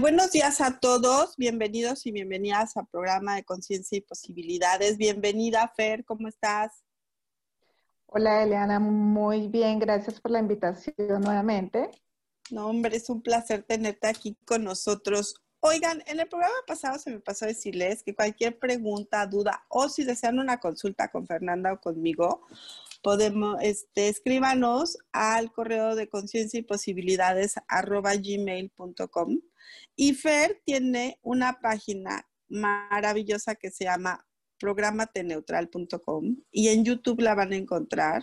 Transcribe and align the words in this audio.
Buenos 0.00 0.32
días 0.32 0.62
a 0.62 0.78
todos. 0.80 1.36
Bienvenidos 1.36 2.06
y 2.06 2.12
bienvenidas 2.12 2.74
al 2.78 2.86
programa 2.86 3.36
de 3.36 3.44
Conciencia 3.44 3.98
y 3.98 4.00
Posibilidades. 4.00 4.96
Bienvenida, 4.96 5.70
Fer, 5.76 6.06
¿cómo 6.06 6.26
estás? 6.26 6.82
Hola, 8.06 8.42
Eliana, 8.42 8.80
muy 8.80 9.48
bien. 9.48 9.78
Gracias 9.78 10.18
por 10.18 10.30
la 10.30 10.38
invitación 10.38 11.20
nuevamente. 11.20 11.90
No, 12.50 12.68
hombre, 12.68 12.96
es 12.96 13.10
un 13.10 13.20
placer 13.20 13.62
tenerte 13.62 14.06
aquí 14.06 14.36
con 14.46 14.64
nosotros. 14.64 15.34
Oigan, 15.60 16.02
en 16.06 16.18
el 16.18 16.28
programa 16.28 16.54
pasado 16.66 16.98
se 16.98 17.10
me 17.10 17.20
pasó 17.20 17.44
a 17.44 17.48
decirles 17.48 18.02
que 18.02 18.14
cualquier 18.14 18.58
pregunta, 18.58 19.26
duda 19.26 19.66
o 19.68 19.90
si 19.90 20.04
desean 20.04 20.38
una 20.38 20.58
consulta 20.60 21.08
con 21.08 21.26
Fernanda 21.26 21.74
o 21.74 21.80
conmigo, 21.80 22.46
podemos, 23.02 23.56
este, 23.62 24.08
escríbanos 24.08 24.98
al 25.12 25.52
correo 25.52 25.94
de 25.94 26.08
conciencia 26.08 26.60
y 26.60 26.64
posibilidades 26.64 27.54
arroba 27.68 28.14
gmail.com 28.14 29.40
y 29.96 30.14
Fer 30.14 30.60
tiene 30.64 31.18
una 31.22 31.60
página 31.60 32.28
maravillosa 32.48 33.54
que 33.54 33.70
se 33.70 33.84
llama 33.84 34.26
programateneutral.com 34.58 36.36
y 36.50 36.68
en 36.68 36.84
YouTube 36.84 37.20
la 37.20 37.34
van 37.34 37.52
a 37.52 37.56
encontrar 37.56 38.22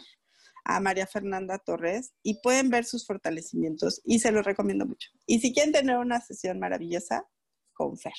a 0.66 0.80
María 0.81 1.08
Fernanda 1.08 1.59
Torres 1.59 2.14
y 2.23 2.42
pueden 2.42 2.70
ver 2.70 2.83
sus 2.86 3.05
fortalecimientos 3.05 4.02
y 4.03 4.20
se 4.20 4.31
los 4.31 4.45
recomiendo 4.45 4.86
mucho. 4.86 5.09
Y 5.25 5.39
si 5.39 5.53
quieren 5.53 5.72
tener 5.72 5.98
una 5.98 6.20
sesión 6.20 6.59
maravillosa, 6.59 7.25
con 7.73 7.98
Fer. 7.98 8.14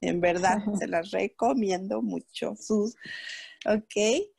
En 0.00 0.20
verdad, 0.20 0.58
se 0.78 0.86
las 0.86 1.10
recomiendo 1.10 2.00
mucho. 2.00 2.54
Sus, 2.56 2.94
ok. 3.66 4.33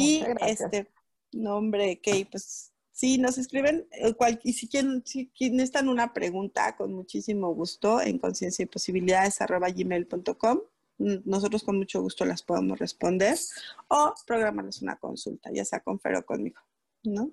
Y 0.00 0.24
este, 0.40 0.90
nombre, 1.32 2.00
ok, 2.00 2.28
pues 2.30 2.70
Sí, 3.00 3.16
nos 3.16 3.38
escriben 3.38 3.88
eh, 3.92 4.14
y 4.42 4.52
si 4.52 4.68
quieren, 4.68 5.02
si 5.06 5.32
necesitan 5.38 5.88
una 5.88 6.12
pregunta, 6.12 6.76
con 6.76 6.92
muchísimo 6.92 7.48
gusto 7.54 7.98
en 7.98 8.18
conciencia 8.18 8.62
y 8.62 8.66
posibilidades 8.66 9.38
gmail.com. 9.38 10.60
Nosotros 10.98 11.62
con 11.62 11.78
mucho 11.78 12.02
gusto 12.02 12.26
las 12.26 12.42
podemos 12.42 12.78
responder 12.78 13.38
o 13.88 14.12
programarles 14.26 14.82
una 14.82 14.96
consulta, 14.96 15.50
ya 15.50 15.64
sea 15.64 15.80
con 15.80 15.98
Fer 15.98 16.16
o 16.16 16.26
conmigo, 16.26 16.60
¿no? 17.02 17.30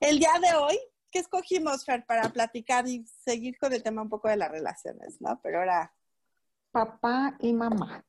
El 0.00 0.18
día 0.18 0.40
de 0.40 0.56
hoy, 0.56 0.78
¿qué 1.10 1.18
escogimos, 1.18 1.84
Fer, 1.84 2.06
para 2.06 2.30
platicar 2.32 2.88
y 2.88 3.04
seguir 3.26 3.58
con 3.58 3.74
el 3.74 3.82
tema 3.82 4.00
un 4.00 4.08
poco 4.08 4.30
de 4.30 4.38
las 4.38 4.50
relaciones, 4.50 5.20
¿no? 5.20 5.38
Pero 5.42 5.58
ahora... 5.58 5.94
Papá 6.70 7.36
y 7.40 7.52
mamá. 7.52 8.06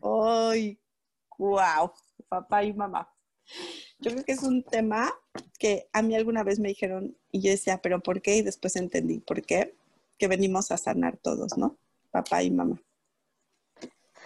¡Ay! 0.00 0.80
¡Wow! 1.36 1.90
Papá 2.28 2.64
y 2.64 2.72
mamá. 2.72 3.12
Yo 3.98 4.12
creo 4.12 4.24
que 4.24 4.32
es 4.32 4.42
un 4.42 4.62
tema 4.62 5.12
que 5.58 5.88
a 5.92 6.02
mí 6.02 6.14
alguna 6.14 6.44
vez 6.44 6.60
me 6.60 6.68
dijeron 6.68 7.16
y 7.32 7.40
yo 7.40 7.50
decía, 7.50 7.80
pero 7.82 8.00
¿por 8.00 8.22
qué? 8.22 8.36
Y 8.36 8.42
después 8.42 8.76
entendí 8.76 9.20
por 9.20 9.42
qué, 9.42 9.74
que 10.18 10.28
venimos 10.28 10.70
a 10.70 10.76
sanar 10.76 11.16
todos, 11.16 11.56
¿no? 11.56 11.76
Papá 12.10 12.42
y 12.42 12.50
mamá. 12.50 12.80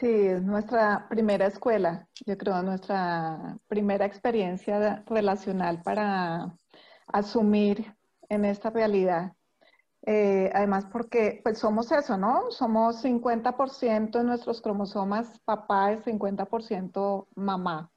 Sí, 0.00 0.08
es 0.08 0.42
nuestra 0.42 1.06
primera 1.08 1.46
escuela, 1.46 2.08
yo 2.26 2.36
creo, 2.36 2.60
nuestra 2.62 3.56
primera 3.68 4.04
experiencia 4.04 5.04
relacional 5.06 5.80
para 5.82 6.58
asumir 7.06 7.94
en 8.28 8.44
esta 8.44 8.70
realidad. 8.70 9.32
Eh, 10.04 10.50
además, 10.52 10.86
porque 10.90 11.40
pues 11.44 11.58
somos 11.58 11.92
eso, 11.92 12.16
¿no? 12.16 12.50
Somos 12.50 13.04
50% 13.04 14.18
de 14.18 14.24
nuestros 14.24 14.60
cromosomas 14.60 15.38
papá 15.44 15.92
y 15.92 15.96
50% 15.98 17.28
mamá. 17.36 17.92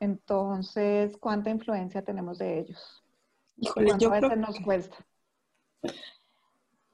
Entonces, 0.00 1.16
¿cuánta 1.18 1.50
influencia 1.50 2.02
tenemos 2.02 2.38
de 2.38 2.60
ellos? 2.60 3.02
Híjole, 3.56 3.92
yo 3.98 4.10
creo... 4.10 4.36
nos 4.36 4.60
cuesta? 4.60 4.96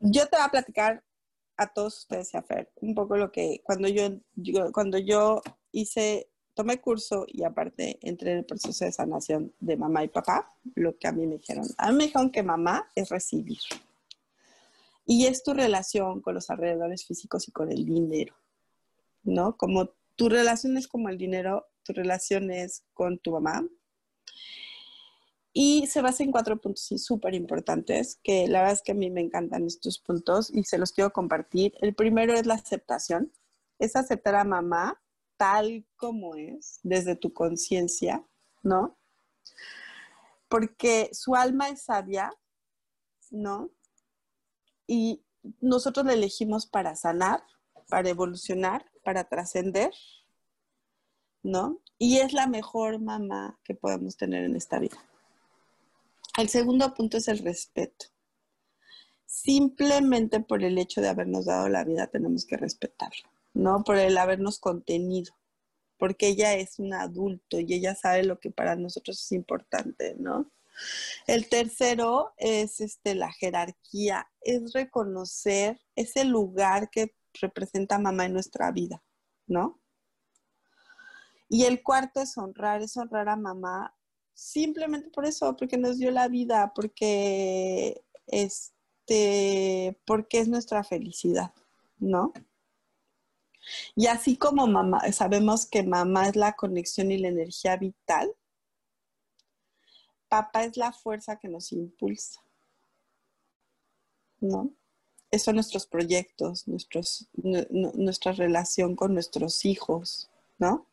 Yo 0.01 0.27
te 0.29 0.37
voy 0.37 0.47
a 0.47 0.51
platicar 0.51 1.05
a 1.57 1.67
todos 1.67 1.99
ustedes 1.99 2.33
y 2.35 2.37
a 2.37 2.43
Fer 2.43 2.71
un 2.77 2.95
poco 2.95 3.17
lo 3.17 3.31
que 3.31 3.61
cuando 3.65 3.89
yo, 3.89 4.09
cuando 4.73 4.99
yo 4.99 5.43
hice, 5.73 6.31
tomé 6.55 6.81
curso 6.81 7.27
y 7.29 7.45
aparte 7.45 7.99
entré 8.03 8.33
en 8.33 8.39
el 8.39 8.45
proceso 8.45 8.85
de 8.85 8.93
sanación 8.93 9.53
de 9.61 9.77
mamá 9.77 10.05
y 10.05 10.09
papá, 10.09 10.55
lo 10.75 10.97
que 10.97 11.07
a 11.07 11.13
mí 11.13 11.27
me 11.27 11.37
dijeron. 11.37 11.67
A 11.77 11.91
mí 11.91 11.99
me 11.99 12.05
dijeron 12.05 12.31
que 12.31 12.43
mamá 12.43 12.91
es 12.95 13.11
recibir. 13.11 13.59
Y 15.07 15.27
es 15.27 15.43
tu 15.43 15.53
relación 15.53 16.21
con 16.21 16.35
los 16.35 16.51
alrededores 16.51 17.05
físicos 17.05 17.49
y 17.49 17.53
con 17.53 17.71
el 17.71 17.85
dinero, 17.85 18.35
¿no? 19.23 19.57
Como 19.57 19.91
tu 20.17 20.29
relación 20.29 20.77
es 20.77 20.89
como 20.89 21.09
el 21.09 21.19
dinero, 21.19 21.67
tus 21.83 21.97
relaciones 21.97 22.85
con 22.95 23.19
tu 23.19 23.33
mamá. 23.33 23.67
Y 25.53 25.87
se 25.87 26.03
basa 26.03 26.25
en 26.25 26.33
cuatro 26.33 26.61
puntos 26.61 26.91
súper 26.97 27.35
importantes, 27.35 28.19
que 28.23 28.49
la 28.49 28.61
verdad 28.61 28.75
es 28.75 28.83
que 28.83 28.93
a 28.93 28.97
mí 28.97 29.11
me 29.11 29.21
encantan 29.21 29.67
estos 29.67 30.01
puntos 30.01 30.51
y 30.53 30.65
se 30.65 30.79
los 30.79 30.91
quiero 30.93 31.13
compartir. 31.13 31.75
El 31.81 31.95
primero 31.95 32.35
es 32.35 32.45
la 32.45 32.55
aceptación, 32.55 33.33
es 33.79 33.95
aceptar 33.95 34.35
a 34.35 34.45
mamá 34.45 35.01
tal 35.37 35.87
como 35.97 36.35
es, 36.35 36.81
desde 36.83 37.17
tu 37.17 37.33
conciencia, 37.33 38.25
¿no? 38.63 38.99
Porque 40.49 41.11
su 41.13 41.35
alma 41.35 41.69
es 41.69 41.83
sabia, 41.83 42.33
¿no? 43.31 43.71
Y 44.87 45.23
nosotros 45.61 46.07
la 46.07 46.15
elegimos 46.15 46.67
para 46.67 46.97
sanar, 46.97 47.43
para 47.89 48.09
evolucionar, 48.09 48.85
para 49.03 49.25
trascender 49.25 49.93
¿no? 51.45 51.81
Y 51.99 52.19
es 52.19 52.33
la 52.33 52.49
mejor 52.49 52.99
mamá 52.99 53.61
que 53.63 53.75
podemos 53.75 54.17
tener 54.17 54.45
en 54.45 54.57
esta 54.57 54.81
vida. 54.81 54.97
El 56.37 56.49
segundo 56.49 56.93
punto 56.95 57.19
es 57.19 57.29
el 57.29 57.39
respeto. 57.39 58.07
Simplemente 59.27 60.41
por 60.41 60.65
el 60.65 60.79
hecho 60.79 61.01
de 61.01 61.09
habernos 61.09 61.45
dado 61.47 61.69
la 61.69 61.85
vida 61.85 62.09
tenemos 62.09 62.45
que 62.47 62.57
respetarla, 62.57 63.31
¿no? 63.53 63.85
Por 63.85 63.99
el 63.99 64.17
habernos 64.17 64.59
contenido, 64.59 65.33
porque 65.99 66.29
ella 66.29 66.55
es 66.55 66.79
un 66.79 66.95
adulto 66.95 67.61
y 67.61 67.75
ella 67.75 67.95
sabe 67.95 68.25
lo 68.25 68.41
que 68.41 68.51
para 68.51 68.75
nosotros 68.75 69.21
es 69.21 69.33
importante, 69.33 70.17
¿no? 70.19 70.51
El 71.27 71.49
tercero 71.49 72.33
es 72.37 72.81
este, 72.81 73.15
la 73.15 73.33
jerarquía, 73.33 74.29
es 74.41 74.73
reconocer 74.73 75.81
ese 75.95 76.25
lugar 76.25 76.91
que 76.91 77.15
representa 77.41 77.99
mamá 77.99 78.27
en 78.27 78.33
nuestra 78.33 78.71
vida, 78.71 79.03
¿no? 79.47 79.81
Y 81.49 81.65
el 81.65 81.83
cuarto 81.83 82.21
es 82.21 82.37
honrar, 82.37 82.83
es 82.83 82.97
honrar 82.97 83.29
a 83.29 83.37
mamá 83.37 83.95
simplemente 84.35 85.11
por 85.11 85.25
eso, 85.25 85.57
porque 85.57 85.79
nos 85.79 85.99
dio 85.99 86.11
la 86.11 86.29
vida, 86.29 86.73
porque 86.75 88.05
este, 88.27 90.01
porque 90.07 90.39
es 90.39 90.49
nuestra 90.49 90.83
felicidad, 90.85 91.53
¿no? 91.99 92.33
Y 93.95 94.07
así 94.07 94.37
como 94.37 94.67
mamá, 94.67 95.01
sabemos 95.13 95.67
que 95.67 95.83
mamá 95.83 96.29
es 96.29 96.37
la 96.37 96.53
conexión 96.55 97.11
y 97.11 97.19
la 97.19 97.29
energía 97.29 97.77
vital, 97.77 98.35
papá 100.43 100.65
es 100.65 100.77
la 100.77 100.93
fuerza 100.93 101.39
que 101.39 101.49
nos 101.49 101.73
impulsa, 101.73 102.41
¿no? 104.41 104.75
Son 105.37 105.57
nuestros 105.57 105.87
proyectos, 105.87 106.69
nuestros, 106.69 107.29
nuestra 107.35 108.33
relación 108.33 108.95
con 108.95 109.15
nuestros 109.15 109.65
hijos, 109.65 110.31
¿no? 110.59 110.87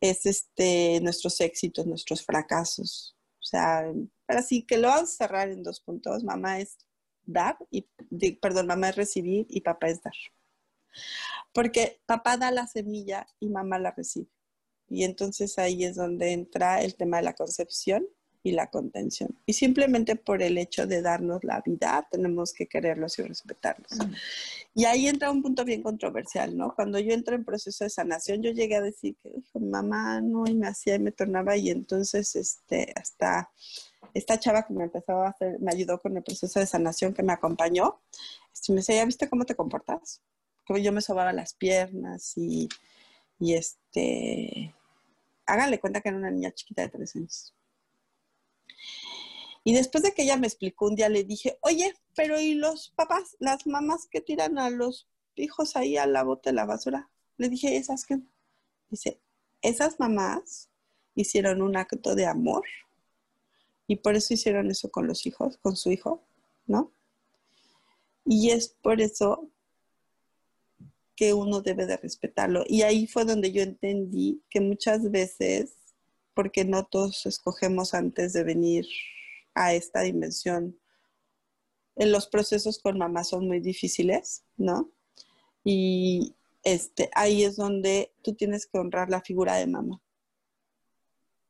es 0.00 0.26
este, 0.26 1.00
nuestros 1.02 1.40
éxitos, 1.40 1.86
nuestros 1.86 2.24
fracasos. 2.24 3.16
O 3.40 3.44
sea, 3.44 3.84
para 4.26 4.42
sí 4.42 4.62
que 4.62 4.78
lo 4.78 4.88
vamos 4.88 5.12
a 5.12 5.16
cerrar 5.16 5.50
en 5.50 5.62
dos 5.62 5.80
puntos. 5.80 6.24
Mamá 6.24 6.60
es 6.60 6.78
dar 7.24 7.58
y, 7.70 7.86
perdón, 8.40 8.66
mamá 8.66 8.90
es 8.90 8.96
recibir 8.96 9.46
y 9.48 9.60
papá 9.60 9.88
es 9.88 10.02
dar. 10.02 10.14
Porque 11.52 12.00
papá 12.06 12.36
da 12.36 12.50
la 12.50 12.66
semilla 12.66 13.26
y 13.38 13.48
mamá 13.50 13.78
la 13.78 13.92
recibe. 13.92 14.28
Y 14.88 15.04
entonces 15.04 15.58
ahí 15.58 15.84
es 15.84 15.96
donde 15.96 16.32
entra 16.32 16.82
el 16.82 16.96
tema 16.96 17.18
de 17.18 17.24
la 17.24 17.34
concepción 17.34 18.06
y 18.42 18.52
la 18.52 18.68
contención. 18.68 19.36
Y 19.44 19.52
simplemente 19.52 20.16
por 20.16 20.42
el 20.42 20.56
hecho 20.56 20.86
de 20.86 21.02
darnos 21.02 21.44
la 21.44 21.60
vida, 21.60 22.08
tenemos 22.10 22.52
que 22.52 22.66
quererlos 22.66 23.18
y 23.18 23.22
respetarlos. 23.22 23.92
Y 24.74 24.84
ahí 24.84 25.08
entra 25.08 25.30
un 25.30 25.42
punto 25.42 25.64
bien 25.64 25.82
controversial, 25.82 26.56
¿no? 26.56 26.74
Cuando 26.74 26.98
yo 26.98 27.12
entré 27.12 27.36
en 27.36 27.44
proceso 27.44 27.84
de 27.84 27.90
sanación, 27.90 28.42
yo 28.42 28.52
llegué 28.52 28.76
a 28.76 28.80
decir 28.80 29.16
que, 29.22 29.30
mamá, 29.58 30.20
no, 30.20 30.46
y 30.46 30.54
me 30.54 30.68
hacía 30.68 30.94
y 30.94 31.00
me 31.00 31.12
tornaba, 31.12 31.56
y 31.56 31.70
entonces, 31.70 32.34
este, 32.34 32.92
hasta 32.96 33.50
esta 34.14 34.38
chava 34.38 34.66
que 34.66 34.72
me 34.72 34.84
empezó 34.84 35.12
a 35.22 35.28
hacer, 35.28 35.60
me 35.60 35.72
ayudó 35.72 36.00
con 36.00 36.16
el 36.16 36.22
proceso 36.22 36.60
de 36.60 36.66
sanación 36.66 37.12
que 37.12 37.22
me 37.22 37.32
acompañó, 37.32 38.00
este, 38.52 38.72
me 38.72 38.76
decía, 38.78 38.96
¿ya 38.96 39.04
viste 39.04 39.28
cómo 39.28 39.44
te 39.44 39.54
comportas? 39.54 40.22
Como 40.66 40.78
yo 40.78 40.92
me 40.92 41.02
sobaba 41.02 41.32
las 41.32 41.54
piernas 41.54 42.32
y, 42.36 42.68
y 43.38 43.54
este, 43.54 44.74
háganle 45.46 45.78
cuenta 45.78 46.00
que 46.00 46.08
era 46.08 46.18
una 46.18 46.30
niña 46.30 46.52
chiquita 46.52 46.82
de 46.82 46.88
tres 46.88 47.16
años 47.16 47.54
y 49.62 49.74
después 49.74 50.02
de 50.02 50.12
que 50.12 50.22
ella 50.22 50.36
me 50.36 50.46
explicó 50.46 50.86
un 50.86 50.94
día, 50.94 51.08
le 51.08 51.24
dije, 51.24 51.58
oye, 51.60 51.94
pero 52.14 52.40
¿y 52.40 52.54
los 52.54 52.90
papás, 52.96 53.36
las 53.40 53.66
mamás 53.66 54.06
que 54.10 54.20
tiran 54.20 54.58
a 54.58 54.70
los 54.70 55.08
hijos 55.36 55.76
ahí 55.76 55.96
a 55.96 56.06
la 56.06 56.22
bote 56.22 56.50
de 56.50 56.54
la 56.54 56.64
basura? 56.64 57.10
Le 57.36 57.48
dije, 57.48 57.76
¿esas 57.76 58.06
qué? 58.06 58.20
Dice, 58.88 59.20
esas 59.60 60.00
mamás 60.00 60.70
hicieron 61.14 61.60
un 61.60 61.76
acto 61.76 62.14
de 62.14 62.26
amor 62.26 62.64
y 63.86 63.96
por 63.96 64.16
eso 64.16 64.32
hicieron 64.32 64.70
eso 64.70 64.90
con 64.90 65.06
los 65.06 65.26
hijos, 65.26 65.58
con 65.58 65.76
su 65.76 65.90
hijo, 65.90 66.22
¿no? 66.66 66.92
Y 68.24 68.50
es 68.50 68.68
por 68.68 69.00
eso 69.00 69.50
que 71.16 71.34
uno 71.34 71.60
debe 71.60 71.84
de 71.84 71.98
respetarlo. 71.98 72.64
Y 72.66 72.82
ahí 72.82 73.06
fue 73.06 73.24
donde 73.24 73.52
yo 73.52 73.62
entendí 73.62 74.42
que 74.48 74.60
muchas 74.60 75.10
veces, 75.10 75.74
porque 76.34 76.64
no 76.64 76.86
todos 76.86 77.26
escogemos 77.26 77.92
antes 77.92 78.32
de 78.32 78.44
venir 78.44 78.86
a 79.54 79.74
esta 79.74 80.00
dimensión. 80.02 80.78
En 81.96 82.12
los 82.12 82.28
procesos 82.28 82.78
con 82.78 82.98
mamá 82.98 83.24
son 83.24 83.46
muy 83.46 83.60
difíciles, 83.60 84.44
¿no? 84.56 84.90
Y 85.64 86.34
este, 86.62 87.10
ahí 87.14 87.44
es 87.44 87.56
donde 87.56 88.12
tú 88.22 88.34
tienes 88.34 88.66
que 88.66 88.78
honrar 88.78 89.10
la 89.10 89.20
figura 89.20 89.56
de 89.56 89.66
mamá. 89.66 90.00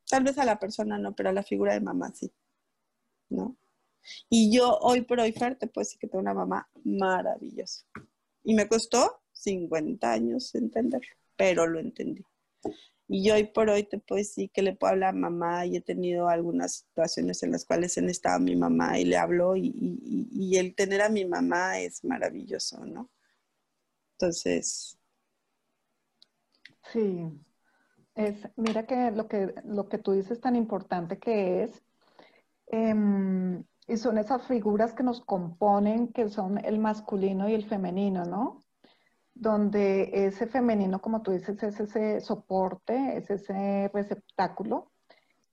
Tal 0.09 0.25
vez 0.25 0.39
a 0.39 0.45
la 0.45 0.59
persona 0.59 0.99
no, 0.99 1.15
pero 1.15 1.29
a 1.29 1.33
la 1.33 1.43
figura 1.43 1.75
de 1.75 1.81
mamá 1.81 2.13
sí, 2.13 2.33
¿no? 3.29 3.57
Y 4.29 4.53
yo 4.53 4.79
hoy 4.81 5.03
por 5.03 5.21
hoy, 5.21 5.33
Fer, 5.33 5.57
te 5.57 5.67
puedo 5.67 5.85
decir 5.85 5.99
que 5.99 6.09
tengo 6.09 6.23
una 6.23 6.35
mamá 6.35 6.69
maravillosa. 6.85 7.85
Y 8.43 8.55
me 8.55 8.67
costó 8.67 9.23
50 9.33 10.11
años 10.11 10.55
entenderlo, 10.55 11.15
pero 11.37 11.67
lo 11.67 11.79
entendí. 11.79 12.25
Y 13.13 13.25
yo 13.25 13.35
hoy 13.35 13.43
por 13.43 13.69
hoy 13.69 13.83
te 13.83 13.99
puedo 13.99 14.19
decir 14.21 14.53
que 14.53 14.63
le 14.63 14.73
puedo 14.73 14.93
hablar 14.93 15.09
a 15.11 15.19
mamá 15.19 15.67
y 15.67 15.77
he 15.77 15.81
tenido 15.81 16.29
algunas 16.29 16.75
situaciones 16.75 17.43
en 17.43 17.51
las 17.51 17.65
cuales 17.65 17.99
he 17.99 18.07
estado 18.07 18.39
mi 18.39 18.55
mamá 18.55 19.01
y 19.01 19.05
le 19.05 19.17
hablo 19.17 19.57
y, 19.57 20.57
el 20.57 20.77
tener 20.77 21.03
a 21.03 21.09
mi 21.09 21.25
mamá 21.25 21.81
es 21.81 22.05
maravilloso, 22.05 22.87
¿no? 22.87 23.11
Entonces. 24.13 24.97
Sí, 26.93 27.27
es, 28.15 28.49
mira 28.55 28.87
que 28.87 29.11
lo 29.11 29.27
que, 29.27 29.55
lo 29.65 29.89
que 29.89 29.99
tú 29.99 30.13
dices 30.13 30.41
tan 30.41 30.55
importante 30.55 31.19
que 31.19 31.65
es, 31.65 31.83
em, 32.69 33.65
y 33.89 33.97
son 33.97 34.19
esas 34.19 34.47
figuras 34.47 34.95
que 34.95 35.03
nos 35.03 35.21
componen, 35.21 36.13
que 36.13 36.29
son 36.29 36.65
el 36.65 36.79
masculino 36.79 37.49
y 37.49 37.55
el 37.55 37.69
femenino, 37.69 38.25
¿no? 38.25 38.65
Donde 39.41 40.11
ese 40.27 40.47
femenino, 40.47 41.01
como 41.01 41.23
tú 41.23 41.31
dices, 41.31 41.63
es 41.63 41.81
ese 41.81 42.21
soporte, 42.21 43.17
es 43.17 43.31
ese 43.31 43.91
receptáculo, 43.93 44.93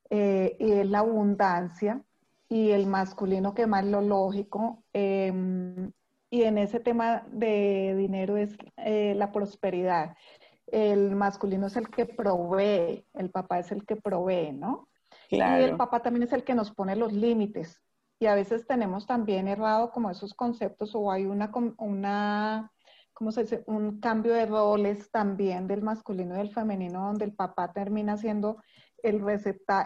eh, 0.10 0.58
y 0.60 0.72
es 0.74 0.90
la 0.90 1.00
abundancia, 1.00 2.04
y 2.50 2.72
el 2.72 2.86
masculino 2.86 3.54
que 3.54 3.66
más 3.66 3.86
lo 3.86 4.02
lógico, 4.02 4.84
em, 4.92 5.92
y 6.30 6.44
en 6.44 6.58
ese 6.58 6.82
tema 6.82 7.26
de 7.32 7.96
dinero 7.98 8.36
es 8.36 8.58
eh, 8.76 9.16
la 9.16 9.32
prosperidad. 9.32 10.18
El 10.66 11.16
masculino 11.16 11.68
es 11.68 11.78
el 11.78 11.88
que 11.90 12.06
provee, 12.06 13.06
el 13.14 13.32
papá 13.32 13.60
es 13.60 13.72
el 13.72 13.86
que 13.86 13.96
provee, 13.96 14.52
¿no? 14.52 14.90
Y 15.30 15.40
el 15.40 15.78
papá 15.78 16.02
también 16.02 16.24
es 16.24 16.34
el 16.34 16.44
que 16.44 16.56
nos 16.56 16.72
pone 16.72 16.98
los 16.98 17.14
límites. 17.14 17.82
Y 18.20 18.26
a 18.26 18.36
veces 18.36 18.68
tenemos 18.68 19.08
también 19.08 19.48
errado 19.48 19.92
como 19.92 20.10
esos 20.10 20.34
conceptos 20.34 20.94
o 20.94 21.10
hay 21.10 21.26
una, 21.26 21.52
una 21.78 22.72
¿cómo 23.18 23.32
se 23.32 23.42
dice? 23.42 23.64
Un 23.66 24.00
cambio 24.00 24.36
de 24.36 24.46
roles 24.46 25.10
también 25.10 25.68
del 25.68 25.82
masculino 25.82 26.36
y 26.36 26.38
del 26.38 26.54
femenino, 26.54 27.08
donde 27.08 27.26
el 27.26 27.34
papá 27.34 27.74
termina 27.74 28.16
siendo 28.16 28.62
el, 29.02 29.24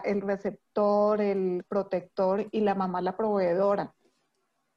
el 0.04 0.20
receptor, 0.20 1.18
el 1.18 1.64
protector 1.66 2.46
y 2.50 2.60
la 2.60 2.74
mamá 2.74 3.00
la 3.00 3.16
proveedora. 3.16 3.94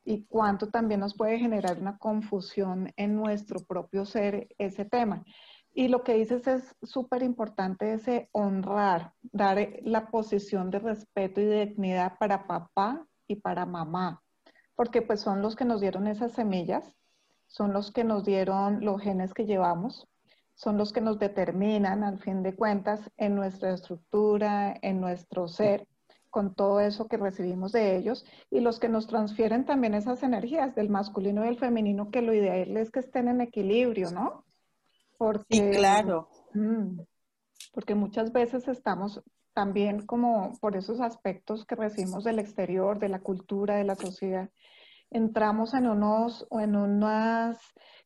Y 0.05 0.25
cuánto 0.27 0.69
también 0.69 1.01
nos 1.01 1.17
puede 1.17 1.37
generar 1.37 1.77
una 1.81 1.97
confusión 1.97 2.93
en 2.95 3.17
nuestro 3.17 3.59
propio 3.59 4.05
ser 4.05 4.47
ese 4.57 4.85
tema. 4.85 5.25
Y 5.73 5.89
lo 5.89 6.05
que 6.05 6.13
dices 6.13 6.47
es 6.47 6.77
súper 6.81 7.23
importante, 7.23 7.91
ese 7.91 8.29
honrar, 8.31 9.11
dar 9.21 9.57
la 9.81 10.07
posición 10.07 10.71
de 10.71 10.79
respeto 10.79 11.41
y 11.41 11.45
de 11.45 11.65
dignidad 11.65 12.17
para 12.17 12.47
papá 12.47 13.05
y 13.27 13.35
para 13.35 13.65
mamá, 13.65 14.23
porque 14.75 15.01
pues 15.01 15.19
son 15.19 15.41
los 15.41 15.57
que 15.57 15.65
nos 15.65 15.81
dieron 15.81 16.07
esas 16.07 16.31
semillas 16.31 16.95
son 17.47 17.74
los 17.74 17.92
que 17.92 18.03
nos 18.03 18.25
dieron 18.25 18.83
los 18.83 19.01
genes 19.01 19.33
que 19.33 19.45
llevamos, 19.45 20.07
son 20.56 20.77
los 20.77 20.94
que 20.94 21.01
nos 21.01 21.19
determinan, 21.19 22.03
al 22.03 22.19
fin 22.19 22.44
de 22.44 22.56
cuentas, 22.56 23.12
en 23.18 23.36
nuestra 23.36 23.74
estructura, 23.74 24.77
en 24.81 25.01
nuestro 25.01 25.47
ser, 25.47 25.88
con 26.30 26.53
todo 26.53 26.80
eso 26.80 27.07
que 27.07 27.18
recibimos 27.18 27.71
de 27.71 27.95
ellos, 27.97 28.25
y 28.50 28.59
los 28.59 28.80
que 28.80 28.89
nos 28.89 29.07
transfieren 29.07 29.65
también 29.65 29.94
esas 29.94 30.24
energías 30.24 30.75
del 30.75 30.89
masculino 30.89 31.44
y 31.44 31.47
del 31.47 31.57
femenino, 31.57 32.09
que 32.09 32.21
lo 32.21 32.33
ideal 32.33 32.75
es 32.77 32.92
que 32.92 33.00
estén 33.00 33.27
en 33.27 33.42
equilibrio, 33.42 34.12
¿no? 34.12 34.44
Porque, 35.18 35.71
claro. 35.71 36.30
Mm, 36.53 37.00
porque 37.74 37.95
muchas 37.95 38.31
veces 38.31 38.68
estamos 38.68 39.21
también 39.53 40.06
como 40.06 40.51
por 40.59 40.75
esos 40.75 41.00
aspectos 41.00 41.65
que 41.65 41.75
recibimos 41.75 42.25
del 42.25 42.39
exterior, 42.39 43.00
de 43.00 43.09
la 43.09 43.19
cultura, 43.19 43.77
de 43.77 43.86
la 43.86 43.95
sociedad, 43.95 44.50
entramos 45.11 45.73
en, 45.73 45.87
unos, 45.87 46.47
en 46.51 46.75
unas 46.75 47.57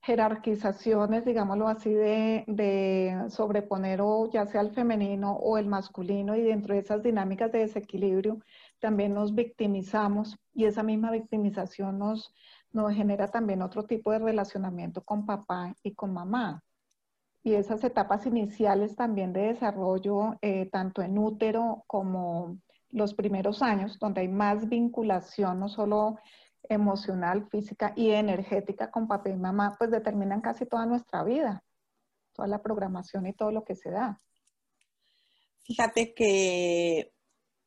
jerarquizaciones, 0.02 1.26
digámoslo 1.26 1.68
así, 1.68 1.94
de, 1.94 2.44
de, 2.48 3.26
sobreponer 3.30 4.00
o 4.02 4.30
ya 4.32 4.46
sea 4.46 4.62
el 4.62 4.72
femenino 4.72 5.34
o 5.34 5.58
el 5.58 5.68
masculino 5.68 6.36
y 6.36 6.42
dentro 6.42 6.74
de 6.74 6.82
esas 6.82 7.04
dinámicas 7.04 7.52
de 7.52 7.60
desequilibrio 7.60 8.40
también 8.80 9.14
nos 9.14 9.36
victimizamos 9.36 10.38
y 10.54 10.66
esa 10.66 10.84
misma 10.84 11.12
victimización 11.12 12.00
nos, 12.00 12.34
nos 12.72 12.94
genera 12.94 13.28
también 13.28 13.62
otro 13.62 13.84
tipo 13.84 14.12
de 14.12 14.20
relacionamiento 14.20 15.04
con 15.04 15.26
papá 15.26 15.76
y 15.84 15.94
con 15.94 16.14
mamá. 16.14 16.64
Y 17.44 17.54
esas 17.54 17.84
etapas 17.84 18.26
iniciales 18.26 18.96
también 18.96 19.34
de 19.34 19.42
desarrollo, 19.54 20.38
eh, 20.42 20.70
tanto 20.70 21.02
en 21.02 21.18
útero 21.18 21.84
como 21.88 22.58
los 22.90 23.14
primeros 23.14 23.62
años, 23.62 23.98
donde 24.00 24.22
hay 24.22 24.28
más 24.28 24.68
vinculación, 24.68 25.60
no 25.60 25.70
solo 25.70 26.18
emocional, 26.70 27.48
física 27.50 27.94
y 27.96 28.12
energética 28.12 28.92
con 28.92 29.08
papá 29.08 29.30
y 29.30 29.36
mamá, 29.36 29.76
pues 29.78 29.92
determinan 29.92 30.42
casi 30.42 30.66
toda 30.66 30.86
nuestra 30.86 31.24
vida, 31.24 31.64
toda 32.34 32.48
la 32.48 32.62
programación 32.62 33.26
y 33.26 33.34
todo 33.34 33.52
lo 33.52 33.66
que 33.66 33.76
se 33.76 33.90
da. 33.90 34.20
Fíjate 35.64 36.14
que 36.14 37.12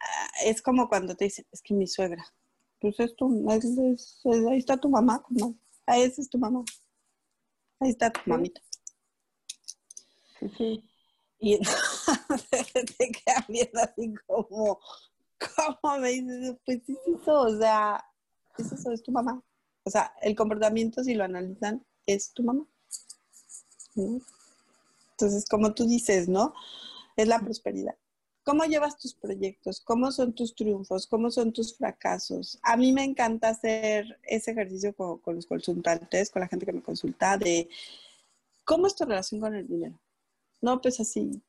ah, 0.01 0.29
es 0.45 0.63
como 0.63 0.89
cuando 0.89 1.17
te 1.17 1.25
dicen, 1.25 1.45
es 1.51 1.61
que 1.63 1.75
mi 1.75 1.87
suegra, 1.87 2.25
pues 2.79 2.99
es 3.01 3.15
tu, 3.17 3.47
ahí 3.51 4.59
está 4.59 4.77
tu 4.77 4.89
mamá, 4.89 5.23
ahí 5.87 6.03
es 6.03 6.29
tu 6.31 6.39
mamá, 6.39 6.65
ahí 7.81 7.91
está 7.91 8.11
tu 8.11 8.21
mamita. 8.27 8.61
Sí, 10.39 10.49
sí. 10.57 10.89
Y 11.39 11.59
te 12.99 13.11
queda 13.11 13.45
viendo 13.49 13.81
así 13.81 14.15
como, 14.27 14.79
¿cómo 15.83 15.99
me 15.99 16.11
dices? 16.11 16.57
Pues 16.65 16.83
sí, 16.87 16.97
eso, 17.21 17.41
o 17.41 17.59
sea, 17.59 18.05
es 18.59 18.73
eso, 18.73 18.93
es 18.93 19.03
tu 19.03 19.13
mamá. 19.13 19.43
O 19.85 19.91
sea, 19.91 20.13
el 20.23 20.37
comportamiento, 20.37 21.03
si 21.03 21.15
lo 21.15 21.25
analizan, 21.25 21.85
es 22.07 22.33
tu 22.33 22.43
mamá. 22.43 22.67
Entonces, 23.97 25.47
como 25.49 25.75
tú 25.75 25.87
dices, 25.87 26.29
¿no? 26.29 26.55
Es 27.17 27.29
la 27.29 27.41
prosperidad. 27.41 27.97
¿Cómo 28.45 28.65
llevas 28.65 28.99
tus 28.99 29.15
proyectos? 29.15 29.81
¿Cómo 29.81 30.11
son 30.11 30.33
tus 30.33 30.55
triunfos? 30.55 31.07
¿Cómo 31.07 31.31
son 31.31 31.53
tus 31.53 31.77
fracasos? 31.77 32.59
A 32.63 32.77
mí 32.77 32.93
me 32.93 33.05
encanta 33.05 33.51
hacer 33.51 34.19
ese 34.25 34.51
ejercicio 34.51 34.95
con, 34.97 35.19
con 35.19 35.37
los 35.37 35.47
consultantes, 35.47 36.31
con 36.31 36.41
la 36.41 36.49
gente 36.49 36.67
que 36.67 36.73
me 36.73 36.83
consulta, 36.83 37.39
de 37.39 37.69
cómo 38.65 38.89
es 38.89 38.97
tu 38.97 39.05
relación 39.05 39.41
con 39.41 39.55
el 39.55 39.69
dinero. 39.69 39.99
No, 40.61 40.81
pues 40.81 40.99
así, 40.99 41.41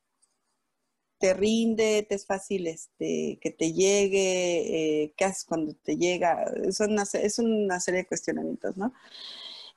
te 1.18 1.34
rinde, 1.34 2.04
te 2.08 2.14
es 2.14 2.26
fácil 2.26 2.66
este, 2.66 3.38
que 3.40 3.50
te 3.50 3.72
llegue, 3.72 5.02
eh, 5.02 5.14
qué 5.16 5.24
haces 5.24 5.44
cuando 5.44 5.74
te 5.74 5.96
llega, 5.96 6.44
es 6.64 6.80
una, 6.80 7.04
es 7.04 7.38
una 7.38 7.80
serie 7.80 8.02
de 8.02 8.06
cuestionamientos, 8.06 8.76
¿no? 8.76 8.92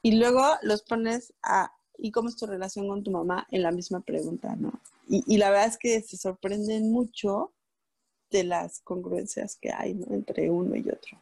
Y 0.02 0.14
luego 0.14 0.44
los 0.62 0.84
pones 0.84 1.34
a 1.44 1.72
¿y 1.98 2.12
cómo 2.12 2.30
es 2.30 2.36
tu 2.36 2.46
relación 2.46 2.88
con 2.88 3.04
tu 3.04 3.12
mamá? 3.12 3.48
En 3.52 3.64
la 3.64 3.72
misma 3.72 4.02
pregunta, 4.02 4.56
¿no? 4.56 4.80
Y, 5.10 5.38
la 5.38 5.50
verdad 5.50 5.68
es 5.68 5.78
que 5.78 6.02
se 6.02 6.18
sorprenden 6.18 6.92
mucho 6.92 7.54
de 8.30 8.44
las 8.44 8.82
congruencias 8.82 9.56
que 9.56 9.72
hay 9.72 9.98
entre 10.10 10.50
uno 10.50 10.76
y 10.76 10.82
otro. 10.90 11.22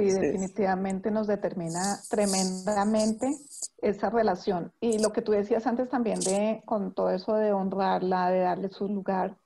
Sí, 0.00 0.10
definitivamente 0.10 1.10
nos 1.10 1.26
determina 1.26 1.98
tremendamente 2.08 3.36
esa 3.78 4.10
relación. 4.10 4.72
Y 4.80 4.98
lo 4.98 5.12
que 5.12 5.22
tú 5.22 5.32
decías 5.32 5.66
antes 5.66 5.88
también 5.88 6.20
de 6.20 6.62
con 6.64 6.94
todo 6.94 7.10
eso 7.10 7.34
de 7.34 7.52
honrarla, 7.52 8.30
de 8.30 8.40
darle 8.40 8.68
su 8.70 8.88
lugar, 8.88 9.36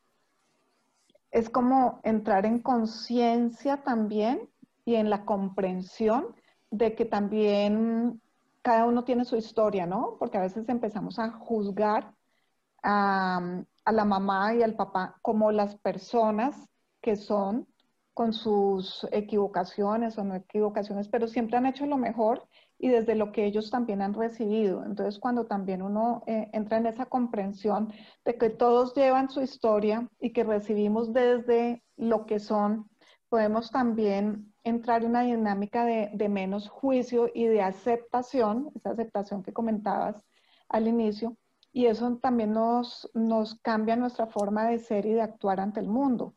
es 1.30 1.50
como 1.50 2.00
entrar 2.04 2.46
en 2.46 2.60
conciencia 2.60 3.82
también 3.82 4.48
y 4.84 4.94
en 4.94 5.10
la 5.10 5.24
comprensión 5.24 6.34
de 6.70 6.94
que 6.94 7.04
también 7.04 8.20
cada 8.62 8.86
uno 8.86 9.04
tiene 9.04 9.24
su 9.24 9.36
historia, 9.36 9.86
¿no? 9.86 10.16
Porque 10.18 10.38
a 10.38 10.42
veces 10.42 10.68
empezamos 10.68 11.18
a 11.18 11.30
juzgar 11.32 12.14
a, 12.82 13.62
a 13.84 13.92
la 13.92 14.04
mamá 14.04 14.54
y 14.54 14.62
al 14.62 14.74
papá 14.74 15.18
como 15.22 15.50
las 15.52 15.76
personas 15.76 16.56
que 17.00 17.16
son 17.16 17.66
con 18.14 18.32
sus 18.32 19.06
equivocaciones 19.10 20.16
o 20.16 20.24
no 20.24 20.36
equivocaciones, 20.36 21.08
pero 21.08 21.26
siempre 21.26 21.56
han 21.56 21.66
hecho 21.66 21.84
lo 21.84 21.96
mejor 21.96 22.46
y 22.78 22.88
desde 22.88 23.16
lo 23.16 23.32
que 23.32 23.44
ellos 23.44 23.70
también 23.70 24.02
han 24.02 24.14
recibido. 24.14 24.84
Entonces, 24.84 25.18
cuando 25.18 25.46
también 25.46 25.82
uno 25.82 26.22
eh, 26.26 26.48
entra 26.52 26.78
en 26.78 26.86
esa 26.86 27.06
comprensión 27.06 27.92
de 28.24 28.38
que 28.38 28.50
todos 28.50 28.94
llevan 28.94 29.30
su 29.30 29.42
historia 29.42 30.08
y 30.20 30.32
que 30.32 30.44
recibimos 30.44 31.12
desde 31.12 31.82
lo 31.96 32.24
que 32.24 32.38
son, 32.38 32.88
podemos 33.28 33.70
también 33.70 34.54
entrar 34.62 35.02
en 35.02 35.10
una 35.10 35.22
dinámica 35.22 35.84
de, 35.84 36.10
de 36.14 36.28
menos 36.28 36.68
juicio 36.68 37.28
y 37.34 37.46
de 37.46 37.62
aceptación, 37.62 38.70
esa 38.76 38.90
aceptación 38.90 39.42
que 39.42 39.52
comentabas 39.52 40.24
al 40.68 40.86
inicio, 40.86 41.36
y 41.72 41.86
eso 41.86 42.16
también 42.22 42.52
nos, 42.52 43.10
nos 43.14 43.56
cambia 43.56 43.96
nuestra 43.96 44.28
forma 44.28 44.68
de 44.68 44.78
ser 44.78 45.04
y 45.06 45.14
de 45.14 45.22
actuar 45.22 45.58
ante 45.58 45.80
el 45.80 45.88
mundo. 45.88 46.36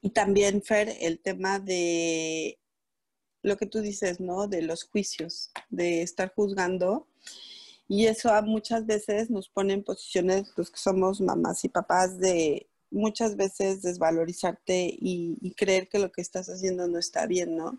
Y 0.00 0.10
también, 0.10 0.62
Fer, 0.62 0.96
el 1.00 1.18
tema 1.18 1.58
de 1.58 2.58
lo 3.42 3.56
que 3.56 3.66
tú 3.66 3.80
dices, 3.80 4.20
¿no? 4.20 4.46
De 4.46 4.62
los 4.62 4.84
juicios, 4.84 5.50
de 5.70 6.02
estar 6.02 6.32
juzgando. 6.34 7.08
Y 7.88 8.06
eso 8.06 8.30
muchas 8.42 8.86
veces 8.86 9.30
nos 9.30 9.48
pone 9.48 9.74
en 9.74 9.82
posiciones, 9.82 10.52
los 10.56 10.70
que 10.70 10.78
somos 10.78 11.20
mamás 11.20 11.64
y 11.64 11.68
papás, 11.68 12.18
de 12.18 12.68
muchas 12.90 13.36
veces 13.36 13.82
desvalorizarte 13.82 14.94
y, 14.98 15.54
creer 15.56 15.88
que 15.88 15.98
lo 15.98 16.12
que 16.12 16.22
estás 16.22 16.48
haciendo 16.48 16.86
no 16.88 16.98
está 16.98 17.26
bien, 17.26 17.56
¿no? 17.56 17.78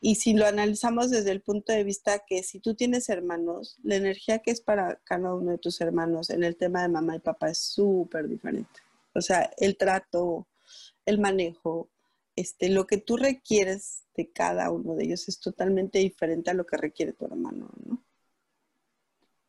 Y 0.00 0.16
si 0.16 0.34
lo 0.34 0.46
analizamos 0.46 1.10
desde 1.10 1.30
el 1.30 1.40
punto 1.40 1.72
de 1.72 1.84
vista 1.84 2.20
que 2.26 2.42
si 2.42 2.58
tú 2.60 2.74
tienes 2.74 3.08
hermanos, 3.08 3.78
la 3.82 3.96
energía 3.96 4.40
que 4.40 4.50
es 4.50 4.60
para 4.60 4.96
cada 5.04 5.34
uno 5.34 5.52
de 5.52 5.58
tus 5.58 5.80
hermanos 5.80 6.30
en 6.30 6.44
el 6.44 6.56
tema 6.56 6.82
de 6.82 6.88
mamá 6.88 7.16
y 7.16 7.20
papá 7.20 7.50
es 7.50 7.58
súper 7.58 8.28
diferente. 8.28 8.80
O 9.14 9.20
sea, 9.20 9.50
el 9.58 9.76
trato, 9.76 10.46
el 11.06 11.18
manejo, 11.18 11.90
este, 12.36 12.68
lo 12.68 12.86
que 12.86 12.98
tú 12.98 13.16
requieres 13.16 14.04
de 14.16 14.30
cada 14.30 14.70
uno 14.70 14.94
de 14.94 15.04
ellos 15.04 15.28
es 15.28 15.40
totalmente 15.40 15.98
diferente 15.98 16.50
a 16.50 16.54
lo 16.54 16.64
que 16.64 16.76
requiere 16.76 17.12
tu 17.12 17.24
hermano, 17.24 17.70
¿no? 17.84 18.02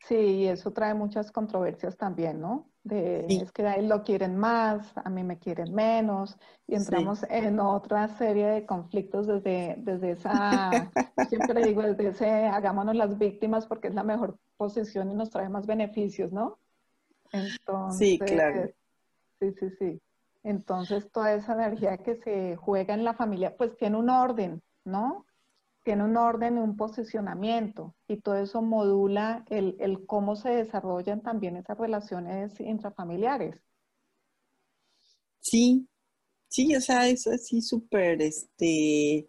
Sí, 0.06 0.16
y 0.16 0.48
eso 0.48 0.74
trae 0.74 0.94
muchas 0.94 1.32
controversias 1.32 1.96
también, 1.96 2.42
¿no? 2.42 2.70
De, 2.84 3.26
Es 3.28 3.52
que 3.54 3.66
a 3.66 3.76
él 3.76 3.88
lo 3.88 4.04
quieren 4.04 4.36
más, 4.36 4.92
a 4.98 5.10
mí 5.10 5.24
me 5.24 5.40
quieren 5.40 5.74
menos, 5.74 6.38
y 6.68 6.76
entramos 6.76 7.24
en 7.30 7.62
otra 7.62 8.10
serie 8.10 8.48
de 8.48 8.66
conflictos 8.66 9.28
desde, 9.28 9.76
desde 9.78 10.12
esa, 10.12 10.92
siempre 11.30 11.64
digo, 11.64 11.82
desde 11.84 12.10
ese 12.10 12.30
hagámonos 12.48 12.98
las 12.98 13.18
víctimas 13.18 13.66
porque 13.66 13.88
es 13.88 13.96
la 13.96 14.04
mejor 14.04 14.38
posición 14.58 15.10
y 15.10 15.16
nos 15.16 15.30
trae 15.30 15.48
más 15.48 15.66
beneficios, 15.66 16.34
¿no? 16.34 16.60
Entonces, 17.32 17.98
sí, 18.00 18.18
claro. 18.18 18.70
Sí, 19.40 19.54
sí, 19.58 19.70
sí. 19.80 20.02
Entonces, 20.44 21.10
toda 21.12 21.34
esa 21.34 21.54
energía 21.54 21.98
que 21.98 22.16
se 22.16 22.56
juega 22.58 22.94
en 22.94 23.04
la 23.04 23.14
familia, 23.14 23.56
pues 23.58 23.76
tiene 23.78 23.98
un 23.98 24.10
orden, 24.10 24.62
¿no? 24.86 25.26
Tiene 25.84 26.04
un 26.04 26.18
orden 26.18 26.58
un 26.58 26.78
posicionamiento 26.78 27.96
y 28.08 28.18
todo 28.22 28.36
eso 28.36 28.62
modula 28.62 29.46
el, 29.50 29.76
el 29.80 30.06
cómo 30.06 30.36
se 30.36 30.50
desarrollan 30.50 31.22
también 31.22 31.58
esas 31.58 31.78
relaciones 31.78 32.60
intrafamiliares. 32.60 33.62
Sí, 35.40 35.88
sí, 36.48 36.76
o 36.76 36.82
sea, 36.82 37.08
eso 37.10 37.32
es 37.32 37.48
sí 37.48 37.62
súper, 37.62 38.22
este, 38.22 39.28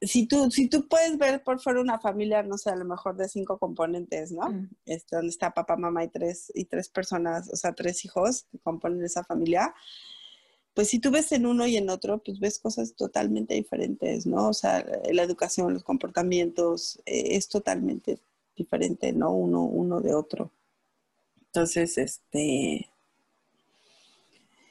si 0.00 0.26
tú, 0.26 0.50
si 0.50 0.68
tú 0.68 0.88
puedes 0.88 1.18
ver 1.18 1.42
por 1.42 1.60
fuera 1.60 1.80
una 1.80 1.98
familia, 1.98 2.42
no 2.42 2.56
sé, 2.56 2.70
a 2.70 2.76
lo 2.76 2.84
mejor 2.84 3.16
de 3.16 3.28
cinco 3.28 3.58
componentes, 3.58 4.32
¿no? 4.32 4.48
Mm. 4.48 4.70
Este, 4.86 5.16
donde 5.16 5.30
está 5.30 5.52
papá, 5.52 5.76
mamá 5.76 6.04
y 6.04 6.08
tres, 6.08 6.50
y 6.54 6.64
tres 6.64 6.88
personas, 6.88 7.50
o 7.52 7.56
sea, 7.56 7.72
tres 7.74 8.04
hijos 8.04 8.46
que 8.50 8.58
componen 8.58 9.04
esa 9.04 9.24
familia, 9.24 9.74
pues 10.74 10.88
si 10.88 10.98
tú 11.00 11.10
ves 11.10 11.32
en 11.32 11.46
uno 11.46 11.66
y 11.66 11.76
en 11.76 11.90
otro, 11.90 12.22
pues 12.22 12.38
ves 12.38 12.58
cosas 12.58 12.94
totalmente 12.94 13.54
diferentes, 13.54 14.26
¿no? 14.26 14.48
O 14.48 14.54
sea, 14.54 14.84
la 15.12 15.22
educación, 15.22 15.74
los 15.74 15.84
comportamientos, 15.84 17.00
eh, 17.06 17.36
es 17.36 17.48
totalmente 17.48 18.20
diferente, 18.56 19.12
¿no? 19.12 19.32
Uno, 19.32 19.64
uno 19.64 20.00
de 20.00 20.14
otro. 20.14 20.52
Entonces, 21.46 21.98
este, 21.98 22.89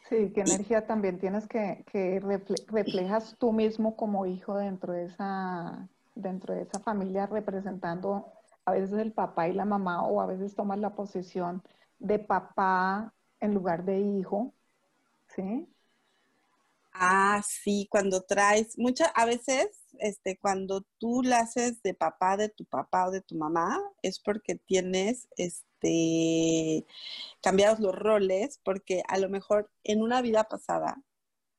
Sí, 0.10 0.32
qué 0.34 0.42
energía 0.42 0.88
también 0.88 1.20
tienes 1.20 1.48
que, 1.48 1.86
que 1.92 2.20
reflejas 2.68 3.38
tú 3.38 3.54
mismo 3.54 3.96
como 3.96 4.25
hijo 4.25 4.58
dentro 4.58 4.94
de 4.94 5.06
esa, 5.06 5.88
dentro 6.16 6.56
de 6.56 6.63
esa 6.63 6.80
familia, 6.80 7.28
representando 7.28 8.34
a 8.66 8.72
veces 8.72 8.94
el 8.98 9.13
papá 9.13 9.48
y 9.50 9.54
la 9.54 9.66
mamá, 9.66 10.04
o 10.08 10.20
a 10.20 10.25
veces 10.25 10.56
tomas 10.56 10.80
la 10.80 10.96
posición 10.96 11.62
de 12.00 12.18
papá 12.18 13.13
en 13.39 13.54
lugar 13.54 13.86
de 13.86 14.00
hijo, 14.00 14.56
¿sí? 15.28 15.68
Ah, 16.93 17.41
sí, 17.48 17.88
cuando 17.89 18.22
traes, 18.24 18.77
muchas, 18.77 19.12
a 19.15 19.25
veces, 19.25 19.67
este, 20.00 20.38
cuando 20.39 20.81
tú 20.98 21.22
la 21.24 21.39
haces 21.39 21.81
de 21.84 21.93
papá 21.93 22.36
de 22.36 22.50
tu 22.50 22.65
papá 22.65 23.08
o 23.08 23.12
de 23.12 23.22
tu 23.22 23.36
mamá, 23.36 23.79
es 24.01 24.19
porque 24.19 24.55
tienes, 24.55 25.27
este, 25.38 26.86
cambiados 27.41 27.79
los 27.79 27.96
roles, 27.96 28.60
porque 28.63 29.03
a 29.08 29.17
lo 29.19 29.29
mejor 29.29 29.72
en 29.84 30.01
una 30.01 30.22
vida 30.22 30.46
pasada 30.46 31.01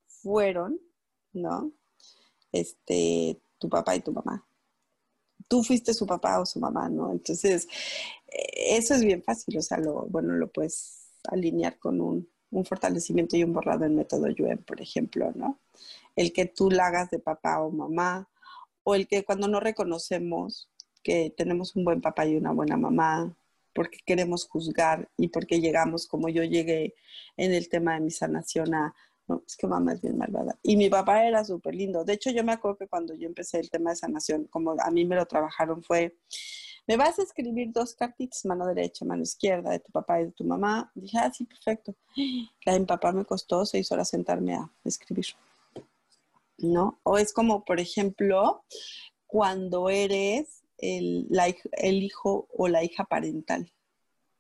fueron, 0.09 0.81
¿no? 1.33 1.73
Este, 2.53 3.41
tu 3.59 3.69
papá 3.69 3.97
y 3.97 4.01
tu 4.01 4.13
mamá. 4.13 4.47
Tú 5.49 5.63
fuiste 5.65 5.95
su 5.95 6.07
papá 6.07 6.41
o 6.41 6.47
su 6.47 6.61
mamá, 6.61 6.89
¿no? 6.89 7.13
Entonces, 7.13 7.67
eh, 8.29 8.77
eso 8.77 8.95
es 8.95 9.05
bien 9.05 9.23
fácil, 9.23 9.59
o 9.59 9.63
sea, 9.63 9.79
lo, 9.79 10.07
bueno, 10.07 10.35
lo 10.35 10.51
puedes 10.53 11.13
alinear 11.25 11.79
con 11.79 12.01
un, 12.01 12.29
un 12.51 12.65
fortalecimiento 12.65 13.37
y 13.37 13.45
un 13.45 13.53
borrado 13.53 13.85
en 13.85 13.97
método 13.97 14.29
Yuen, 14.29 14.59
por 14.59 14.81
ejemplo, 14.81 15.33
¿no? 15.35 15.59
El 16.17 16.33
que 16.33 16.47
tú 16.47 16.71
la 16.71 16.87
hagas 16.87 17.11
de 17.11 17.19
papá 17.19 17.61
o 17.61 17.71
mamá, 17.71 18.29
o 18.83 18.95
el 18.95 19.07
que 19.07 19.25
cuando 19.25 19.49
no 19.49 19.61
reconocemos 19.61 20.69
que 21.03 21.33
tenemos 21.37 21.77
un 21.77 21.85
buen 21.85 22.01
papá 22.01 22.27
y 22.27 22.37
una 22.37 22.53
buena 22.53 22.77
mamá, 22.77 23.35
porque 23.73 23.99
queremos 24.05 24.47
juzgar 24.47 25.09
y 25.17 25.29
porque 25.29 25.61
llegamos 25.61 26.07
como 26.07 26.29
yo 26.29 26.43
llegué 26.45 26.95
en 27.37 27.53
el 27.53 27.69
tema 27.69 27.95
de 27.95 28.01
mi 28.01 28.11
sanación 28.11 28.75
a, 28.75 28.95
no, 29.29 29.43
es 29.47 29.57
que 29.57 29.67
mamá 29.67 29.93
es 29.93 30.03
bien 30.03 30.19
malvada. 30.19 30.59
Y 30.63 30.77
mi 30.77 30.91
papá 30.91 31.25
era 31.25 31.45
súper 31.45 31.75
lindo. 31.75 32.05
De 32.05 32.15
hecho, 32.15 32.31
yo 32.31 32.43
me 32.43 32.53
acuerdo 32.53 32.79
que 32.79 32.89
cuando 32.89 33.15
yo 33.15 33.29
empecé 33.29 33.61
el 33.61 33.71
tema 33.71 33.91
de 33.91 33.97
sanación, 33.97 34.45
como 34.47 34.73
a 34.73 34.91
mí 34.91 35.05
me 35.05 35.17
lo 35.17 35.25
trabajaron, 35.27 35.83
fue, 35.83 36.17
me 36.91 36.97
vas 36.97 37.21
a 37.21 37.23
escribir 37.23 37.71
dos 37.73 37.95
cartitas, 37.95 38.45
mano 38.45 38.67
derecha, 38.67 39.05
mano 39.05 39.23
izquierda, 39.23 39.71
de 39.71 39.79
tu 39.79 39.93
papá 39.93 40.21
y 40.21 40.25
de 40.25 40.33
tu 40.33 40.43
mamá. 40.43 40.91
dije, 40.97 41.19
ah, 41.19 41.33
sí, 41.33 41.45
perfecto. 41.45 41.95
La 42.65 42.73
de 42.73 42.81
mi 42.81 42.87
papá 42.87 43.13
me 43.13 43.25
costó 43.25 43.65
seis 43.65 43.93
horas 43.93 44.09
sentarme 44.09 44.57
a 44.57 44.69
escribir. 44.83 45.27
¿No? 46.59 46.99
O 47.05 47.17
es 47.17 47.33
como, 47.33 47.65
por 47.65 47.79
ejemplo, 47.79 48.65
cuando 49.29 49.89
eres 49.89 50.65
el, 50.79 51.29
el 51.75 52.03
hijo 52.03 52.49
o 52.53 52.67
la 52.67 52.83
hija 52.83 53.05
parental 53.05 53.73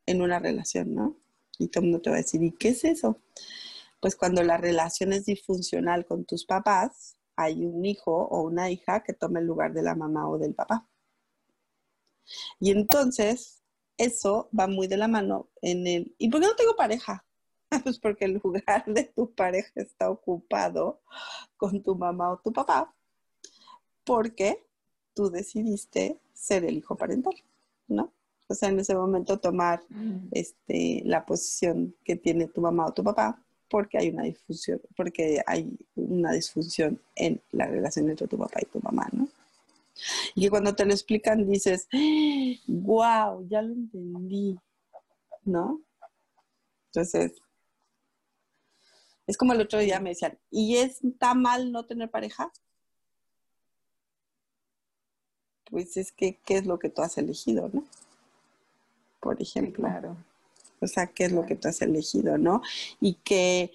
en 0.07 0.21
una 0.21 0.40
relación, 0.40 0.92
¿no? 0.92 1.16
Y 1.57 1.69
todo 1.69 1.85
el 1.85 1.90
mundo 1.90 2.02
te 2.02 2.11
va 2.11 2.16
a 2.16 2.23
decir, 2.23 2.42
¿y 2.42 2.50
qué 2.50 2.71
es 2.71 2.83
eso? 2.83 3.21
Pues 4.00 4.16
cuando 4.16 4.42
la 4.42 4.57
relación 4.57 5.12
es 5.12 5.25
disfuncional 5.25 6.04
con 6.04 6.25
tus 6.25 6.45
papás, 6.47 7.16
hay 7.37 7.64
un 7.64 7.87
hijo 7.87 8.11
o 8.12 8.42
una 8.42 8.73
hija 8.73 9.04
que 9.04 9.12
toma 9.12 9.38
el 9.38 9.47
lugar 9.47 9.73
de 9.73 9.83
la 9.83 9.95
mamá 9.95 10.28
o 10.28 10.37
del 10.37 10.52
papá. 10.52 10.89
Y 12.59 12.71
entonces, 12.71 13.63
eso 13.97 14.49
va 14.59 14.67
muy 14.67 14.87
de 14.87 14.97
la 14.97 15.09
mano 15.09 15.49
en 15.63 15.87
el... 15.87 16.15
¿Y 16.19 16.29
por 16.29 16.41
qué 16.41 16.47
no 16.47 16.57
tengo 16.57 16.77
pareja? 16.77 17.25
Pues 17.85 18.01
porque 18.01 18.25
el 18.25 18.41
lugar 18.43 18.85
de 18.85 19.05
tu 19.05 19.33
pareja 19.33 19.71
está 19.77 20.11
ocupado 20.11 21.01
con 21.57 21.81
tu 21.85 21.95
mamá 21.95 22.33
o 22.33 22.39
tu 22.39 22.53
papá. 22.53 22.93
Porque 24.03 24.67
tú 25.15 25.31
decidiste 25.31 26.19
ser 26.33 26.65
el 26.65 26.79
hijo 26.79 26.97
parental, 26.97 27.35
¿no? 27.87 28.13
O 28.49 28.55
sea, 28.55 28.71
en 28.71 28.81
ese 28.81 28.97
momento 28.97 29.39
tomar 29.39 29.85
mm. 29.89 30.31
este, 30.33 31.03
la 31.05 31.25
posición 31.25 31.95
que 32.05 32.17
tiene 32.17 32.49
tu 32.49 32.61
mamá 32.61 32.87
o 32.87 32.93
tu 32.93 33.05
papá 33.05 33.41
porque 33.71 33.99
hay 33.99 34.09
una 34.09 34.25
disfunción, 34.25 34.81
porque 34.97 35.41
hay 35.47 35.79
una 35.95 36.33
disfunción 36.33 37.01
en 37.15 37.41
la 37.53 37.67
relación 37.67 38.11
entre 38.11 38.27
tu 38.27 38.37
papá 38.37 38.59
y 38.61 38.67
tu 38.67 38.81
mamá, 38.81 39.09
¿no? 39.13 39.29
Y 40.35 40.42
que 40.42 40.50
cuando 40.50 40.75
te 40.75 40.85
lo 40.85 40.92
explican 40.92 41.49
dices, 41.49 41.88
wow, 42.66 43.47
ya 43.49 43.62
lo 43.62 43.73
entendí, 43.73 44.59
¿no? 45.45 45.80
Entonces, 46.87 47.33
es 49.26 49.37
como 49.37 49.52
el 49.52 49.61
otro 49.61 49.78
día 49.78 50.00
me 50.00 50.11
decían, 50.11 50.38
¿y 50.50 50.76
está 50.76 51.35
mal 51.35 51.71
no 51.71 51.85
tener 51.87 52.11
pareja? 52.11 52.50
Pues 55.71 55.97
es 55.97 56.11
que, 56.11 56.40
¿qué 56.45 56.57
es 56.57 56.66
lo 56.66 56.78
que 56.78 56.90
tú 56.90 57.02
has 57.02 57.16
elegido, 57.16 57.71
no? 57.73 57.85
Por 59.21 59.40
ejemplo. 59.40 59.85
claro. 59.85 60.16
O 60.80 60.87
sea, 60.87 61.07
¿qué 61.07 61.26
es 61.26 61.33
lo 61.33 61.47
que 61.47 61.54
tú 61.54 61.69
has 61.69 61.80
elegido, 61.83 62.38
no? 62.38 62.62
Y 63.00 63.14
que, 63.14 63.71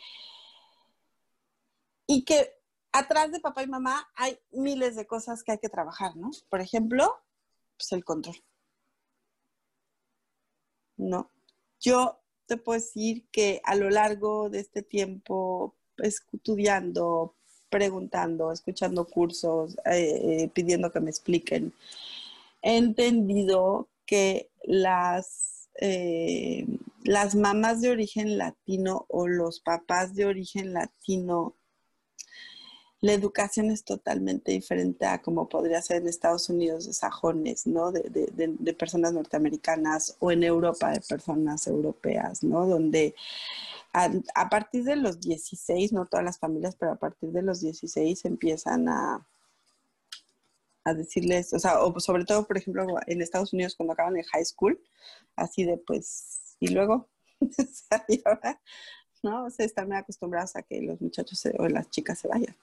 y 2.07 2.23
que 2.23 2.54
atrás 2.97 3.31
de 3.31 3.39
papá 3.39 3.63
y 3.63 3.67
mamá 3.67 4.09
hay 4.15 4.39
miles 4.51 4.95
de 4.95 5.05
cosas 5.05 5.43
que 5.43 5.51
hay 5.51 5.57
que 5.57 5.69
trabajar, 5.69 6.15
¿no? 6.15 6.31
Por 6.49 6.61
ejemplo, 6.61 7.13
pues 7.77 7.91
el 7.91 8.03
control. 8.03 8.35
¿No? 10.97 11.29
Yo 11.79 12.21
te 12.45 12.57
puedo 12.57 12.79
decir 12.79 13.25
que 13.31 13.61
a 13.65 13.75
lo 13.75 13.89
largo 13.89 14.49
de 14.49 14.59
este 14.59 14.81
tiempo, 14.81 15.75
estudiando, 15.97 17.35
preguntando, 17.69 18.51
escuchando 18.51 19.05
cursos, 19.05 19.75
eh, 19.85 20.43
eh, 20.43 20.51
pidiendo 20.53 20.91
que 20.91 21.01
me 21.01 21.09
expliquen, 21.09 21.73
he 22.61 22.77
entendido 22.77 23.89
que 24.05 24.49
las, 24.63 25.69
eh, 25.81 26.65
las 27.03 27.35
mamás 27.35 27.81
de 27.81 27.89
origen 27.89 28.37
latino 28.37 29.05
o 29.09 29.27
los 29.27 29.59
papás 29.59 30.15
de 30.15 30.25
origen 30.25 30.73
latino 30.73 31.55
la 33.05 33.13
educación 33.13 33.69
es 33.69 33.83
totalmente 33.83 34.51
diferente 34.51 35.05
a 35.05 35.21
como 35.21 35.47
podría 35.47 35.79
ser 35.83 35.97
en 35.97 36.07
Estados 36.07 36.49
Unidos 36.49 36.87
de 36.87 36.93
sajones, 36.93 37.67
¿no? 37.67 37.91
De, 37.91 38.75
personas 38.79 39.13
norteamericanas 39.13 40.17
o 40.19 40.31
en 40.31 40.43
Europa 40.43 40.89
de 40.89 41.01
personas 41.01 41.67
europeas, 41.67 42.43
¿no? 42.43 42.65
Donde 42.65 43.13
a, 43.93 44.49
partir 44.49 44.83
de 44.85 44.95
los 44.95 45.21
16, 45.21 45.93
no 45.93 46.07
todas 46.07 46.25
las 46.25 46.39
familias, 46.39 46.75
pero 46.75 46.93
a 46.93 46.95
partir 46.95 47.29
de 47.31 47.43
los 47.43 47.61
16 47.61 48.25
empiezan 48.25 48.89
a, 48.89 49.23
decirles, 50.85 51.53
o 51.53 51.59
sea, 51.59 51.83
o 51.83 51.99
sobre 51.99 52.25
todo, 52.25 52.47
por 52.47 52.57
ejemplo, 52.57 52.87
en 53.05 53.21
Estados 53.21 53.53
Unidos 53.53 53.75
cuando 53.75 53.93
acaban 53.93 54.15
de 54.15 54.23
high 54.23 54.45
school, 54.45 54.79
así 55.35 55.63
de 55.63 55.77
pues, 55.77 56.57
y 56.59 56.69
luego, 56.69 57.07
¿no? 59.23 59.45
O 59.45 59.49
sea, 59.51 59.65
están 59.65 59.93
acostumbrados 59.93 60.55
a 60.55 60.63
que 60.63 60.81
los 60.81 60.99
muchachos 61.01 61.43
o 61.59 61.67
las 61.67 61.89
chicas 61.91 62.17
se 62.19 62.27
vayan. 62.27 62.55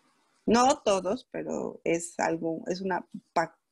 No 0.46 0.82
todos, 0.84 1.28
pero 1.30 1.80
es 1.84 2.18
algo, 2.18 2.64
es 2.66 2.80
una 2.80 3.06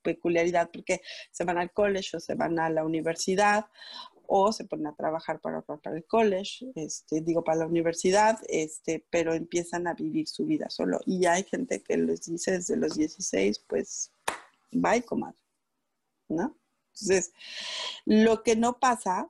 peculiaridad 0.02 0.70
porque 0.72 1.00
se 1.30 1.44
van 1.44 1.58
al 1.58 1.72
college 1.72 2.16
o 2.16 2.20
se 2.20 2.34
van 2.34 2.58
a 2.58 2.70
la 2.70 2.84
universidad 2.84 3.66
o 4.32 4.52
se 4.52 4.64
ponen 4.64 4.86
a 4.86 4.94
trabajar 4.94 5.40
para, 5.40 5.60
para 5.62 5.96
el 5.96 6.06
college, 6.06 6.70
este, 6.76 7.20
digo 7.20 7.42
para 7.42 7.58
la 7.58 7.66
universidad, 7.66 8.38
este, 8.48 9.04
pero 9.10 9.34
empiezan 9.34 9.88
a 9.88 9.94
vivir 9.94 10.28
su 10.28 10.46
vida 10.46 10.70
solo. 10.70 11.00
Y 11.04 11.26
hay 11.26 11.42
gente 11.42 11.82
que 11.82 11.96
les 11.96 12.26
dice 12.26 12.52
desde 12.52 12.76
los 12.76 12.94
16, 12.94 13.58
pues, 13.66 14.12
bye, 14.70 15.02
comadre, 15.02 15.36
¿no? 16.28 16.56
Entonces, 16.92 17.32
lo 18.04 18.44
que 18.44 18.54
no 18.54 18.78
pasa 18.78 19.28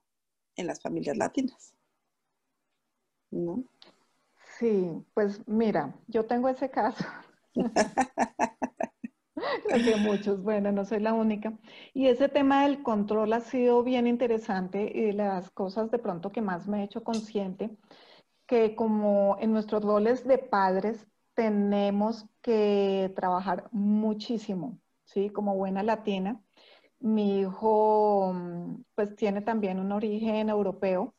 en 0.57 0.67
las 0.67 0.83
familias 0.83 1.17
latinas, 1.17 1.73
¿no? 3.31 3.65
Sí, 4.59 5.03
pues 5.15 5.41
mira, 5.49 5.95
yo 6.09 6.27
tengo 6.27 6.51
ese 6.51 6.69
caso 6.69 7.07
Creo 9.69 9.99
muchos, 9.99 10.43
bueno, 10.43 10.71
no 10.73 10.85
soy 10.85 11.01
la 11.01 11.15
única. 11.15 11.59
Y 11.95 12.09
ese 12.09 12.29
tema 12.29 12.65
del 12.65 12.83
control 12.83 13.33
ha 13.33 13.41
sido 13.41 13.83
bien 13.83 14.07
interesante 14.07 14.91
y 14.95 15.13
las 15.13 15.51
cosas 15.51 15.91
de 15.91 15.99
pronto 15.99 16.31
que 16.31 16.43
más 16.43 16.69
me 16.69 16.81
he 16.81 16.85
hecho 16.85 17.03
consciente, 17.03 17.71
que 18.47 18.75
como 18.75 19.37
en 19.41 19.53
nuestros 19.53 19.83
roles 19.83 20.27
de 20.27 20.39
padres 20.39 21.07
tenemos 21.35 22.27
que 22.43 23.13
trabajar 23.17 23.69
muchísimo, 23.73 24.79
¿sí? 25.05 25.31
Como 25.31 25.57
buena 25.57 25.83
latina. 25.83 26.41
Mi 26.99 27.41
hijo 27.41 28.35
pues 28.95 29.17
tiene 29.17 29.41
también 29.41 29.79
un 29.81 29.93
origen 29.93 30.51
europeo 30.51 31.15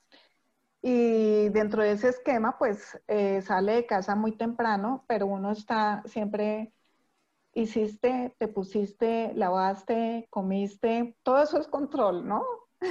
y 0.81 1.49
dentro 1.49 1.83
de 1.83 1.91
ese 1.91 2.09
esquema, 2.09 2.57
pues 2.57 2.99
eh, 3.07 3.41
sale 3.41 3.73
de 3.73 3.85
casa 3.85 4.15
muy 4.15 4.31
temprano, 4.31 5.05
pero 5.07 5.27
uno 5.27 5.51
está 5.51 6.01
siempre, 6.05 6.73
hiciste, 7.53 8.35
te 8.39 8.47
pusiste, 8.47 9.31
lavaste, 9.35 10.27
comiste, 10.31 11.15
todo 11.21 11.43
eso 11.43 11.59
es 11.59 11.67
control, 11.67 12.27
¿no? 12.27 12.43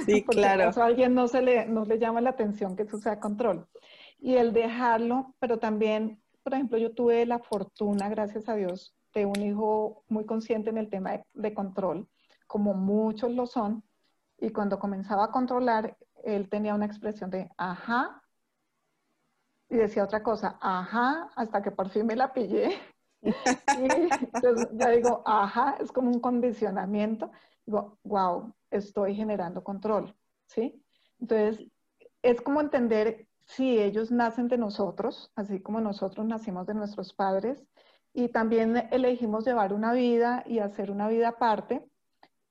Sí, 0.05 0.23
claro. 0.25 0.71
a 0.73 0.85
alguien 0.85 1.13
no, 1.13 1.27
se 1.27 1.41
le, 1.41 1.65
no 1.65 1.83
le 1.83 1.99
llama 1.99 2.21
la 2.21 2.29
atención 2.29 2.77
que 2.77 2.83
eso 2.83 2.97
sea 2.97 3.19
control. 3.19 3.67
Y 4.19 4.35
el 4.35 4.53
dejarlo, 4.53 5.35
pero 5.39 5.59
también, 5.59 6.21
por 6.43 6.53
ejemplo, 6.53 6.77
yo 6.77 6.93
tuve 6.93 7.25
la 7.25 7.39
fortuna, 7.39 8.07
gracias 8.07 8.47
a 8.47 8.55
Dios, 8.55 8.95
de 9.13 9.25
un 9.25 9.41
hijo 9.41 10.05
muy 10.07 10.25
consciente 10.25 10.69
en 10.69 10.77
el 10.77 10.89
tema 10.89 11.21
de 11.33 11.53
control, 11.53 12.07
como 12.47 12.73
muchos 12.73 13.31
lo 13.31 13.47
son, 13.47 13.83
y 14.37 14.49
cuando 14.49 14.79
comenzaba 14.79 15.25
a 15.25 15.31
controlar, 15.31 15.97
él 16.23 16.49
tenía 16.49 16.75
una 16.75 16.85
expresión 16.85 17.29
de 17.29 17.49
ajá 17.57 18.21
y 19.71 19.77
decía 19.77 20.03
otra 20.03 20.21
cosa, 20.21 20.57
ajá, 20.59 21.29
hasta 21.35 21.61
que 21.61 21.71
por 21.71 21.89
fin 21.89 22.05
me 22.05 22.17
la 22.17 22.33
pillé. 22.33 22.77
y 23.21 23.85
entonces 24.33 24.67
ya 24.73 24.89
digo, 24.89 25.23
ajá, 25.25 25.77
es 25.79 25.93
como 25.93 26.11
un 26.11 26.19
condicionamiento. 26.19 27.31
Digo, 27.65 27.97
wow, 28.03 28.53
estoy 28.69 29.15
generando 29.15 29.63
control, 29.63 30.13
¿sí? 30.45 30.83
Entonces, 31.19 31.65
es 32.21 32.41
como 32.41 32.59
entender 32.59 33.27
si 33.45 33.79
ellos 33.79 34.11
nacen 34.11 34.49
de 34.49 34.57
nosotros, 34.57 35.31
así 35.35 35.61
como 35.61 35.79
nosotros 35.79 36.25
nacimos 36.25 36.67
de 36.67 36.73
nuestros 36.73 37.13
padres, 37.13 37.63
y 38.13 38.27
también 38.27 38.89
elegimos 38.91 39.45
llevar 39.45 39.71
una 39.71 39.93
vida 39.93 40.43
y 40.45 40.59
hacer 40.59 40.91
una 40.91 41.07
vida 41.07 41.29
aparte, 41.29 41.89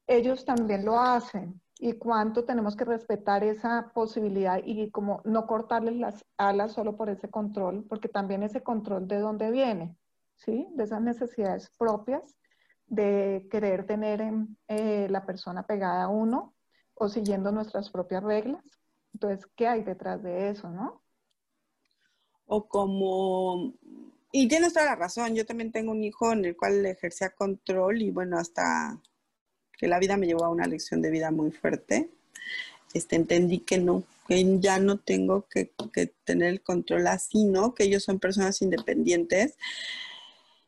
ellos 0.06 0.46
también 0.46 0.86
lo 0.86 0.98
hacen 0.98 1.60
y 1.82 1.94
cuánto 1.94 2.44
tenemos 2.44 2.76
que 2.76 2.84
respetar 2.84 3.42
esa 3.42 3.90
posibilidad 3.94 4.60
y 4.62 4.90
como 4.90 5.22
no 5.24 5.46
cortarles 5.46 5.96
las 5.96 6.26
alas 6.36 6.72
solo 6.72 6.94
por 6.94 7.08
ese 7.08 7.30
control, 7.30 7.86
porque 7.88 8.08
también 8.08 8.42
ese 8.42 8.62
control 8.62 9.08
de 9.08 9.18
dónde 9.18 9.50
viene, 9.50 9.96
¿sí? 10.36 10.68
De 10.74 10.84
esas 10.84 11.00
necesidades 11.00 11.70
propias 11.78 12.36
de 12.86 13.48
querer 13.50 13.86
tener 13.86 14.20
eh, 14.68 15.06
la 15.08 15.24
persona 15.24 15.62
pegada 15.62 16.04
a 16.04 16.08
uno 16.08 16.54
o 16.92 17.08
siguiendo 17.08 17.50
nuestras 17.50 17.88
propias 17.88 18.22
reglas. 18.22 18.62
Entonces, 19.14 19.46
¿qué 19.56 19.66
hay 19.66 19.82
detrás 19.82 20.22
de 20.22 20.50
eso, 20.50 20.68
no? 20.68 21.02
O 22.44 22.68
como, 22.68 23.72
y 24.32 24.48
tienes 24.48 24.74
toda 24.74 24.84
la 24.84 24.96
razón, 24.96 25.34
yo 25.34 25.46
también 25.46 25.72
tengo 25.72 25.92
un 25.92 26.04
hijo 26.04 26.30
en 26.32 26.44
el 26.44 26.56
cual 26.58 26.84
ejercía 26.84 27.30
control 27.30 28.02
y 28.02 28.10
bueno, 28.10 28.36
hasta 28.36 29.00
que 29.80 29.88
la 29.88 29.98
vida 29.98 30.18
me 30.18 30.26
llevó 30.26 30.44
a 30.44 30.50
una 30.50 30.66
lección 30.66 31.00
de 31.00 31.10
vida 31.10 31.30
muy 31.30 31.52
fuerte, 31.52 32.10
este, 32.92 33.16
entendí 33.16 33.60
que 33.60 33.78
no, 33.78 34.04
que 34.28 34.60
ya 34.60 34.78
no 34.78 34.98
tengo 34.98 35.46
que, 35.48 35.72
tener 36.24 36.48
el 36.48 36.62
control 36.62 37.06
así, 37.06 37.44
¿no? 37.44 37.74
Que 37.74 37.84
ellos 37.84 38.04
son 38.04 38.20
personas 38.20 38.60
independientes. 38.60 39.56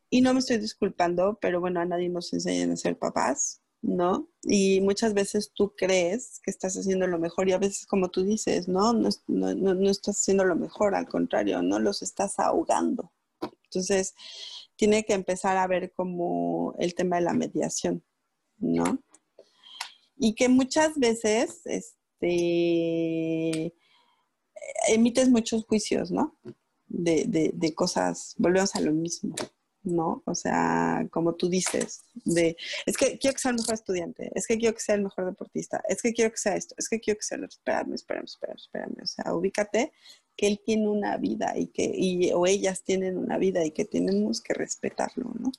Y 0.08 0.22
no 0.22 0.32
me 0.32 0.40
estoy 0.40 0.56
disculpando, 0.56 1.38
pero 1.42 1.60
bueno, 1.60 1.80
a 1.80 1.84
nadie 1.84 2.08
nos 2.08 2.32
enseñan 2.32 2.70
a 2.70 2.76
ser 2.76 2.96
papás, 2.98 3.60
¿no? 3.82 4.28
Y 4.42 4.80
muchas 4.80 5.12
veces 5.12 5.52
tú 5.52 5.74
crees 5.76 6.40
que 6.42 6.50
estás 6.50 6.74
haciendo 6.78 7.06
lo 7.06 7.18
mejor 7.18 7.48
y 7.48 7.52
a 7.52 7.58
veces, 7.58 7.86
como 7.86 8.08
tú 8.08 8.22
dices, 8.24 8.66
¿no? 8.66 8.94
No, 8.94 9.10
no, 9.26 9.54
no 9.74 9.90
estás 9.90 10.20
haciendo 10.20 10.44
lo 10.44 10.56
mejor, 10.56 10.94
al 10.94 11.06
contrario, 11.06 11.60
¿no? 11.60 11.78
Los 11.78 12.00
estás 12.00 12.38
ahogando. 12.38 13.12
Entonces, 13.64 14.14
tiene 14.76 15.04
que 15.04 15.12
empezar 15.12 15.58
a 15.58 15.66
ver 15.66 15.92
como 15.92 16.74
el 16.78 16.94
tema 16.94 17.16
de 17.16 17.22
la 17.22 17.34
mediación. 17.34 18.02
¿No? 18.62 19.02
Y 20.16 20.34
que 20.34 20.48
muchas 20.48 20.98
veces 20.98 21.60
este, 21.64 23.74
emites 24.88 25.28
muchos 25.28 25.64
juicios, 25.64 26.10
¿no? 26.10 26.36
De, 26.86 27.72
cosas, 27.74 28.34
volvemos 28.38 28.74
a 28.76 28.80
lo 28.80 28.92
mismo, 28.92 29.34
¿no? 29.82 30.22
O 30.26 30.34
sea, 30.34 31.06
como 31.10 31.34
tú 31.34 31.48
dices, 31.48 32.04
de, 32.24 32.56
es 32.86 32.96
que 32.96 33.18
quiero 33.18 33.34
que 33.34 33.40
sea 33.40 33.50
el 33.50 33.56
mejor 33.56 33.74
estudiante, 33.74 34.30
es 34.34 34.46
que 34.46 34.58
quiero 34.58 34.74
que 34.74 34.80
sea 34.80 34.94
el 34.94 35.02
mejor 35.02 35.26
deportista, 35.26 35.82
es 35.88 36.02
que 36.02 36.12
quiero 36.12 36.30
que 36.30 36.36
sea 36.36 36.54
esto, 36.54 36.74
es 36.78 36.88
que 36.88 37.00
quiero 37.00 37.18
que 37.18 37.24
sea 37.24 37.38
lo, 37.38 37.46
espérame, 37.46 37.94
espérame, 37.94 38.24
espérame, 38.24 38.56
espérame, 38.56 39.02
o 39.02 39.06
sea, 39.06 39.34
ubícate 39.34 39.92
que 40.36 40.46
él 40.46 40.60
tiene 40.64 40.88
una 40.88 41.16
vida 41.16 41.54
y 41.56 41.68
que, 41.68 41.90
y, 41.94 42.30
o 42.32 42.46
ellas 42.46 42.84
tienen 42.84 43.18
una 43.18 43.38
vida 43.38 43.64
y 43.64 43.72
que 43.72 43.84
tenemos 43.84 44.40
que 44.40 44.54
respetarlo, 44.54 45.32
¿no? 45.38 45.50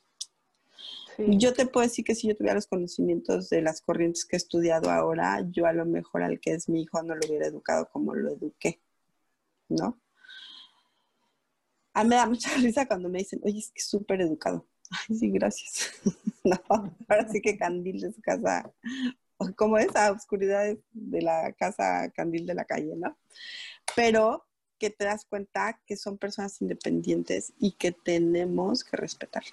Yo 1.17 1.54
te 1.54 1.65
puedo 1.65 1.86
decir 1.86 2.06
que 2.06 2.15
si 2.15 2.28
yo 2.28 2.36
tuviera 2.36 2.56
los 2.56 2.67
conocimientos 2.67 3.49
de 3.49 3.62
las 3.62 3.82
corrientes 3.82 4.26
que 4.26 4.36
he 4.36 4.38
estudiado 4.38 4.89
ahora, 4.89 5.45
yo 5.52 5.65
a 5.65 5.73
lo 5.73 5.86
mejor 5.86 6.23
al 6.23 6.39
que 6.39 6.54
es 6.54 6.69
mi 6.69 6.82
hijo 6.82 7.02
no 7.04 7.15
lo 7.15 7.21
hubiera 7.28 7.47
educado 7.47 7.89
como 7.89 8.15
lo 8.15 8.32
eduqué, 8.32 8.82
¿no? 9.69 9.99
A 11.93 12.04
mí 12.04 12.10
me 12.10 12.15
da 12.15 12.26
mucha 12.26 12.49
risa 12.58 12.88
cuando 12.88 13.10
me 13.10 13.19
dicen, 13.19 13.39
oye, 13.43 13.60
es 13.60 13.71
que 13.71 13.80
es 13.80 13.88
súper 13.88 14.21
educado. 14.21 14.67
Ay, 15.10 15.15
sí, 15.15 15.30
gracias. 15.30 15.91
no, 16.43 16.60
ahora 17.08 17.30
sí 17.30 17.41
que 17.41 17.58
candil 17.58 18.02
de 18.02 18.12
su 18.12 18.21
casa, 18.21 18.71
como 19.56 19.78
esa 19.78 20.12
oscuridad 20.12 20.76
de 20.91 21.21
la 21.21 21.52
casa 21.54 22.12
candil 22.15 22.45
de 22.45 22.56
la 22.56 22.65
calle, 22.65 22.95
¿no? 22.95 23.17
Pero 23.95 24.45
que 24.80 24.89
te 24.89 25.06
das 25.06 25.26
cuenta 25.26 25.80
que 25.86 25.95
son 25.95 26.17
personas 26.17 26.62
independientes 26.62 27.54
y 27.58 27.73
que 27.73 27.91
tenemos 27.91 28.84
que 28.84 28.97
respetar, 28.97 29.43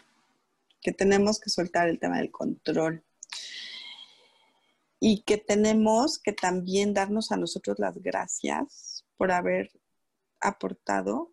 que 0.80 0.92
tenemos 0.92 1.40
que 1.40 1.50
soltar 1.50 1.88
el 1.88 1.98
tema 1.98 2.18
del 2.18 2.30
control 2.30 3.04
y 4.98 5.22
que 5.22 5.38
tenemos 5.38 6.18
que 6.18 6.32
también 6.32 6.92
darnos 6.94 7.32
a 7.32 7.36
nosotros 7.36 7.78
las 7.78 7.98
gracias 7.98 9.04
por 9.16 9.32
haber 9.32 9.70
aportado 10.40 11.32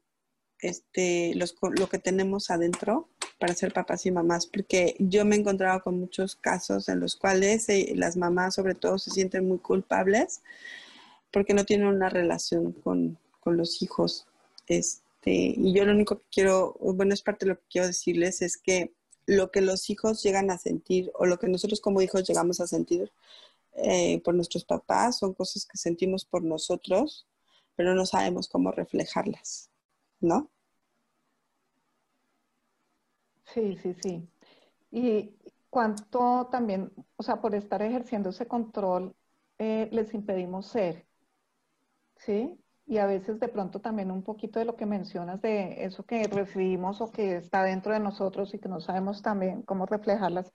este, 0.60 1.34
lo 1.36 1.90
que 1.90 2.00
tenemos 2.00 2.50
adentro 2.50 3.10
para 3.40 3.54
ser 3.54 3.74
papás 3.74 4.06
y 4.06 4.12
mamás, 4.12 4.48
porque 4.48 4.96
yo 5.00 5.24
me 5.26 5.36
he 5.36 5.40
encontrado 5.40 5.82
con 5.82 6.00
muchos 6.00 6.36
casos 6.36 6.90
en 6.90 7.00
los 7.00 7.16
cuales 7.16 7.70
eh, 7.70 7.94
las 7.96 8.18
mamás 8.18 8.56
sobre 8.56 8.74
todo 8.74 8.98
se 8.98 9.12
sienten 9.12 9.48
muy 9.48 9.60
culpables 9.60 10.42
porque 11.32 11.54
no 11.54 11.66
tienen 11.66 11.88
una 11.88 12.10
relación 12.10 12.72
con, 12.72 13.20
con 13.40 13.58
los 13.58 13.82
hijos. 13.82 14.26
Este, 14.66 15.54
y 15.56 15.74
yo 15.74 15.86
lo 15.86 15.92
único 15.92 16.20
que 16.20 16.26
quiero, 16.32 16.76
bueno, 16.80 17.14
es 17.14 17.22
parte 17.22 17.46
de 17.46 17.52
lo 17.52 17.60
que 17.60 17.66
quiero 17.70 17.88
decirles, 17.88 18.42
es 18.42 18.58
que 18.58 18.94
lo 19.28 19.52
que 19.52 19.62
los 19.62 19.90
hijos 19.90 20.24
llegan 20.24 20.50
a 20.50 20.58
sentir 20.58 21.12
o 21.14 21.26
lo 21.26 21.38
que 21.38 21.48
nosotros 21.48 21.82
como 21.82 22.02
hijos 22.02 22.28
llegamos 22.28 22.60
a 22.60 22.68
sentir 22.68 23.12
eh, 23.74 24.22
por 24.24 24.34
nuestros 24.34 24.66
papás 24.66 25.20
son 25.20 25.34
cosas 25.36 25.66
que 25.66 25.78
sentimos 25.78 26.26
por 26.26 26.44
nosotros, 26.44 27.28
pero 27.76 27.94
no 27.94 28.06
sabemos 28.08 28.48
cómo 28.48 28.72
reflejarlas, 28.72 29.70
¿no? 30.20 30.50
Sí, 33.54 33.78
sí, 33.78 33.94
sí. 34.02 34.28
Y 34.92 35.36
cuánto 35.70 36.48
también, 36.50 36.92
o 37.18 37.24
sea, 37.24 37.40
por 37.42 37.54
estar 37.54 37.82
ejerciendo 37.82 38.30
ese 38.30 38.48
control, 38.48 39.16
eh, 39.60 39.90
les 39.92 40.14
impedimos 40.14 40.68
ser, 40.68 41.06
¿sí? 42.16 42.58
Y 42.88 42.98
a 43.00 43.06
veces 43.06 43.40
de 43.40 43.50
pronto 43.50 43.82
también 43.82 44.12
un 44.12 44.24
poquito 44.24 44.60
de 44.60 44.66
lo 44.66 44.76
que 44.78 44.86
mencionas 44.86 45.42
de 45.42 45.84
eso 45.84 46.06
que 46.06 46.26
recibimos 46.28 47.02
o 47.02 47.12
que 47.12 47.36
está 47.36 47.64
dentro 47.64 47.92
de 47.94 48.00
nosotros 48.00 48.54
y 48.54 48.60
que 48.60 48.70
no 48.70 48.80
sabemos 48.80 49.22
también 49.22 49.62
cómo 49.64 49.86
reflejarlas, 49.86 50.52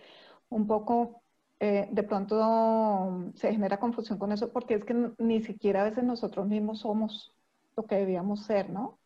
un 0.49 0.67
poco 0.67 1.23
eh, 1.61 1.89
de 1.93 2.03
pronto 2.03 3.31
se 3.35 3.53
genera 3.53 3.79
confusión 3.79 4.19
con 4.19 4.33
eso 4.33 4.51
porque 4.51 4.75
es 4.75 4.85
que 4.85 5.13
ni 5.19 5.43
siquiera 5.43 5.83
a 5.83 5.85
veces 5.85 6.05
nosotros 6.05 6.49
mismos 6.49 6.81
somos 6.81 7.33
lo 7.77 7.85
que 7.85 7.97
debíamos 7.97 8.45
ser, 8.45 8.71
¿no? 8.71 8.99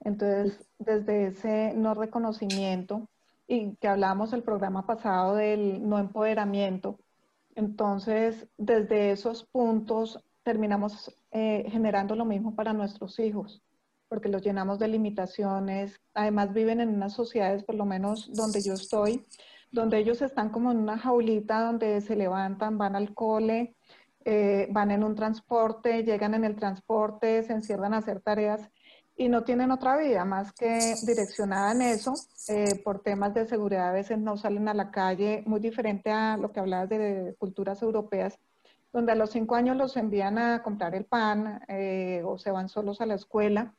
Entonces, 0.00 0.70
desde 0.78 1.26
ese 1.26 1.74
no 1.74 1.94
reconocimiento 1.94 3.08
y 3.46 3.76
que 3.76 3.88
hablábamos 3.88 4.32
el 4.32 4.42
programa 4.42 4.86
pasado 4.86 5.34
del 5.34 5.88
no 5.88 5.98
empoderamiento, 5.98 6.98
entonces 7.54 8.48
desde 8.56 9.10
esos 9.10 9.44
puntos 9.44 10.22
terminamos 10.48 11.14
eh, 11.30 11.66
generando 11.70 12.16
lo 12.16 12.24
mismo 12.24 12.56
para 12.56 12.72
nuestros 12.72 13.18
hijos, 13.18 13.62
porque 14.08 14.30
los 14.30 14.40
llenamos 14.40 14.78
de 14.78 14.88
limitaciones. 14.88 16.00
Además 16.14 16.54
viven 16.54 16.80
en 16.80 16.88
unas 16.88 17.12
sociedades, 17.12 17.64
por 17.64 17.74
lo 17.74 17.84
menos 17.84 18.32
donde 18.32 18.62
yo 18.62 18.72
estoy, 18.72 19.26
donde 19.70 19.98
ellos 19.98 20.22
están 20.22 20.48
como 20.48 20.72
en 20.72 20.78
una 20.78 20.96
jaulita 20.96 21.60
donde 21.60 22.00
se 22.00 22.16
levantan, 22.16 22.78
van 22.78 22.96
al 22.96 23.12
cole, 23.12 23.76
eh, 24.24 24.68
van 24.70 24.90
en 24.90 25.04
un 25.04 25.14
transporte, 25.14 26.02
llegan 26.02 26.32
en 26.32 26.44
el 26.44 26.56
transporte, 26.56 27.42
se 27.42 27.52
encierran 27.52 27.92
a 27.92 27.98
hacer 27.98 28.22
tareas 28.22 28.70
y 29.18 29.28
no 29.28 29.44
tienen 29.44 29.70
otra 29.70 29.98
vida 29.98 30.24
más 30.24 30.54
que 30.54 30.94
direccionada 31.06 31.72
en 31.72 31.82
eso. 31.82 32.14
Eh, 32.48 32.80
por 32.82 33.02
temas 33.02 33.34
de 33.34 33.44
seguridad 33.44 33.90
a 33.90 33.92
veces 33.92 34.16
no 34.16 34.38
salen 34.38 34.66
a 34.68 34.72
la 34.72 34.90
calle, 34.90 35.42
muy 35.44 35.60
diferente 35.60 36.10
a 36.10 36.38
lo 36.38 36.52
que 36.52 36.60
hablabas 36.60 36.88
de 36.88 37.34
culturas 37.38 37.82
europeas, 37.82 38.38
donde 38.92 39.12
a 39.12 39.14
los 39.14 39.30
cinco 39.30 39.54
años 39.54 39.76
los 39.76 39.96
envían 39.96 40.38
a 40.38 40.62
comprar 40.62 40.94
el 40.94 41.04
pan 41.04 41.60
eh, 41.68 42.22
o 42.24 42.38
se 42.38 42.50
van 42.50 42.68
solos 42.68 43.00
a 43.00 43.06
la 43.06 43.14
escuela. 43.14 43.74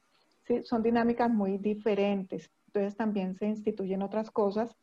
¿sí? 0.45 0.63
Son 0.63 0.83
dinámicas 0.83 1.29
muy 1.29 1.57
diferentes. 1.57 2.51
Entonces 2.67 2.95
también 2.95 3.35
se 3.35 3.47
instituyen 3.47 4.01
otras 4.01 4.29
cosas 4.29 4.75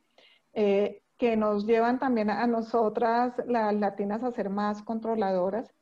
eh, 0.52 1.02
que 1.16 1.36
nos 1.36 1.66
llevan 1.66 1.98
también 1.98 2.30
a 2.30 2.46
nosotras, 2.46 3.34
las 3.46 3.74
latinas, 3.74 4.22
a 4.22 4.32
ser 4.32 4.50
más 4.50 4.82
controladoras 4.82 5.72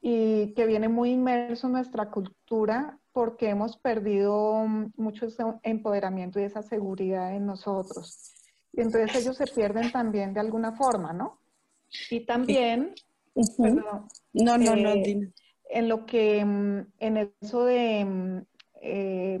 y 0.00 0.52
que 0.54 0.66
viene 0.66 0.88
muy 0.88 1.10
inmerso 1.10 1.66
en 1.66 1.74
nuestra 1.74 2.10
cultura 2.10 2.98
porque 3.12 3.48
hemos 3.48 3.78
perdido 3.78 4.66
mucho 4.96 5.26
ese 5.26 5.42
empoderamiento 5.62 6.38
y 6.38 6.44
esa 6.44 6.62
seguridad 6.62 7.34
en 7.34 7.46
nosotros. 7.46 8.34
Y 8.72 8.82
entonces 8.82 9.16
ellos 9.16 9.38
se 9.38 9.46
pierden 9.46 9.90
también 9.90 10.34
de 10.34 10.40
alguna 10.40 10.72
forma, 10.72 11.14
¿no? 11.14 11.38
Y 12.10 12.26
también, 12.26 12.94
no, 13.58 14.58
no, 14.58 14.58
no, 14.58 14.90
eh, 14.90 15.32
en 15.68 15.88
lo 15.88 16.06
que, 16.06 16.38
en 16.38 17.34
eso 17.40 17.64
de 17.64 18.44
eh, 18.80 19.40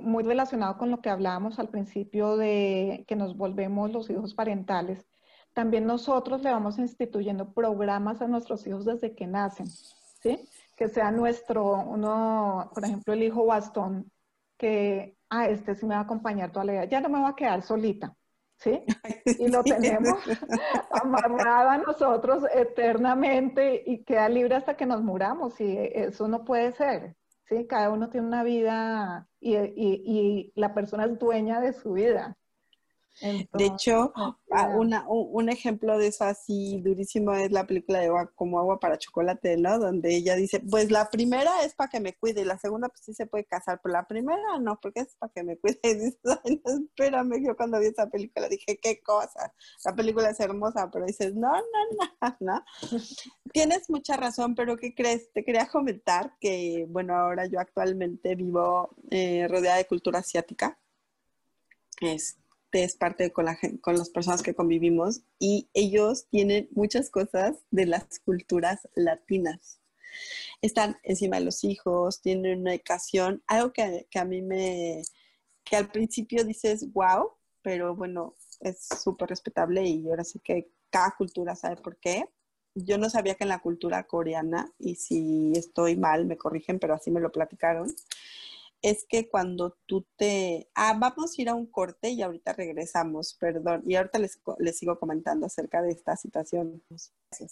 muy 0.00 0.24
relacionado 0.24 0.78
con 0.78 0.90
lo 0.90 1.00
que 1.00 1.10
hablábamos 1.10 1.58
al 1.58 1.68
principio 1.68 2.36
de 2.36 3.04
que 3.06 3.16
nos 3.16 3.36
volvemos 3.36 3.92
los 3.92 4.08
hijos 4.10 4.34
parentales, 4.34 5.06
también 5.52 5.86
nosotros 5.86 6.42
le 6.42 6.50
vamos 6.50 6.78
instituyendo 6.78 7.52
programas 7.52 8.20
a 8.22 8.28
nuestros 8.28 8.66
hijos 8.66 8.84
desde 8.84 9.14
que 9.14 9.26
nacen, 9.26 9.66
¿sí? 9.68 10.48
Que 10.76 10.88
sea 10.88 11.10
nuestro, 11.10 11.80
uno, 11.80 12.70
por 12.74 12.84
ejemplo, 12.84 13.12
el 13.12 13.22
hijo 13.22 13.46
bastón, 13.46 14.10
que, 14.56 15.16
ah, 15.30 15.48
este 15.48 15.74
sí 15.74 15.86
me 15.86 15.94
va 15.94 16.00
a 16.00 16.04
acompañar 16.04 16.50
toda 16.50 16.64
la 16.64 16.72
vida, 16.72 16.84
ya 16.86 17.00
no 17.00 17.08
me 17.08 17.20
va 17.20 17.30
a 17.30 17.36
quedar 17.36 17.62
solita, 17.62 18.16
¿sí? 19.24 19.38
Y 19.38 19.48
lo 19.48 19.62
tenemos 19.62 20.18
amarrado 20.90 21.70
a 21.70 21.78
nosotros 21.78 22.44
eternamente 22.54 23.82
y 23.84 24.04
queda 24.04 24.28
libre 24.28 24.54
hasta 24.54 24.76
que 24.76 24.86
nos 24.86 25.02
muramos, 25.02 25.60
y 25.60 25.76
eso 25.78 26.28
no 26.28 26.44
puede 26.44 26.72
ser, 26.72 27.16
¿sí? 27.44 27.66
Cada 27.66 27.90
uno 27.90 28.08
tiene 28.08 28.26
una 28.26 28.42
vida 28.42 29.28
y, 29.40 29.56
y, 29.56 30.52
la 30.54 30.72
persona 30.72 31.04
es 31.04 31.18
dueña 31.18 31.60
de 31.60 31.72
su 31.72 31.92
vida. 31.92 32.36
De 33.20 33.66
hecho, 33.66 34.12
ah, 34.16 34.68
una, 34.76 35.06
un, 35.08 35.48
ejemplo 35.48 35.96
de 35.98 36.08
eso 36.08 36.24
así 36.24 36.80
durísimo 36.82 37.32
es 37.34 37.52
la 37.52 37.66
película 37.66 38.00
de 38.00 38.10
como 38.34 38.58
agua 38.58 38.80
para 38.80 38.98
chocolate, 38.98 39.56
¿no? 39.56 39.78
Donde 39.78 40.16
ella 40.16 40.34
dice, 40.34 40.60
pues 40.60 40.90
la 40.90 41.08
primera 41.10 41.62
es 41.64 41.74
para 41.74 41.90
que 41.90 42.00
me 42.00 42.14
cuide, 42.14 42.44
la 42.44 42.58
segunda 42.58 42.88
pues 42.88 43.02
sí 43.04 43.14
se 43.14 43.26
puede 43.26 43.44
casar, 43.44 43.80
pero 43.82 43.92
la 43.92 44.06
primera 44.06 44.58
no, 44.60 44.78
porque 44.80 45.00
es 45.00 45.14
para 45.16 45.32
que 45.32 45.42
me 45.42 45.56
cuide. 45.58 45.78
Y 45.84 45.94
dices, 45.94 46.18
espérame, 46.64 47.44
yo 47.44 47.56
cuando 47.56 47.78
vi 47.78 47.86
esa 47.86 48.08
película 48.08 48.48
dije, 48.48 48.78
qué 48.82 49.00
cosa, 49.02 49.52
la 49.84 49.94
película 49.94 50.30
es 50.30 50.40
hermosa, 50.40 50.90
pero 50.90 51.06
dices, 51.06 51.34
no, 51.34 51.52
no, 51.52 51.60
no, 52.20 52.36
no. 52.40 52.64
Tienes 53.52 53.88
mucha 53.90 54.16
razón, 54.16 54.54
pero 54.54 54.76
¿qué 54.76 54.94
crees? 54.94 55.32
Te 55.32 55.44
quería 55.44 55.68
comentar 55.68 56.36
que, 56.40 56.86
bueno, 56.88 57.14
ahora 57.14 57.46
yo 57.46 57.60
actualmente 57.60 58.34
vivo 58.34 58.94
eh, 59.10 59.46
rodeada 59.48 59.76
de 59.76 59.86
cultura 59.86 60.18
asiática. 60.20 60.78
Este, 62.00 62.43
es 62.82 62.96
parte 62.96 63.32
con, 63.32 63.44
la, 63.44 63.58
con 63.80 63.96
las 63.96 64.10
personas 64.10 64.42
que 64.42 64.54
convivimos 64.54 65.22
y 65.38 65.68
ellos 65.74 66.26
tienen 66.28 66.68
muchas 66.72 67.10
cosas 67.10 67.56
de 67.70 67.86
las 67.86 68.18
culturas 68.20 68.88
latinas. 68.94 69.80
Están 70.62 70.96
encima 71.02 71.38
de 71.38 71.44
los 71.44 71.62
hijos, 71.64 72.20
tienen 72.20 72.60
una 72.60 72.74
educación, 72.74 73.42
algo 73.46 73.72
que, 73.72 74.06
que 74.10 74.18
a 74.18 74.24
mí 74.24 74.42
me, 74.42 75.02
que 75.64 75.76
al 75.76 75.90
principio 75.90 76.44
dices, 76.44 76.92
wow, 76.92 77.30
pero 77.62 77.94
bueno, 77.94 78.34
es 78.60 78.86
súper 79.02 79.28
respetable 79.30 79.86
y 79.86 80.08
ahora 80.08 80.24
sí 80.24 80.38
que 80.38 80.70
cada 80.90 81.14
cultura 81.16 81.56
sabe 81.56 81.76
por 81.76 81.96
qué. 81.96 82.28
Yo 82.74 82.98
no 82.98 83.08
sabía 83.08 83.34
que 83.34 83.44
en 83.44 83.48
la 83.48 83.60
cultura 83.60 84.04
coreana, 84.04 84.72
y 84.78 84.96
si 84.96 85.52
estoy 85.54 85.96
mal, 85.96 86.26
me 86.26 86.36
corrigen, 86.36 86.78
pero 86.78 86.94
así 86.94 87.10
me 87.10 87.20
lo 87.20 87.30
platicaron, 87.30 87.94
es 88.84 89.06
que 89.08 89.30
cuando 89.30 89.78
tú 89.86 90.04
te... 90.16 90.68
Ah, 90.74 90.94
vamos 91.00 91.38
a 91.38 91.42
ir 91.42 91.48
a 91.48 91.54
un 91.54 91.64
corte 91.64 92.10
y 92.10 92.20
ahorita 92.20 92.52
regresamos, 92.52 93.34
perdón. 93.40 93.82
Y 93.86 93.94
ahorita 93.94 94.18
les, 94.18 94.38
les 94.58 94.76
sigo 94.76 94.98
comentando 94.98 95.46
acerca 95.46 95.80
de 95.80 95.90
esta 95.90 96.16
situación. 96.16 96.82
Gracias. 96.90 97.50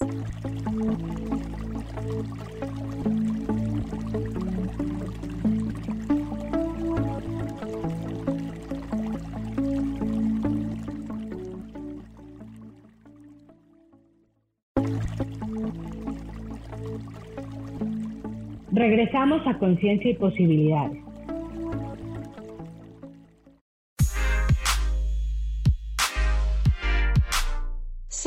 Regresamos 18.71 19.47
a 19.47 19.59
Conciencia 19.59 20.11
y 20.11 20.15
Posibilidades. 20.15 21.12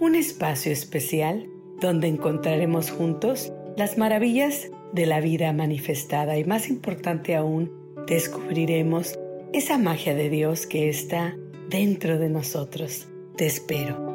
Un 0.00 0.14
espacio 0.14 0.72
especial 0.72 1.46
donde 1.78 2.08
encontraremos 2.08 2.90
juntos 2.90 3.52
las 3.76 3.98
maravillas 3.98 4.70
de 4.94 5.04
la 5.04 5.20
vida 5.20 5.52
manifestada 5.52 6.38
y 6.38 6.44
más 6.44 6.70
importante 6.70 7.36
aún, 7.36 7.70
descubriremos 8.06 9.18
esa 9.52 9.76
magia 9.76 10.14
de 10.14 10.30
Dios 10.30 10.66
que 10.66 10.88
está 10.88 11.36
dentro 11.68 12.18
de 12.18 12.30
nosotros. 12.30 13.08
Te 13.36 13.44
espero. 13.44 14.08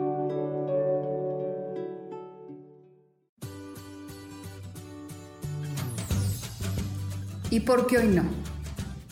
¿Y 7.51 7.59
por 7.59 7.85
qué 7.85 7.99
hoy 7.99 8.07
no? 8.07 8.23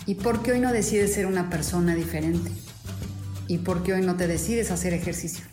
¿Y 0.07 0.15
por 0.15 0.41
qué 0.41 0.53
hoy 0.53 0.59
no 0.59 0.73
decides 0.73 1.13
ser 1.13 1.27
una 1.27 1.51
persona 1.51 1.93
diferente? 1.93 2.49
¿Y 3.47 3.59
por 3.59 3.83
qué 3.83 3.93
hoy 3.93 4.01
no 4.01 4.17
te 4.17 4.25
decides 4.25 4.71
hacer 4.71 4.95
ejercicio? 4.95 5.52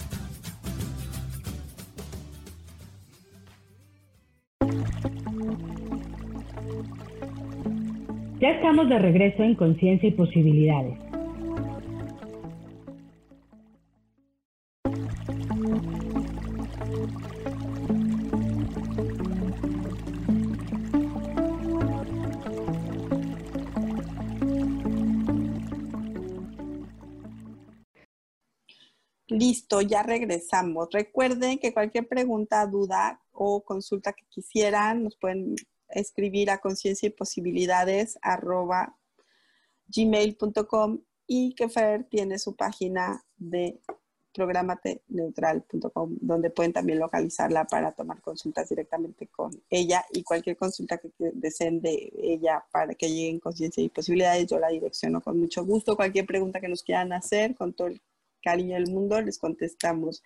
Ya 8.41 8.49
estamos 8.49 8.89
de 8.89 8.97
regreso 8.97 9.43
en 9.43 9.53
Conciencia 9.53 10.09
y 10.09 10.13
Posibilidades. 10.13 10.97
Listo, 29.27 29.81
ya 29.81 30.01
regresamos. 30.01 30.87
Recuerden 30.91 31.59
que 31.59 31.71
cualquier 31.71 32.07
pregunta, 32.07 32.65
duda 32.65 33.21
o 33.31 33.63
consulta 33.63 34.13
que 34.13 34.25
quisieran, 34.29 35.03
nos 35.03 35.15
pueden 35.15 35.55
escribir 35.93 36.49
a 36.49 36.59
conciencia 36.59 37.07
y 37.07 37.11
posibilidades 37.11 38.17
arroba 38.21 38.97
gmail.com 39.87 41.01
y 41.27 41.53
que 41.55 41.69
Fer 41.69 42.03
tiene 42.05 42.39
su 42.39 42.55
página 42.55 43.23
de 43.37 43.79
programateneutral.com 44.33 46.17
donde 46.21 46.49
pueden 46.49 46.73
también 46.73 46.99
localizarla 46.99 47.65
para 47.65 47.91
tomar 47.91 48.21
consultas 48.21 48.69
directamente 48.69 49.27
con 49.27 49.51
ella 49.69 50.05
y 50.13 50.23
cualquier 50.23 50.55
consulta 50.57 50.97
que 50.97 51.11
deseen 51.33 51.81
de 51.81 52.11
ella 52.17 52.63
para 52.71 52.93
que 52.95 53.09
lleguen 53.09 53.39
conciencia 53.39 53.83
y 53.83 53.89
posibilidades 53.89 54.47
yo 54.47 54.59
la 54.59 54.69
direcciono 54.69 55.21
con 55.21 55.39
mucho 55.39 55.65
gusto. 55.65 55.95
Cualquier 55.95 56.25
pregunta 56.25 56.61
que 56.61 56.69
nos 56.69 56.83
quieran 56.83 57.11
hacer 57.13 57.55
con 57.55 57.73
todo 57.73 57.87
el 57.87 58.01
cariño 58.41 58.75
del 58.75 58.89
mundo 58.89 59.21
les 59.21 59.37
contestamos 59.37 60.23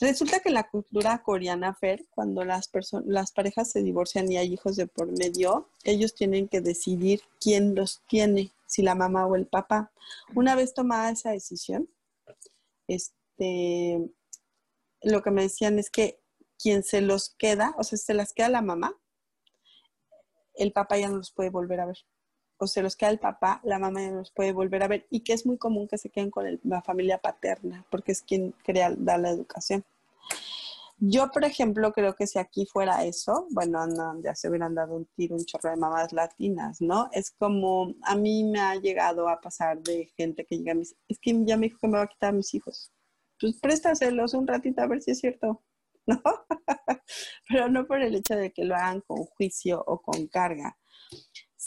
Resulta 0.00 0.40
que 0.40 0.50
la 0.50 0.68
cultura 0.68 1.22
coreana, 1.22 1.74
Fer, 1.74 2.04
cuando 2.10 2.44
las, 2.44 2.70
las 3.04 3.32
parejas 3.32 3.70
se 3.70 3.82
divorcian 3.82 4.30
y 4.30 4.36
hay 4.36 4.52
hijos 4.52 4.76
de 4.76 4.86
por 4.86 5.06
medio, 5.16 5.68
ellos 5.84 6.14
tienen 6.14 6.48
que 6.48 6.60
decidir 6.60 7.22
quién 7.40 7.74
los 7.74 8.02
tiene, 8.08 8.52
si 8.66 8.82
la 8.82 8.96
mamá 8.96 9.26
o 9.26 9.36
el 9.36 9.46
papá. 9.46 9.92
Una 10.34 10.56
vez 10.56 10.74
tomada 10.74 11.10
esa 11.10 11.30
decisión, 11.30 11.88
este, 12.88 14.10
lo 15.02 15.22
que 15.22 15.30
me 15.30 15.42
decían 15.42 15.78
es 15.78 15.90
que 15.90 16.20
quien 16.58 16.82
se 16.82 17.00
los 17.00 17.30
queda, 17.30 17.74
o 17.78 17.84
sea, 17.84 17.98
se 17.98 18.14
las 18.14 18.32
queda 18.32 18.48
la 18.48 18.62
mamá, 18.62 18.96
el 20.54 20.72
papá 20.72 20.98
ya 20.98 21.08
no 21.08 21.18
los 21.18 21.30
puede 21.30 21.50
volver 21.50 21.80
a 21.80 21.86
ver. 21.86 21.98
O 22.58 22.66
se 22.66 22.82
los 22.82 22.96
queda 22.96 23.10
el 23.10 23.18
papá, 23.18 23.60
la 23.64 23.78
mamá 23.78 24.00
ya 24.00 24.10
no 24.10 24.18
los 24.18 24.30
puede 24.30 24.52
volver 24.52 24.82
a 24.82 24.88
ver. 24.88 25.06
Y 25.10 25.20
que 25.20 25.32
es 25.32 25.46
muy 25.46 25.58
común 25.58 25.88
que 25.88 25.98
se 25.98 26.10
queden 26.10 26.30
con 26.30 26.60
la 26.62 26.82
familia 26.82 27.18
paterna, 27.18 27.84
porque 27.90 28.12
es 28.12 28.22
quien 28.22 28.52
crea, 28.64 28.94
da 28.96 29.18
la 29.18 29.30
educación. 29.30 29.84
Yo, 30.98 31.30
por 31.30 31.44
ejemplo, 31.44 31.92
creo 31.92 32.14
que 32.14 32.26
si 32.26 32.38
aquí 32.38 32.66
fuera 32.66 33.04
eso, 33.04 33.46
bueno, 33.50 33.86
no, 33.86 34.22
ya 34.22 34.34
se 34.34 34.48
hubieran 34.48 34.74
dado 34.74 34.94
un 34.94 35.06
tiro, 35.16 35.34
un 35.36 35.44
chorro 35.44 35.70
de 35.70 35.76
mamás 35.76 36.12
latinas, 36.12 36.80
¿no? 36.80 37.08
Es 37.12 37.32
como, 37.32 37.94
a 38.02 38.14
mí 38.14 38.44
me 38.44 38.60
ha 38.60 38.76
llegado 38.76 39.28
a 39.28 39.40
pasar 39.40 39.82
de 39.82 40.06
gente 40.16 40.44
que 40.46 40.56
llega 40.56 40.72
a 40.72 40.76
mis, 40.76 40.94
es 41.08 41.18
que 41.18 41.34
ya 41.44 41.56
me 41.56 41.66
dijo 41.66 41.78
que 41.80 41.88
me 41.88 41.98
va 41.98 42.04
a 42.04 42.06
quitar 42.06 42.30
a 42.30 42.32
mis 42.32 42.54
hijos. 42.54 42.92
Pues 43.40 43.58
préstaselos 43.60 44.34
un 44.34 44.46
ratito 44.46 44.82
a 44.82 44.86
ver 44.86 45.02
si 45.02 45.10
es 45.10 45.18
cierto, 45.18 45.62
¿no? 46.06 46.22
Pero 47.48 47.68
no 47.68 47.86
por 47.86 48.00
el 48.00 48.14
hecho 48.14 48.36
de 48.36 48.52
que 48.52 48.64
lo 48.64 48.76
hagan 48.76 49.00
con 49.00 49.24
juicio 49.24 49.82
o 49.86 50.00
con 50.00 50.28
carga, 50.28 50.78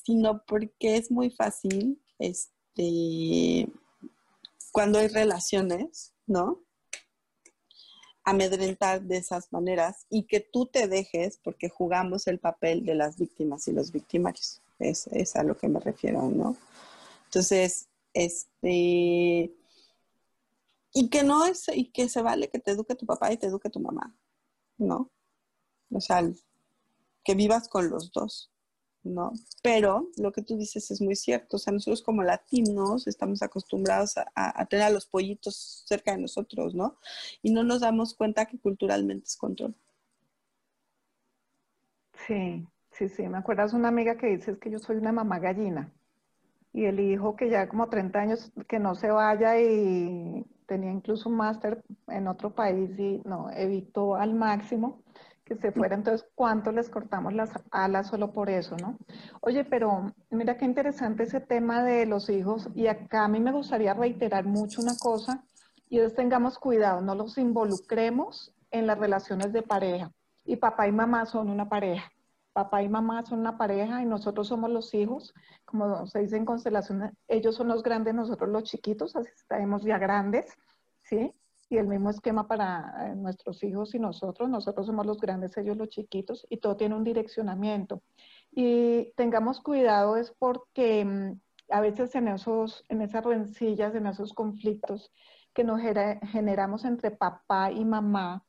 sino 0.07 0.41
porque 0.45 0.95
es 0.95 1.11
muy 1.11 1.29
fácil, 1.29 2.01
este, 2.17 3.67
cuando 4.71 4.99
hay 4.99 5.09
relaciones, 5.09 6.13
¿no? 6.25 6.63
amedrentar 8.23 9.03
de 9.03 9.17
esas 9.17 9.53
maneras 9.53 10.05
y 10.09 10.23
que 10.23 10.41
tú 10.41 10.65
te 10.65 10.89
dejes 10.89 11.39
porque 11.41 11.69
jugamos 11.69 12.27
el 12.27 12.39
papel 12.39 12.85
de 12.85 12.93
las 12.93 13.17
víctimas 13.17 13.67
y 13.69 13.71
los 13.71 13.93
victimarios. 13.93 14.61
Es, 14.79 15.07
es 15.07 15.37
a 15.37 15.43
lo 15.43 15.57
que 15.57 15.69
me 15.69 15.79
refiero, 15.79 16.23
¿no? 16.23 16.57
Entonces, 17.25 17.87
este, 18.13 19.55
y 20.93 21.09
que 21.09 21.23
no 21.23 21.45
es, 21.45 21.69
y 21.73 21.85
que 21.91 22.09
se 22.09 22.21
vale 22.21 22.49
que 22.49 22.59
te 22.59 22.71
eduque 22.71 22.95
tu 22.95 23.05
papá 23.05 23.31
y 23.31 23.37
te 23.37 23.47
eduque 23.47 23.69
tu 23.69 23.79
mamá, 23.79 24.13
¿no? 24.77 25.09
O 25.89 26.01
sea, 26.01 26.21
que 27.23 27.33
vivas 27.33 27.69
con 27.69 27.89
los 27.89 28.11
dos. 28.11 28.51
¿No? 29.07 29.33
Pero 29.63 30.09
lo 30.17 30.31
que 30.31 30.41
tú 30.41 30.57
dices 30.57 30.91
es 30.91 31.01
muy 31.01 31.15
cierto, 31.15 31.57
o 31.57 31.59
sea, 31.59 31.73
nosotros 31.73 32.01
como 32.01 32.23
latinos 32.23 33.07
estamos 33.07 33.41
acostumbrados 33.41 34.15
a, 34.35 34.65
tener 34.65 34.85
a 34.85 34.89
los 34.89 35.05
pollitos 35.05 35.83
cerca 35.85 36.11
de 36.11 36.19
nosotros, 36.19 36.75
¿no? 36.75 36.97
Y 37.41 37.51
no 37.51 37.63
nos 37.63 37.81
damos 37.81 38.13
cuenta 38.13 38.45
que 38.45 38.59
culturalmente 38.59 39.25
es 39.25 39.37
control. 39.37 39.75
Sí, 42.27 42.67
sí, 42.91 43.09
sí, 43.09 43.27
me 43.27 43.37
acuerdas 43.37 43.73
una 43.73 43.87
amiga 43.87 44.17
que 44.17 44.27
dice 44.27 44.57
que 44.57 44.69
yo 44.69 44.79
soy 44.79 44.97
una 44.97 45.11
mamá 45.11 45.39
gallina 45.39 45.91
y 46.73 46.85
el 46.85 46.99
hijo 46.99 47.35
que 47.35 47.49
ya 47.49 47.67
como 47.67 47.89
30 47.89 48.19
años 48.19 48.51
que 48.67 48.79
no 48.79 48.95
se 48.95 49.09
vaya 49.09 49.59
y 49.59 50.45
tenía 50.67 50.91
incluso 50.91 51.29
un 51.29 51.37
máster 51.37 51.83
en 52.07 52.27
otro 52.27 52.53
país 52.53 52.91
y 52.99 53.21
no, 53.25 53.49
evitó 53.51 54.15
al 54.15 54.33
máximo 54.33 55.01
que 55.47 55.55
se 55.55 55.71
fuera, 55.71 55.95
entonces, 55.95 56.27
¿cuánto 56.36 56.71
les 56.73 56.89
cortamos 56.89 57.33
las 57.33 57.51
alas 57.71 58.07
solo 58.07 58.33
por 58.33 58.49
eso, 58.49 58.75
no? 58.75 58.97
Oye, 59.39 59.63
pero 59.63 60.13
mira 60.29 60.57
qué 60.57 60.65
interesante 60.65 61.23
ese 61.23 61.39
tema 61.39 61.83
de 61.83 62.05
los 62.05 62.29
hijos, 62.29 62.69
y 62.75 62.88
acá 62.88 63.23
a 63.23 63.27
mí 63.29 63.39
me 63.39 63.53
gustaría 63.53 63.93
reiterar 63.93 64.45
mucho 64.45 64.81
una 64.81 64.97
cosa, 64.99 65.43
y 65.89 65.99
es 65.99 66.13
tengamos 66.15 66.60
cuidado, 66.60 67.01
no 67.01 67.15
los 67.15 67.38
involucremos 67.38 68.53
en 68.71 68.88
las 68.88 68.99
relaciones 68.99 69.53
de 69.53 69.62
pareja. 69.62 70.12
Y 70.43 70.57
papá 70.57 70.88
y 70.88 70.91
mamá 70.91 71.25
son 71.25 71.49
una 71.49 71.69
pareja. 71.69 72.12
Papá 72.51 72.83
y 72.83 72.89
mamá 72.89 73.23
son 73.25 73.39
una 73.39 73.57
pareja 73.57 74.01
y 74.01 74.05
nosotros 74.05 74.47
somos 74.47 74.69
los 74.69 74.93
hijos, 74.93 75.33
como 75.63 76.07
se 76.07 76.19
dice 76.19 76.36
en 76.36 76.45
constelaciones, 76.45 77.13
ellos 77.27 77.55
son 77.55 77.67
los 77.67 77.83
grandes, 77.83 78.15
nosotros 78.15 78.49
los 78.49 78.63
chiquitos, 78.63 79.15
así 79.15 79.29
estamos 79.36 79.83
ya 79.83 79.97
grandes, 79.97 80.57
¿sí? 81.03 81.31
Y 81.69 81.77
el 81.77 81.88
mismo 81.88 82.10
esquema 82.10 82.47
para 82.47 83.10
eh, 83.12 83.15
nuestros 83.15 83.63
hijos 83.63 83.93
y 83.95 83.99
nosotros. 83.99 84.49
Nosotros 84.49 84.86
somos 84.86 85.06
los 85.06 85.19
grandes, 85.19 85.58
ellos 85.58 85.77
los 85.77 85.89
chiquitos 85.89 86.45
y 86.49 86.58
todo 86.58 86.77
tiene 86.77 86.95
un 86.95 87.03
direccionamiento. 87.03 88.01
Y 88.51 89.13
tengamos 89.15 89.62
cuidado 89.62 90.17
es 90.17 90.32
porque 90.32 91.03
mm, 91.03 91.39
a 91.69 91.82
veces 91.82 92.15
en, 92.15 92.30
esos, 92.30 92.86
en 92.89 93.01
esas 93.01 93.25
rencillas, 93.25 93.95
en 93.95 94.08
esos 94.08 94.34
conflictos 94.34 95.12
que 95.53 95.63
nos 95.63 95.82
generamos 95.82 96.86
entre 96.86 97.12
papá 97.12 97.71
y 97.71 97.84
mamá, 97.84 98.43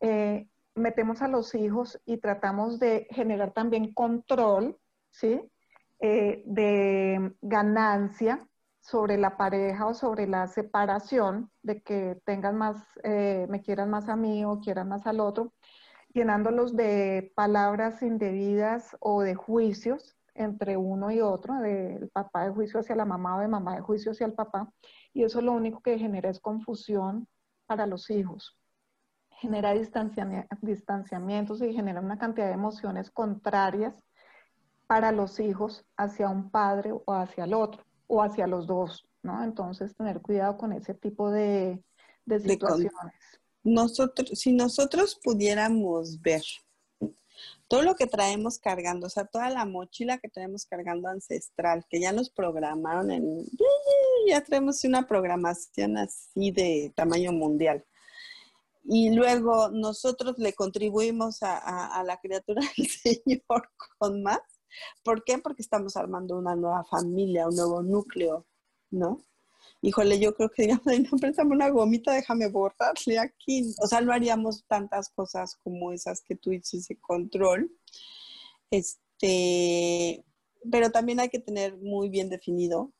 eh, 0.00 0.46
metemos 0.74 1.22
a 1.22 1.28
los 1.28 1.54
hijos 1.54 2.00
y 2.04 2.18
tratamos 2.18 2.78
de 2.78 3.06
generar 3.10 3.52
también 3.52 3.94
control, 3.94 4.76
¿sí? 5.10 5.40
Eh, 6.00 6.42
de 6.44 7.34
ganancia, 7.40 8.46
sobre 8.84 9.16
la 9.16 9.38
pareja 9.38 9.86
o 9.86 9.94
sobre 9.94 10.26
la 10.26 10.46
separación, 10.46 11.50
de 11.62 11.82
que 11.82 12.20
tengan 12.26 12.56
más, 12.56 12.76
eh, 13.02 13.46
me 13.48 13.62
quieran 13.62 13.88
más 13.88 14.10
a 14.10 14.16
mí 14.16 14.44
o 14.44 14.60
quieran 14.60 14.88
más 14.88 15.06
al 15.06 15.20
otro, 15.20 15.54
llenándolos 16.12 16.76
de 16.76 17.32
palabras 17.34 18.02
indebidas 18.02 18.94
o 19.00 19.22
de 19.22 19.34
juicios 19.34 20.16
entre 20.34 20.76
uno 20.76 21.10
y 21.10 21.22
otro, 21.22 21.54
del 21.60 22.10
papá 22.10 22.44
de 22.44 22.50
juicio 22.50 22.80
hacia 22.80 22.94
la 22.94 23.06
mamá 23.06 23.38
o 23.38 23.40
de 23.40 23.48
mamá 23.48 23.74
de 23.76 23.80
juicio 23.80 24.12
hacia 24.12 24.26
el 24.26 24.34
papá, 24.34 24.70
y 25.14 25.24
eso 25.24 25.40
lo 25.40 25.52
único 25.52 25.80
que 25.80 25.98
genera 25.98 26.28
es 26.28 26.40
confusión 26.40 27.26
para 27.66 27.86
los 27.86 28.10
hijos. 28.10 28.58
Genera 29.30 29.72
distanciamientos 29.72 31.62
y 31.62 31.72
genera 31.72 32.00
una 32.00 32.18
cantidad 32.18 32.48
de 32.48 32.52
emociones 32.52 33.10
contrarias 33.10 34.04
para 34.86 35.10
los 35.10 35.40
hijos 35.40 35.86
hacia 35.96 36.28
un 36.28 36.50
padre 36.50 36.92
o 36.92 37.12
hacia 37.14 37.44
el 37.44 37.54
otro 37.54 37.83
o 38.06 38.22
hacia 38.22 38.46
los 38.46 38.66
dos, 38.66 39.06
¿no? 39.22 39.42
Entonces, 39.44 39.94
tener 39.96 40.20
cuidado 40.20 40.56
con 40.56 40.72
ese 40.72 40.94
tipo 40.94 41.30
de, 41.30 41.82
situaciones. 42.26 42.92
nosotros, 43.62 44.38
si 44.38 44.52
nosotros 44.52 45.18
pudiéramos 45.22 46.20
ver 46.20 46.42
todo 47.68 47.82
lo 47.82 47.96
que 47.96 48.06
traemos 48.06 48.58
cargando, 48.58 49.06
o 49.06 49.10
sea, 49.10 49.24
toda 49.24 49.50
la 49.50 49.64
mochila 49.64 50.18
que 50.18 50.28
traemos 50.28 50.66
cargando 50.66 51.08
ancestral, 51.08 51.84
que 51.88 52.00
ya 52.00 52.12
nos 52.12 52.30
programaron 52.30 53.10
en, 53.10 53.44
ya 54.28 54.42
traemos 54.42 54.84
una 54.84 55.06
programación 55.06 55.96
así 55.96 56.50
de 56.50 56.92
tamaño 56.94 57.32
mundial. 57.32 57.84
Y 58.86 59.10
luego 59.14 59.70
nosotros 59.70 60.38
le 60.38 60.52
contribuimos 60.52 61.38
a 61.42 62.02
la 62.06 62.18
criatura 62.20 62.60
del 62.76 62.86
Señor 63.24 63.70
con 63.98 64.22
más. 64.22 64.40
¿Por 65.02 65.24
qué? 65.24 65.38
Porque 65.38 65.62
estamos 65.62 65.96
armando 65.96 66.36
una 66.36 66.56
nueva 66.56 66.84
familia, 66.84 67.48
un 67.48 67.56
nuevo 67.56 67.82
núcleo, 67.82 68.46
¿no? 68.90 69.18
Híjole, 69.82 70.18
yo 70.18 70.34
creo 70.34 70.50
que 70.50 70.62
digamos, 70.62 70.86
no, 70.86 71.18
préstame 71.18 71.54
una 71.54 71.68
gomita, 71.68 72.12
déjame 72.12 72.48
borrarle 72.48 73.18
aquí. 73.18 73.74
O 73.82 73.86
sea, 73.86 74.00
no 74.00 74.12
haríamos 74.12 74.64
tantas 74.66 75.10
cosas 75.10 75.56
como 75.56 75.92
esas 75.92 76.22
que 76.22 76.36
tú 76.36 76.50
dices 76.50 76.88
de 76.88 76.98
control. 76.98 77.70
Este, 78.70 80.24
pero 80.70 80.90
también 80.90 81.20
hay 81.20 81.28
que 81.28 81.38
tener 81.38 81.76
muy 81.76 82.08
bien 82.08 82.28
definido, 82.28 82.92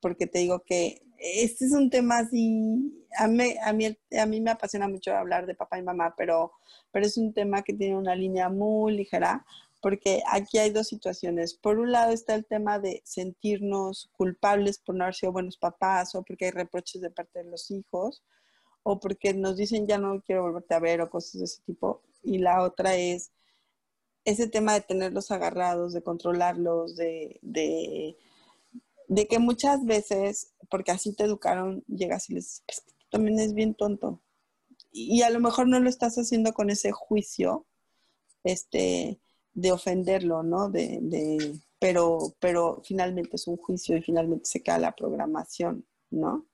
porque 0.00 0.26
te 0.26 0.38
digo 0.40 0.62
que 0.64 1.02
este 1.18 1.64
es 1.64 1.72
un 1.72 1.90
tema 1.90 2.18
así, 2.18 3.06
a 3.18 3.26
mí, 3.26 3.54
a 3.64 3.72
mí, 3.72 3.98
a 4.18 4.26
mí 4.26 4.40
me 4.40 4.50
apasiona 4.52 4.88
mucho 4.88 5.12
hablar 5.12 5.46
de 5.46 5.54
papá 5.54 5.78
y 5.78 5.82
mamá, 5.82 6.14
pero, 6.16 6.52
pero 6.92 7.06
es 7.06 7.16
un 7.16 7.32
tema 7.34 7.62
que 7.62 7.74
tiene 7.74 7.96
una 7.96 8.14
línea 8.14 8.48
muy 8.48 8.96
ligera, 8.96 9.44
porque 9.80 10.22
aquí 10.30 10.58
hay 10.58 10.70
dos 10.70 10.88
situaciones. 10.88 11.54
Por 11.54 11.78
un 11.78 11.92
lado 11.92 12.12
está 12.12 12.34
el 12.34 12.46
tema 12.46 12.78
de 12.78 13.02
sentirnos 13.04 14.10
culpables 14.16 14.78
por 14.78 14.94
no 14.94 15.04
haber 15.04 15.14
sido 15.14 15.32
buenos 15.32 15.56
papás 15.56 16.14
o 16.14 16.22
porque 16.22 16.46
hay 16.46 16.50
reproches 16.50 17.00
de 17.00 17.10
parte 17.10 17.40
de 17.44 17.50
los 17.50 17.70
hijos 17.70 18.22
o 18.82 18.98
porque 19.00 19.34
nos 19.34 19.56
dicen 19.56 19.86
ya 19.86 19.98
no 19.98 20.22
quiero 20.22 20.42
volverte 20.42 20.74
a 20.74 20.80
ver 20.80 21.00
o 21.00 21.10
cosas 21.10 21.38
de 21.38 21.44
ese 21.44 21.62
tipo. 21.62 22.02
Y 22.22 22.38
la 22.38 22.62
otra 22.62 22.96
es 22.96 23.30
ese 24.24 24.48
tema 24.48 24.74
de 24.74 24.80
tenerlos 24.82 25.30
agarrados, 25.30 25.92
de 25.92 26.02
controlarlos, 26.02 26.96
de, 26.96 27.38
de, 27.42 28.16
que 29.26 29.38
muchas 29.38 29.84
veces, 29.86 30.52
porque 30.68 30.90
así 30.92 31.14
te 31.14 31.24
educaron, 31.24 31.82
llegas 31.86 32.28
y 32.28 32.34
les 32.34 32.62
dices, 32.66 32.84
también 33.10 33.38
es 33.38 33.54
bien 33.54 33.74
tonto. 33.74 34.20
Y 34.92 35.22
a 35.22 35.30
lo 35.30 35.40
mejor 35.40 35.68
no 35.68 35.80
lo 35.80 35.88
estás 35.88 36.16
haciendo 36.16 36.52
con 36.52 36.68
ese 36.70 36.92
juicio, 36.92 37.66
este, 38.44 39.18
de 39.60 39.72
ofenderlo, 39.72 40.44
¿no? 40.44 40.70
De, 40.70 41.00
de, 41.02 41.58
pero, 41.80 42.18
pero 42.38 42.80
finalmente 42.84 43.34
es 43.34 43.48
un 43.48 43.56
juicio 43.56 43.96
y 43.96 44.02
finalmente 44.02 44.44
se 44.44 44.62
cae 44.62 44.78
la 44.78 44.94
programación, 44.94 45.84
¿no? 46.10 46.46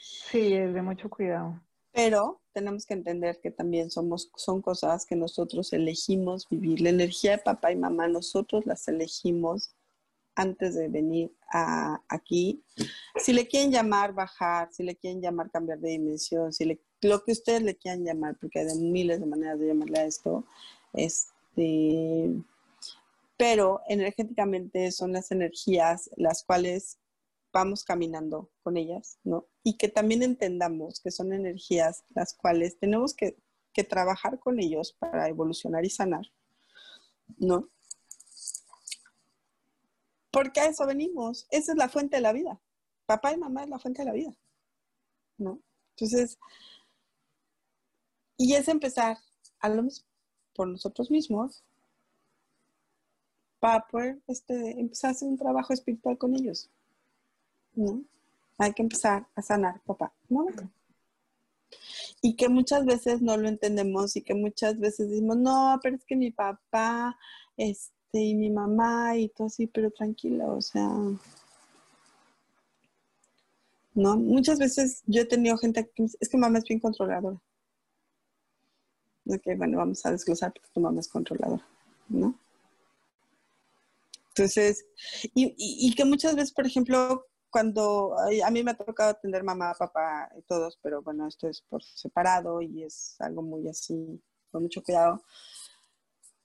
Sí, 0.00 0.54
es 0.54 0.74
de 0.74 0.82
mucho 0.82 1.08
cuidado. 1.08 1.60
Pero 1.92 2.40
tenemos 2.52 2.84
que 2.84 2.94
entender 2.94 3.40
que 3.40 3.52
también 3.52 3.90
somos, 3.90 4.30
son 4.34 4.60
cosas 4.60 5.06
que 5.06 5.14
nosotros 5.14 5.72
elegimos 5.72 6.48
vivir. 6.48 6.80
La 6.80 6.90
energía 6.90 7.32
de 7.32 7.38
papá 7.38 7.70
y 7.70 7.76
mamá, 7.76 8.08
nosotros 8.08 8.66
las 8.66 8.88
elegimos 8.88 9.76
antes 10.34 10.74
de 10.74 10.88
venir 10.88 11.32
a, 11.52 12.02
aquí. 12.08 12.64
Si 13.16 13.32
le 13.32 13.46
quieren 13.46 13.70
llamar 13.70 14.14
bajar, 14.14 14.68
si 14.72 14.82
le 14.82 14.96
quieren 14.96 15.20
llamar 15.20 15.50
cambiar 15.50 15.78
de 15.78 15.90
dimensión, 15.90 16.52
si 16.52 16.64
le, 16.64 16.80
lo 17.02 17.22
que 17.22 17.32
ustedes 17.32 17.62
le 17.62 17.76
quieran 17.76 18.04
llamar, 18.04 18.36
porque 18.40 18.60
hay 18.60 18.78
miles 18.78 19.20
de 19.20 19.26
maneras 19.26 19.60
de 19.60 19.68
llamarle 19.68 20.00
a 20.00 20.04
esto, 20.04 20.44
es 20.92 21.28
este, 21.58 22.44
pero 23.36 23.82
energéticamente 23.88 24.90
son 24.92 25.12
las 25.12 25.30
energías 25.30 26.10
las 26.16 26.44
cuales 26.44 26.98
vamos 27.52 27.84
caminando 27.84 28.50
con 28.62 28.76
ellas, 28.76 29.18
¿no? 29.24 29.46
Y 29.62 29.76
que 29.76 29.88
también 29.88 30.22
entendamos 30.22 31.00
que 31.00 31.10
son 31.10 31.32
energías 31.32 32.04
las 32.14 32.34
cuales 32.34 32.78
tenemos 32.78 33.14
que, 33.14 33.36
que 33.72 33.84
trabajar 33.84 34.38
con 34.38 34.60
ellos 34.60 34.92
para 34.92 35.28
evolucionar 35.28 35.84
y 35.84 35.90
sanar, 35.90 36.26
¿no? 37.38 37.68
Porque 40.30 40.60
a 40.60 40.66
eso 40.66 40.86
venimos. 40.86 41.46
Esa 41.50 41.72
es 41.72 41.78
la 41.78 41.88
fuente 41.88 42.16
de 42.16 42.22
la 42.22 42.32
vida. 42.32 42.60
Papá 43.06 43.32
y 43.32 43.38
mamá 43.38 43.64
es 43.64 43.70
la 43.70 43.78
fuente 43.78 44.02
de 44.02 44.06
la 44.06 44.12
vida, 44.12 44.36
¿no? 45.38 45.60
Entonces, 45.90 46.38
y 48.36 48.54
es 48.54 48.68
empezar 48.68 49.18
a 49.60 49.68
lo 49.68 49.82
mismo 49.82 50.07
por 50.58 50.66
nosotros 50.66 51.08
mismos 51.08 51.62
para 53.60 53.86
poder 53.86 54.18
este, 54.26 54.80
empezar 54.80 55.10
a 55.10 55.12
hacer 55.12 55.28
un 55.28 55.38
trabajo 55.38 55.72
espiritual 55.72 56.18
con 56.18 56.34
ellos. 56.34 56.68
¿no? 57.76 58.02
Hay 58.58 58.72
que 58.72 58.82
empezar 58.82 59.28
a 59.36 59.42
sanar, 59.42 59.80
papá. 59.82 60.12
Y 62.20 62.34
que 62.34 62.48
muchas 62.48 62.84
veces 62.84 63.22
no 63.22 63.36
lo 63.36 63.46
entendemos 63.46 64.16
y 64.16 64.22
que 64.22 64.34
muchas 64.34 64.80
veces 64.80 65.10
decimos, 65.10 65.36
no, 65.36 65.78
pero 65.80 65.94
es 65.94 66.04
que 66.04 66.16
mi 66.16 66.32
papá 66.32 67.16
este, 67.56 68.18
y 68.18 68.34
mi 68.34 68.50
mamá 68.50 69.16
y 69.16 69.28
todo 69.28 69.46
así, 69.46 69.68
pero 69.68 69.92
tranquila, 69.92 70.46
o 70.46 70.60
sea, 70.60 70.90
¿no? 73.94 74.16
Muchas 74.16 74.58
veces 74.58 75.04
yo 75.06 75.22
he 75.22 75.24
tenido 75.24 75.56
gente 75.56 75.88
que 75.94 76.04
es 76.18 76.28
que 76.28 76.36
mamá 76.36 76.58
es 76.58 76.64
bien 76.64 76.80
controladora. 76.80 77.40
Ok, 79.28 79.42
bueno, 79.58 79.76
vamos 79.76 80.04
a 80.06 80.10
desglosar 80.10 80.52
porque 80.54 80.70
tu 80.72 80.80
mamá 80.80 81.00
es 81.00 81.08
controladora, 81.08 81.66
¿no? 82.08 82.34
Entonces, 84.30 84.86
y, 85.34 85.94
que 85.94 86.04
muchas 86.04 86.34
veces, 86.34 86.52
por 86.52 86.64
ejemplo, 86.64 87.26
cuando 87.50 88.16
a 88.18 88.50
mí 88.50 88.62
me 88.62 88.70
ha 88.70 88.76
tocado 88.76 89.10
atender 89.10 89.42
mamá, 89.42 89.74
papá 89.78 90.30
y 90.38 90.42
todos, 90.42 90.78
pero 90.82 91.02
bueno, 91.02 91.26
esto 91.26 91.48
es 91.48 91.60
por 91.62 91.82
separado 91.82 92.62
y 92.62 92.84
es 92.84 93.16
algo 93.18 93.42
muy 93.42 93.68
así, 93.68 94.22
con 94.50 94.62
mucho 94.62 94.82
cuidado, 94.82 95.22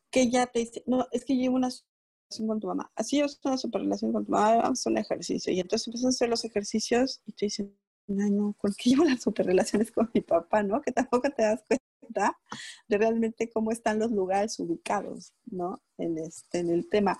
que 0.10 0.22
ella 0.22 0.48
te 0.48 0.60
dice, 0.60 0.84
no, 0.86 1.08
es 1.12 1.24
que 1.24 1.36
llevo 1.36 1.56
una 1.56 1.70
relación 1.70 2.48
con 2.48 2.60
tu 2.60 2.68
mamá, 2.68 2.92
así 2.96 3.22
es 3.22 3.40
una 3.44 3.58
super 3.58 3.82
relación 3.82 4.12
con 4.12 4.26
tu 4.26 4.32
mamá, 4.32 4.58
vamos 4.58 4.86
a 4.86 4.90
un 4.90 4.98
ejercicio. 4.98 5.54
Y 5.54 5.60
entonces 5.60 5.88
empiezas 5.88 6.06
a 6.08 6.10
hacer 6.10 6.30
los 6.30 6.44
ejercicios 6.44 7.22
y 7.26 7.32
te 7.32 7.46
dicen, 7.46 7.78
no, 8.08 8.30
no, 8.30 8.56
¿por 8.60 8.76
qué 8.76 8.90
llevo 8.90 9.06
las 9.06 9.22
super 9.22 9.46
relaciones 9.46 9.92
con 9.92 10.10
mi 10.14 10.22
papá, 10.22 10.64
no? 10.64 10.82
Que 10.82 10.92
tampoco 10.92 11.30
te 11.30 11.44
das 11.44 11.64
cuenta 11.68 11.93
de 12.10 12.98
realmente 12.98 13.50
cómo 13.50 13.72
están 13.72 14.00
los 14.00 14.12
lugares 14.12 14.60
ubicados, 14.60 15.34
¿no? 15.46 15.82
En, 15.98 16.18
este, 16.18 16.60
en 16.60 16.70
el 16.70 16.90
tema. 16.90 17.20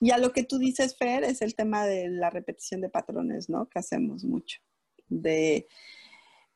Y 0.00 0.10
a 0.10 0.18
lo 0.18 0.32
que 0.32 0.44
tú 0.44 0.58
dices, 0.58 0.96
Fer, 0.96 1.24
es 1.24 1.42
el 1.42 1.54
tema 1.54 1.86
de 1.86 2.08
la 2.08 2.30
repetición 2.30 2.80
de 2.80 2.88
patrones, 2.88 3.48
¿no? 3.48 3.68
Que 3.68 3.78
hacemos 3.78 4.24
mucho. 4.24 4.60
De, 5.08 5.66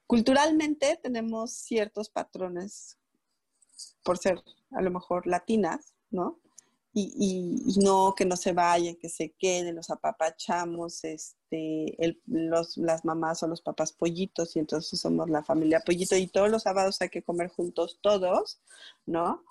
culturalmente 0.07 0.99
tenemos 1.03 1.53
ciertos 1.53 2.11
patrones 2.11 2.99
por 4.03 4.19
ser 4.19 4.43
a 4.73 4.83
lo 4.83 4.91
mejor 4.91 5.27
latinas, 5.27 5.95
¿no? 6.11 6.41
Y, 6.93 7.79
no 7.83 8.15
que 8.17 8.25
no 8.25 8.37
se 8.37 8.53
vayan, 8.53 8.97
que 8.97 9.09
se 9.09 9.33
queden, 9.39 9.77
los 9.77 9.91
apapachamos, 9.91 11.05
este, 11.05 11.97
los, 12.27 12.77
las 12.77 13.05
mamás 13.05 13.43
o 13.43 13.49
los 13.49 13.63
papás 13.63 13.93
pollitos 13.93 14.57
y 14.57 14.59
entonces 14.59 15.01
somos 15.01 15.31
la 15.31 15.45
familia 15.45 15.81
pollito 15.81 16.17
y 16.17 16.27
todos 16.27 16.51
los 16.51 16.65
sábados 16.65 17.01
hay 17.01 17.09
que 17.11 17.23
comer 17.23 17.49
juntos 17.49 17.99
todos, 18.03 18.61
¿no? 19.07 19.45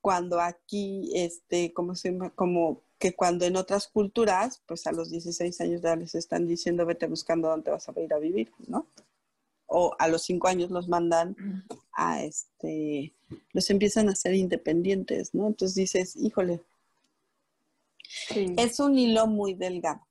Cuando 0.00 0.40
aquí, 0.40 1.10
este, 1.14 1.72
como, 1.72 1.94
se, 1.94 2.16
como 2.34 2.82
que 2.98 3.14
cuando 3.14 3.44
en 3.46 3.56
otras 3.56 3.88
culturas, 3.88 4.62
pues 4.66 4.86
a 4.86 4.92
los 4.92 5.10
16 5.10 5.60
años 5.60 5.82
ya 5.82 5.96
les 5.96 6.14
están 6.14 6.46
diciendo 6.46 6.86
vete 6.86 7.06
buscando 7.06 7.48
dónde 7.48 7.70
vas 7.70 7.88
a 7.88 8.00
ir 8.00 8.12
a 8.12 8.18
vivir, 8.18 8.52
¿no? 8.66 8.86
O 9.68 9.94
a 9.98 10.08
los 10.08 10.22
5 10.22 10.48
años 10.48 10.70
los 10.70 10.88
mandan 10.88 11.36
a 11.92 12.22
este, 12.24 13.14
los 13.52 13.68
empiezan 13.70 14.08
a 14.08 14.14
ser 14.14 14.34
independientes, 14.34 15.34
¿no? 15.34 15.46
Entonces 15.46 15.74
dices, 15.74 16.16
híjole, 16.16 16.62
es 18.30 18.80
un 18.80 18.98
hilo 18.98 19.26
muy 19.26 19.54
delgado. 19.54 20.06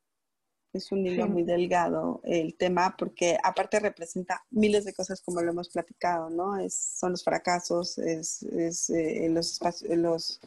Es 0.74 0.92
un 0.92 1.06
hilo 1.08 1.28
muy 1.28 1.44
delgado 1.44 2.22
el 2.24 2.56
tema 2.56 2.96
porque 2.98 3.38
aparte 3.44 3.80
representa 3.80 4.46
miles 4.52 4.86
de 4.86 4.94
cosas 4.94 5.22
como 5.22 5.42
lo 5.42 5.52
hemos 5.52 5.70
platicado, 5.70 6.30
¿no? 6.30 6.60
Es, 6.60 6.76
son 7.00 7.12
los 7.12 7.24
fracasos, 7.24 7.98
es, 7.98 8.44
es 8.44 8.90
eh, 8.92 9.28
los, 9.32 9.54
espacios, 9.54 9.98
los 9.98 10.40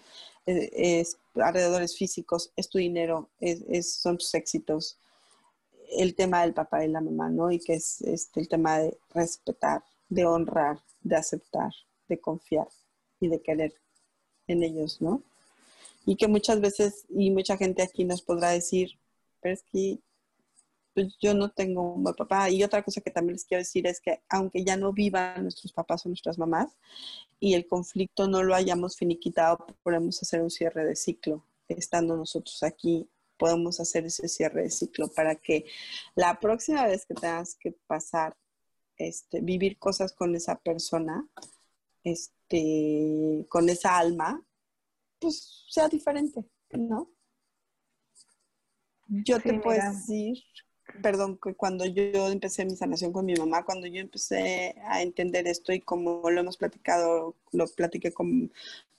eh, 0.47 1.05
alrededores 1.35 1.97
físicos, 1.97 2.53
es 2.55 2.69
tu 2.69 2.79
dinero, 2.79 3.29
es, 3.41 3.93
son 3.93 4.19
tus 4.19 4.33
éxitos, 4.35 4.99
el 5.91 6.15
tema 6.15 6.43
del 6.43 6.55
papá 6.55 6.85
y 6.85 6.89
la 6.89 7.01
mamá, 7.01 7.31
¿no? 7.31 7.51
Y 7.51 7.59
que 7.59 7.75
es 7.75 8.01
este, 8.03 8.41
el 8.41 8.49
tema 8.49 8.79
de 8.79 8.99
respetar, 9.15 9.83
de 10.09 10.25
honrar, 10.25 10.81
de 11.03 11.17
aceptar, 11.17 11.73
de 12.09 12.21
confiar 12.21 12.69
y 13.21 13.29
de 13.29 13.41
querer 13.41 13.75
en 14.47 14.63
ellos, 14.63 15.01
¿no? 15.01 15.23
Y 16.07 16.17
que 16.17 16.29
muchas 16.29 16.61
veces, 16.61 17.05
y 17.09 17.31
mucha 17.31 17.57
gente 17.57 17.83
aquí 17.83 18.05
nos 18.05 18.23
podrá 18.23 18.51
decir, 18.51 18.93
pero 19.41 19.55
es 19.55 19.63
que 19.71 19.99
pues, 20.95 21.17
yo 21.21 21.35
no 21.35 21.51
tengo 21.51 21.95
un 21.95 22.05
papá. 22.05 22.51
Y 22.51 22.63
otra 22.63 22.83
cosa 22.83 23.01
que 23.01 23.11
también 23.11 23.35
les 23.35 23.45
quiero 23.45 23.61
decir 23.61 23.87
es 23.87 24.01
que 24.01 24.21
aunque 24.29 24.65
ya 24.65 24.77
no 24.77 24.93
vivan 24.93 25.43
nuestros 25.43 25.73
papás 25.73 26.05
o 26.05 26.09
nuestras 26.09 26.39
mamás 26.39 26.77
y 27.39 27.55
el 27.55 27.67
conflicto 27.67 28.29
no 28.29 28.43
lo 28.43 28.55
hayamos 28.55 28.97
finiquitado, 28.97 29.67
podemos 29.83 30.21
hacer 30.23 30.43
un 30.43 30.51
cierre 30.51 30.85
de 30.85 30.97
ciclo. 30.97 31.45
Estando 31.69 32.17
nosotros 32.17 32.63
aquí, 32.63 33.09
podemos 33.41 33.81
hacer 33.81 34.05
ese 34.05 34.29
cierre 34.29 34.65
de 34.65 34.71
ciclo 34.71 35.09
para 35.09 35.35
que 35.35 35.65
la 36.15 36.39
próxima 36.39 36.87
vez 36.87 37.07
que 37.07 37.15
tengas 37.15 37.57
que 37.57 37.73
pasar, 37.87 38.37
este, 38.97 39.41
vivir 39.41 39.79
cosas 39.79 40.13
con 40.13 40.37
esa 40.37 40.57
persona, 40.59 41.27
este, 42.05 43.47
con 43.49 43.69
esa 43.71 43.99
alma, 43.99 44.45
pues 45.19 45.65
sea 45.71 45.89
diferente, 45.89 46.45
¿no? 46.73 47.11
Yo 49.09 49.41
te 49.41 49.55
puedo 49.55 49.81
decir 49.91 50.39
perdón, 51.03 51.39
que 51.43 51.55
cuando 51.55 51.85
yo 51.87 52.31
empecé 52.31 52.65
mi 52.65 52.77
sanación 52.77 53.13
con 53.13 53.25
mi 53.25 53.35
mamá, 53.35 53.65
cuando 53.65 53.87
yo 53.87 54.01
empecé 54.01 54.75
a 54.85 55.03
entender 55.03 55.47
esto 55.47 55.73
y 55.73 55.81
como 55.81 56.29
lo 56.31 56.41
hemos 56.41 56.57
platicado, 56.57 57.37
lo 57.53 57.67
platiqué 57.69 58.13
con, 58.13 58.53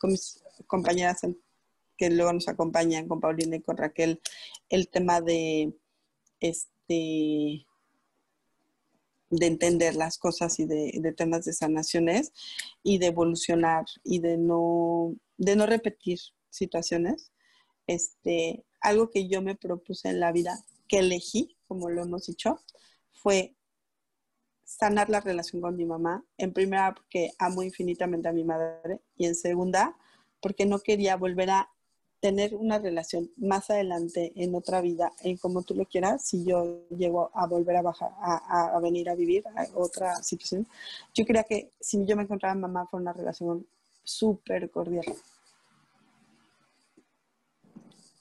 mis 0.03 0.43
compañeras 0.67 1.23
que 2.01 2.09
luego 2.09 2.33
nos 2.33 2.47
acompañan, 2.47 3.07
con 3.07 3.19
Paulina 3.19 3.57
y 3.57 3.61
con 3.61 3.77
Raquel, 3.77 4.19
el 4.69 4.89
tema 4.89 5.21
de 5.21 5.71
este 6.39 7.67
de 9.29 9.45
entender 9.45 9.93
las 9.95 10.17
cosas 10.17 10.59
y 10.59 10.65
de, 10.65 10.93
de, 10.95 11.13
temas 11.13 11.45
de 11.45 11.53
sanaciones 11.53 12.33
y 12.81 12.97
de 12.97 13.05
evolucionar 13.05 13.85
y 14.03 14.17
de 14.17 14.37
no, 14.37 15.15
de 15.37 15.55
no 15.55 15.67
repetir 15.67 16.17
situaciones. 16.49 17.31
Este, 17.85 18.65
algo 18.81 19.11
que 19.11 19.27
yo 19.27 19.43
me 19.43 19.55
propuse 19.55 20.09
en 20.09 20.19
la 20.19 20.31
vida, 20.31 20.65
que 20.87 20.99
elegí, 20.99 21.55
como 21.67 21.91
lo 21.91 22.01
hemos 22.01 22.25
dicho, 22.25 22.59
fue 23.11 23.55
sanar 24.63 25.11
la 25.11 25.21
relación 25.21 25.61
con 25.61 25.75
mi 25.77 25.85
mamá. 25.85 26.25
En 26.39 26.51
primera, 26.51 26.95
porque 26.95 27.29
amo 27.37 27.61
infinitamente 27.61 28.27
a 28.27 28.33
mi 28.33 28.43
madre. 28.43 29.01
Y 29.15 29.27
en 29.27 29.35
segunda, 29.35 29.95
porque 30.41 30.65
no 30.65 30.79
quería 30.79 31.15
volver 31.15 31.51
a 31.51 31.69
tener 32.21 32.55
una 32.55 32.77
relación 32.77 33.31
más 33.35 33.69
adelante 33.71 34.31
en 34.35 34.53
otra 34.53 34.79
vida, 34.79 35.11
en 35.23 35.37
como 35.37 35.63
tú 35.63 35.73
lo 35.75 35.85
quieras, 35.85 36.23
si 36.23 36.45
yo 36.45 36.87
llego 36.89 37.31
a 37.33 37.47
volver 37.47 37.75
a 37.77 37.81
bajar, 37.81 38.11
a, 38.21 38.79
venir 38.79 39.09
a 39.09 39.15
vivir 39.15 39.43
a 39.47 39.65
otra 39.73 40.21
situación. 40.21 40.67
Yo 41.15 41.25
quería 41.25 41.43
que 41.43 41.71
si 41.79 42.05
yo 42.05 42.15
me 42.15 42.23
encontraba 42.23 42.53
mamá 42.53 42.87
fue 42.89 43.01
una 43.01 43.11
relación 43.11 43.65
súper 44.03 44.69
cordial 44.69 45.05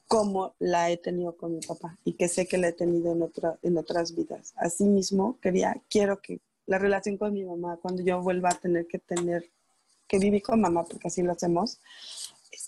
como 0.06 0.54
la 0.58 0.90
he 0.90 0.96
tenido 0.96 1.36
con 1.36 1.54
mi 1.54 1.60
papá 1.60 1.96
y 2.04 2.14
que 2.14 2.26
sé 2.26 2.48
que 2.48 2.58
la 2.58 2.68
he 2.68 2.72
tenido 2.72 3.12
en, 3.12 3.22
otra, 3.22 3.58
en 3.62 3.78
otras 3.78 4.16
vidas. 4.16 4.54
Asimismo, 4.56 5.38
quería, 5.40 5.80
quiero 5.88 6.20
que 6.20 6.40
la 6.66 6.78
relación 6.78 7.16
con 7.16 7.32
mi 7.32 7.44
mamá, 7.44 7.78
cuando 7.80 8.02
yo 8.02 8.20
vuelva 8.20 8.48
a 8.50 8.58
tener 8.58 8.88
que 8.88 8.98
tener, 8.98 9.48
que 10.08 10.18
vivir 10.18 10.42
con 10.42 10.60
mamá, 10.60 10.84
porque 10.84 11.06
así 11.06 11.22
lo 11.22 11.30
hacemos, 11.30 11.80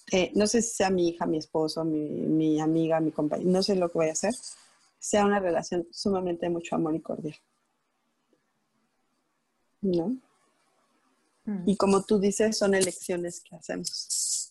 este, 0.07 0.32
no 0.34 0.46
sé 0.46 0.62
si 0.62 0.76
sea 0.76 0.90
mi 0.90 1.09
hija, 1.09 1.26
mi 1.26 1.38
esposo, 1.38 1.84
mi, 1.84 2.09
mi 2.09 2.61
amiga, 2.61 3.00
mi 3.00 3.12
compañera, 3.12 3.50
no 3.50 3.62
sé 3.62 3.76
lo 3.76 3.88
que 3.88 3.98
voy 3.98 4.09
a 4.09 4.12
hacer, 4.12 4.34
sea 4.98 5.24
una 5.24 5.40
relación 5.40 5.86
sumamente 5.90 6.46
de 6.46 6.50
mucho 6.50 6.76
amor 6.76 6.94
y 6.94 7.00
cordial. 7.00 7.36
¿No? 9.80 10.16
Mm. 11.44 11.68
Y 11.68 11.76
como 11.76 12.03
tú 12.03 12.18
dices, 12.18 12.57
son 12.57 12.74
elecciones 12.74 13.40
que 13.40 13.57
hacemos. 13.57 14.50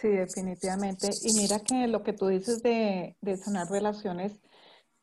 Sí, 0.00 0.08
definitivamente. 0.08 1.10
Y 1.22 1.34
mira 1.34 1.60
que 1.60 1.86
lo 1.86 2.02
que 2.02 2.12
tú 2.12 2.28
dices 2.28 2.62
de, 2.62 3.16
sanar 3.36 3.68
relaciones, 3.70 4.32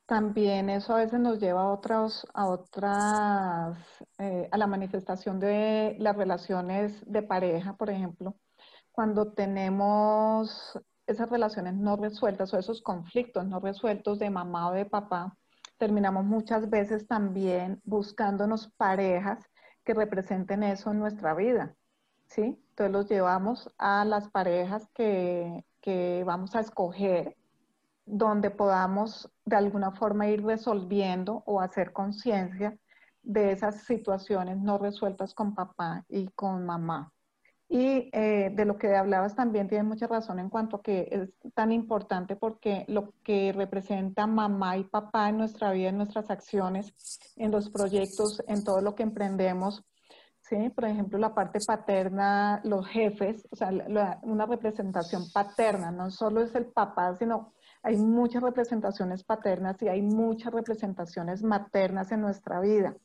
también 0.06 0.70
eso 0.70 0.96
a 0.96 1.00
veces 1.00 1.20
nos 1.20 1.40
lleva 1.40 1.62
a 1.62 1.72
otras, 1.72 2.26
a 2.34 2.48
otras, 2.48 3.78
eh, 4.18 4.50
a 4.52 4.58
la 4.58 4.66
manifestación 4.66 5.40
de 5.40 5.96
las 6.00 6.16
relaciones 6.18 6.94
de 7.06 7.22
pareja, 7.22 7.78
por 7.78 7.90
ejemplo, 7.92 8.36
cuando 8.92 9.32
tenemos 9.34 10.80
esas 11.08 11.30
relaciones 11.30 11.76
no 11.76 11.96
resueltas 11.96 12.54
o 12.54 12.60
esos 12.60 12.82
conflictos 12.82 13.46
no 13.46 13.60
resueltos 13.60 14.20
de 14.20 14.30
mamá 14.30 14.70
o 14.70 14.74
de 14.74 14.86
papá, 14.86 15.36
terminamos 15.78 16.26
muchas 16.26 16.70
veces 16.70 17.08
también 17.08 17.82
buscándonos 17.84 18.68
parejas 18.78 19.40
que 19.84 19.94
representen 19.94 20.64
eso 20.64 20.92
en 20.92 21.00
nuestra 21.00 21.34
vida. 21.34 21.76
¿sí? 22.28 22.62
Entonces 22.70 22.92
los 22.92 23.10
llevamos 23.10 23.70
a 23.78 24.06
las 24.06 24.30
parejas 24.30 24.88
que, 24.94 25.64
vamos 26.26 26.56
a 26.56 26.60
escoger, 26.60 27.36
donde 28.06 28.52
podamos 28.52 29.32
de 29.46 29.56
alguna 29.56 29.92
forma 29.92 30.28
ir 30.28 30.44
resolviendo 30.44 31.44
o 31.46 31.60
hacer 31.60 31.92
conciencia 31.94 32.78
de 33.24 33.52
esas 33.52 33.84
situaciones 33.84 34.58
no 34.60 34.78
resueltas 34.78 35.34
con 35.34 35.56
papá 35.56 36.06
y 36.08 36.28
con 36.30 36.66
mamá. 36.66 37.12
Y 37.72 38.10
eh, 38.14 38.52
de 38.52 38.66
lo 38.66 38.80
que 38.80 38.96
hablabas 38.96 39.36
también 39.36 39.68
tiene 39.68 39.84
mucha 39.84 40.08
razón 40.08 40.40
en 40.40 40.50
cuanto 40.50 40.78
a 40.78 40.82
que 40.82 41.08
es 41.12 41.54
tan 41.54 41.72
importante 41.72 42.36
porque 42.36 42.84
lo 42.88 43.14
que 43.24 43.54
representa 43.54 44.26
mamá 44.26 44.78
y 44.78 44.86
papá 44.86 45.30
en 45.30 45.38
nuestra 45.38 45.72
vida, 45.72 45.90
en 45.90 45.98
nuestras 45.98 46.32
acciones, 46.32 46.96
en 47.36 47.52
los 47.52 47.70
proyectos, 47.70 48.42
en 48.48 48.64
todo 48.64 48.82
lo 48.82 48.96
que 48.96 49.04
emprendemos, 49.04 49.86
¿sí? 50.42 50.72
Por 50.72 50.86
ejemplo, 50.86 51.20
la 51.20 51.36
parte 51.36 51.60
paterna, 51.66 52.60
los 52.64 52.88
jefes, 52.88 53.48
o 53.52 53.56
sea, 53.56 53.70
una 54.24 54.48
representación 54.48 55.32
paterna, 55.32 55.92
no 55.92 56.10
solo 56.10 56.42
es 56.42 56.56
el 56.56 56.66
papá, 56.66 57.16
sino 57.18 57.54
hay 57.84 57.98
muchas 57.98 58.42
representaciones 58.42 59.24
paternas 59.24 59.80
y 59.84 59.90
hay 59.90 60.02
muchas 60.02 60.54
representaciones 60.54 61.44
maternas 61.44 62.12
en 62.12 62.22
nuestra 62.22 62.60
vida. 62.62 62.96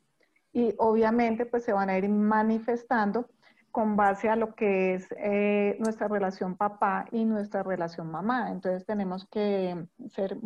Y 0.55 0.75
obviamente, 0.79 1.45
pues 1.45 1.65
se 1.65 1.73
van 1.73 1.91
a 1.91 1.99
ir 1.99 2.09
manifestando 2.09 3.29
con 3.75 3.97
base 3.97 4.29
a 4.29 4.37
lo 4.37 4.55
que 4.55 4.95
es 4.95 5.09
eh, 5.19 5.77
nuestra 5.81 6.07
relación 6.07 6.57
papá 6.57 7.07
y 7.11 7.25
nuestra 7.25 7.65
relación 7.65 8.09
mamá. 8.09 8.53
Entonces 8.53 8.87
tenemos 8.87 9.27
que 9.27 9.89
ser 10.11 10.39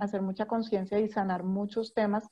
hacer 0.00 0.22
mucha 0.22 0.46
conciencia 0.46 0.98
y 0.98 1.06
sanar 1.10 1.44
muchos 1.44 1.92
temas 1.92 2.26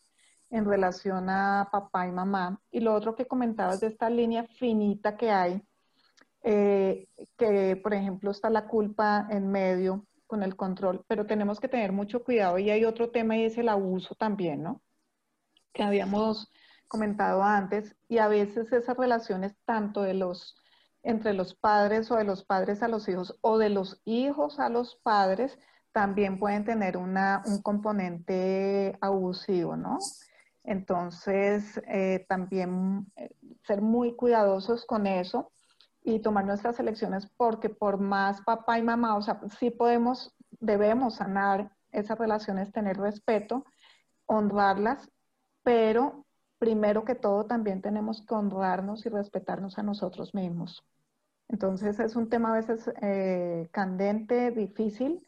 en 0.49 0.65
relación 0.65 1.29
a 1.29 1.69
papá 1.71 2.09
y 2.09 2.13
mamá. 2.13 2.63
Y 2.71 2.81
lo 2.81 2.95
otro 2.95 3.15
que 3.15 3.27
comentabas 3.27 3.81
de 3.81 3.89
esta 3.89 4.09
línea 4.09 4.45
finita 4.59 5.19
que 5.19 5.31
hay, 5.31 5.63
eh, 6.43 7.09
que 7.37 7.77
por 7.77 7.93
ejemplo 7.93 8.31
está 8.31 8.49
la 8.49 8.69
culpa 8.69 9.27
en 9.29 9.51
medio 9.51 10.07
con 10.27 10.43
el 10.43 10.57
control, 10.57 11.05
pero 11.07 11.27
tenemos 11.27 11.61
que 11.61 11.69
tener 11.69 11.93
mucho 11.93 12.25
cuidado 12.25 12.59
y 12.59 12.71
hay 12.71 12.87
otro 12.87 13.11
tema 13.11 13.37
y 13.37 13.45
es 13.45 13.59
el 13.59 13.69
abuso 13.69 14.15
también, 14.15 14.63
¿no? 14.63 14.81
Que 15.75 15.83
habíamos 15.83 16.51
comentado 16.89 17.43
antes 17.43 17.97
y 18.09 18.19
a 18.19 18.29
veces 18.29 18.73
esas 18.73 18.97
relaciones 18.97 19.57
tanto 19.65 20.03
de 20.03 20.15
los 20.15 20.57
entre 21.03 21.33
los 21.33 21.55
padres 21.55 22.11
o 22.11 22.17
de 22.17 22.25
los 22.25 22.45
padres 22.45 22.83
a 22.83 22.89
los 22.89 23.09
hijos 23.09 23.39
o 23.41 23.59
de 23.59 23.71
los 23.71 24.03
hijos 24.05 24.59
a 24.59 24.69
los 24.69 24.97
padres 24.97 25.59
también 25.93 26.39
pueden 26.39 26.65
tener 26.65 26.97
una, 26.97 27.43
un 27.47 27.63
componente 27.63 28.97
abusivo, 29.01 29.77
¿no? 29.77 29.99
Entonces, 30.65 31.81
eh, 31.89 32.27
también 32.29 33.07
eh, 33.17 33.31
ser 33.67 33.81
muy 33.81 34.15
cuidadosos 34.15 34.85
con 34.85 35.07
eso 35.07 35.51
y 36.03 36.21
tomar 36.21 36.45
nuestras 36.45 36.79
elecciones 36.79 37.27
porque 37.37 37.71
por 37.71 37.99
más 37.99 38.43
papá 38.43 38.79
y 38.79 38.83
mamá, 38.83 39.17
o 39.17 39.23
sea, 39.23 39.41
sí 39.59 39.71
podemos, 39.71 40.37
debemos 40.61 41.17
sanar 41.17 41.73
esas 41.91 42.19
relaciones, 42.19 42.71
tener 42.71 42.99
respeto, 42.99 43.65
honrarlas, 44.27 45.11
pero 45.63 46.27
primero 46.59 47.05
que 47.05 47.15
todo 47.15 47.47
también 47.47 47.81
tenemos 47.83 48.25
que 48.27 48.35
honrarnos 48.35 49.07
y 49.07 49.09
respetarnos 49.09 49.79
a 49.79 49.83
nosotros 49.83 50.35
mismos. 50.35 50.85
Entonces 51.49 51.99
es 51.99 52.15
un 52.17 52.29
tema 52.29 52.51
a 52.51 52.57
veces 52.57 52.91
eh, 53.01 53.69
candente, 53.73 54.51
difícil, 54.51 55.27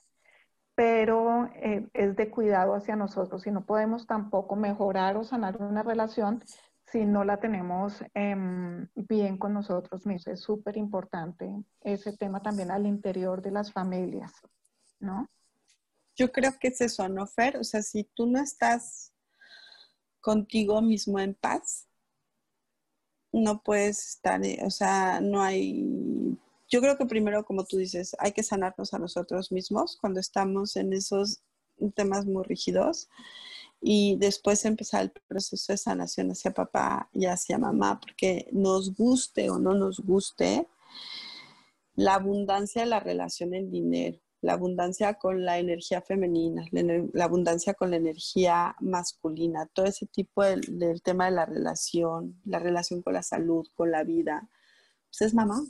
pero 0.74 1.46
eh, 1.56 1.88
es 1.94 2.16
de 2.16 2.30
cuidado 2.30 2.74
hacia 2.74 2.96
nosotros 2.96 3.46
y 3.46 3.50
no 3.50 3.64
podemos 3.64 4.06
tampoco 4.06 4.56
mejorar 4.56 5.16
o 5.16 5.24
sanar 5.24 5.56
una 5.62 5.82
relación 5.82 6.42
si 6.90 7.06
no 7.06 7.24
la 7.24 7.38
tenemos 7.38 8.02
em, 8.14 8.88
bien 8.94 9.38
con 9.38 9.54
nosotros 9.54 10.04
mismos. 10.06 10.26
Es 10.26 10.40
súper 10.40 10.76
importante 10.76 11.48
ese 11.80 12.16
tema 12.16 12.42
también 12.42 12.70
al 12.70 12.86
interior 12.86 13.40
de 13.40 13.52
las 13.52 13.72
familias, 13.72 14.32
¿no? 14.98 15.28
Yo 16.16 16.32
creo 16.32 16.52
que 16.58 16.68
es 16.68 16.80
eso, 16.80 17.08
¿no, 17.08 17.26
Fer? 17.26 17.56
O 17.56 17.64
sea, 17.64 17.82
si 17.82 18.04
tú 18.04 18.26
no 18.26 18.40
estás 18.40 19.12
contigo 20.20 20.82
mismo 20.82 21.18
en 21.20 21.34
paz, 21.34 21.86
no 23.32 23.62
puedes 23.62 24.06
estar, 24.08 24.44
eh, 24.44 24.58
o 24.64 24.70
sea, 24.70 25.20
no 25.20 25.42
hay 25.42 26.38
yo 26.70 26.80
creo 26.80 26.96
que 26.96 27.04
primero, 27.04 27.44
como 27.44 27.64
tú 27.64 27.78
dices, 27.78 28.16
hay 28.20 28.30
que 28.30 28.44
sanarnos 28.44 28.94
a 28.94 28.98
nosotros 28.98 29.50
mismos 29.50 29.98
cuando 30.00 30.20
estamos 30.20 30.76
en 30.76 30.92
esos 30.92 31.42
temas 31.94 32.26
muy 32.26 32.44
rígidos 32.44 33.08
y 33.80 34.16
después 34.18 34.64
empezar 34.64 35.02
el 35.02 35.12
proceso 35.26 35.72
de 35.72 35.78
sanación 35.78 36.30
hacia 36.30 36.52
papá 36.52 37.08
y 37.12 37.26
hacia 37.26 37.58
mamá, 37.58 37.98
porque 37.98 38.48
nos 38.52 38.94
guste 38.94 39.50
o 39.50 39.58
no 39.58 39.74
nos 39.74 39.98
guste, 39.98 40.68
la 41.96 42.14
abundancia 42.14 42.82
de 42.82 42.88
la 42.88 43.00
relación 43.00 43.52
en 43.52 43.70
dinero, 43.70 44.18
la 44.42 44.54
abundancia 44.54 45.14
con 45.14 45.44
la 45.44 45.58
energía 45.58 46.00
femenina, 46.00 46.64
la, 46.72 47.24
abundancia 47.24 47.74
con 47.74 47.90
la 47.90 47.96
energía 47.96 48.74
masculina, 48.80 49.66
todo 49.66 49.86
ese 49.86 50.06
tipo 50.06 50.42
del, 50.42 51.02
tema 51.02 51.26
de 51.26 51.32
la 51.32 51.46
relación, 51.46 52.40
la 52.44 52.58
relación 52.58 53.02
con 53.02 53.14
la 53.14 53.22
salud, 53.22 53.66
con 53.74 53.90
la 53.90 54.02
vida, 54.04 54.48
pues 55.10 55.22
es 55.22 55.34
mamá, 55.34 55.62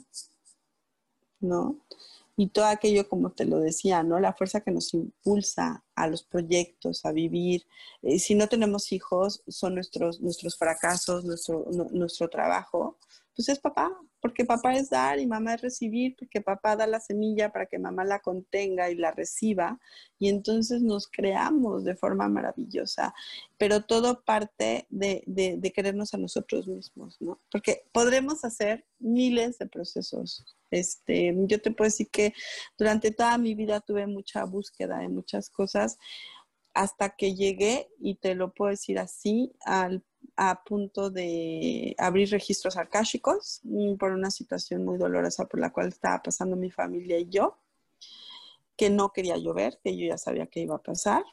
¿no? 1.39 1.77
y 2.37 2.47
todo 2.47 2.65
aquello, 2.65 3.07
como 3.07 3.31
te 3.31 3.45
lo 3.45 3.59
decía, 3.59 4.01
¿no? 4.03 4.19
La 4.19 4.33
fuerza 4.33 4.61
que 4.61 4.71
nos 4.71 4.93
impulsa 4.95 5.83
a 5.95 6.07
los 6.07 6.23
proyectos, 6.23 7.05
a 7.05 7.11
vivir. 7.11 7.67
Eh, 8.01 8.17
si 8.17 8.33
no 8.33 8.47
tenemos 8.47 8.91
hijos, 8.91 9.43
son 9.47 9.75
nuestros, 9.75 10.21
nuestros 10.21 10.57
fracasos, 10.57 11.23
nuestro, 11.23 11.67
nuestro 11.91 12.29
trabajo. 12.29 12.97
Pues 13.35 13.49
es 13.49 13.59
papá, 13.59 13.91
porque 14.21 14.45
papá 14.45 14.75
es 14.75 14.89
dar 14.89 15.19
y 15.19 15.27
mamá 15.27 15.55
es 15.55 15.61
recibir, 15.61 16.15
porque 16.15 16.41
papá 16.41 16.75
da 16.75 16.87
la 16.87 16.99
semilla 16.99 17.51
para 17.51 17.65
que 17.65 17.79
mamá 17.79 18.05
la 18.05 18.19
contenga 18.19 18.89
y 18.89 18.95
la 18.95 19.11
reciba, 19.11 19.79
y 20.19 20.29
entonces 20.29 20.81
nos 20.81 21.07
creamos 21.07 21.83
de 21.83 21.95
forma 21.95 22.29
maravillosa, 22.29 23.13
pero 23.57 23.83
todo 23.83 24.23
parte 24.23 24.85
de, 24.89 25.71
querernos 25.73 26.13
a 26.13 26.17
nosotros 26.17 26.67
mismos, 26.67 27.17
¿no? 27.19 27.39
Porque 27.51 27.83
podremos 27.91 28.45
hacer 28.45 28.85
miles 28.99 29.57
de 29.57 29.67
procesos 29.67 30.45
este, 30.71 31.35
yo 31.47 31.61
te 31.61 31.71
puedo 31.71 31.87
decir 31.87 32.09
que 32.09 32.33
durante 32.77 33.11
toda 33.11 33.37
mi 33.37 33.55
vida 33.55 33.81
tuve 33.81 34.07
mucha 34.07 34.45
búsqueda 34.45 34.99
de 34.99 35.09
muchas 35.09 35.49
cosas 35.49 35.97
hasta 36.73 37.09
que 37.09 37.35
llegué, 37.35 37.89
y 37.99 38.15
te 38.15 38.33
lo 38.33 38.53
puedo 38.53 38.71
decir 38.71 38.97
así, 38.97 39.51
al, 39.65 40.03
a 40.35 40.63
punto 40.63 41.09
de 41.09 41.95
abrir 41.97 42.29
registros 42.29 42.77
arcásicos 42.77 43.61
mm, 43.63 43.95
por 43.95 44.11
una 44.11 44.31
situación 44.31 44.85
muy 44.85 44.97
dolorosa 44.97 45.45
por 45.45 45.59
la 45.59 45.71
cual 45.71 45.89
estaba 45.89 46.21
pasando 46.21 46.55
mi 46.55 46.71
familia 46.71 47.17
y 47.19 47.29
yo, 47.29 47.57
que 48.75 48.89
no 48.89 49.11
quería 49.11 49.37
llover, 49.37 49.79
que 49.83 49.95
yo 49.95 50.07
ya 50.07 50.17
sabía 50.17 50.47
que 50.47 50.61
iba 50.61 50.75
a 50.75 50.83
pasar. 50.83 51.23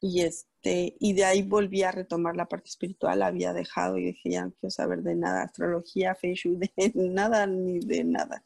Y, 0.00 0.20
este, 0.20 0.96
y 1.00 1.12
de 1.14 1.24
ahí 1.24 1.42
volví 1.42 1.82
a 1.82 1.90
retomar 1.90 2.36
la 2.36 2.46
parte 2.46 2.68
espiritual, 2.68 3.22
había 3.22 3.52
dejado 3.52 3.98
y 3.98 4.04
dije, 4.06 4.30
ya 4.30 4.44
no 4.44 4.52
quiero 4.52 4.70
saber 4.70 5.02
de 5.02 5.16
nada, 5.16 5.42
astrología, 5.42 6.14
feng 6.14 6.36
de 6.58 6.70
nada 6.94 7.46
ni 7.46 7.80
de 7.80 8.04
nada, 8.04 8.44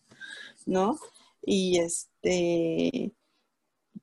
¿no? 0.65 0.99
Y 1.43 1.79
este, 1.79 3.13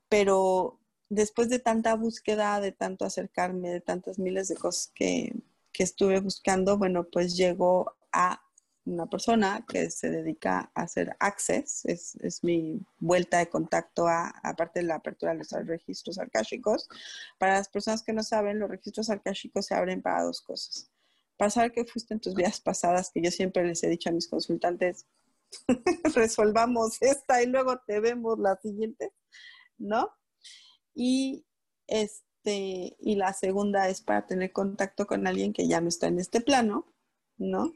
pero 0.08 0.79
después 1.10 1.50
de 1.50 1.58
tanta 1.58 1.94
búsqueda, 1.94 2.60
de 2.60 2.72
tanto 2.72 3.04
acercarme, 3.04 3.70
de 3.70 3.80
tantas 3.80 4.18
miles 4.18 4.48
de 4.48 4.56
cosas 4.56 4.90
que, 4.94 5.34
que 5.72 5.82
estuve 5.82 6.20
buscando, 6.20 6.78
bueno, 6.78 7.04
pues 7.04 7.36
llegó 7.36 7.96
a 8.12 8.40
una 8.86 9.06
persona 9.06 9.64
que 9.68 9.90
se 9.90 10.08
dedica 10.08 10.70
a 10.74 10.82
hacer 10.82 11.14
access, 11.20 11.84
es, 11.84 12.14
es 12.16 12.42
mi 12.42 12.80
vuelta 12.98 13.38
de 13.38 13.48
contacto 13.48 14.08
a, 14.08 14.28
aparte 14.42 14.80
de 14.80 14.86
la 14.86 14.96
apertura 14.96 15.32
de 15.32 15.38
los 15.38 15.50
registros 15.66 16.18
arcásicos. 16.18 16.88
Para 17.38 17.54
las 17.54 17.68
personas 17.68 18.02
que 18.02 18.12
no 18.12 18.22
saben, 18.22 18.58
los 18.58 18.70
registros 18.70 19.10
arcásicos 19.10 19.66
se 19.66 19.74
abren 19.74 20.00
para 20.02 20.22
dos 20.22 20.40
cosas. 20.40 20.90
Para 21.36 21.50
saber 21.50 21.72
qué 21.72 21.84
fuiste 21.84 22.14
en 22.14 22.20
tus 22.20 22.34
vidas 22.34 22.60
pasadas, 22.60 23.10
que 23.12 23.20
yo 23.20 23.30
siempre 23.30 23.64
les 23.64 23.82
he 23.82 23.88
dicho 23.88 24.08
a 24.08 24.12
mis 24.12 24.28
consultantes, 24.28 25.06
resolvamos 26.14 27.02
esta 27.02 27.42
y 27.42 27.46
luego 27.46 27.78
te 27.86 28.00
vemos 28.00 28.38
la 28.38 28.56
siguiente, 28.56 29.12
¿no? 29.78 30.19
Y 31.02 31.46
este, 31.86 32.96
y 33.00 33.14
la 33.16 33.32
segunda 33.32 33.88
es 33.88 34.02
para 34.02 34.26
tener 34.26 34.52
contacto 34.52 35.06
con 35.06 35.26
alguien 35.26 35.52
que 35.52 35.66
ya 35.66 35.80
no 35.80 35.88
está 35.88 36.08
en 36.08 36.18
este 36.18 36.40
plano, 36.40 36.92
¿no? 37.38 37.72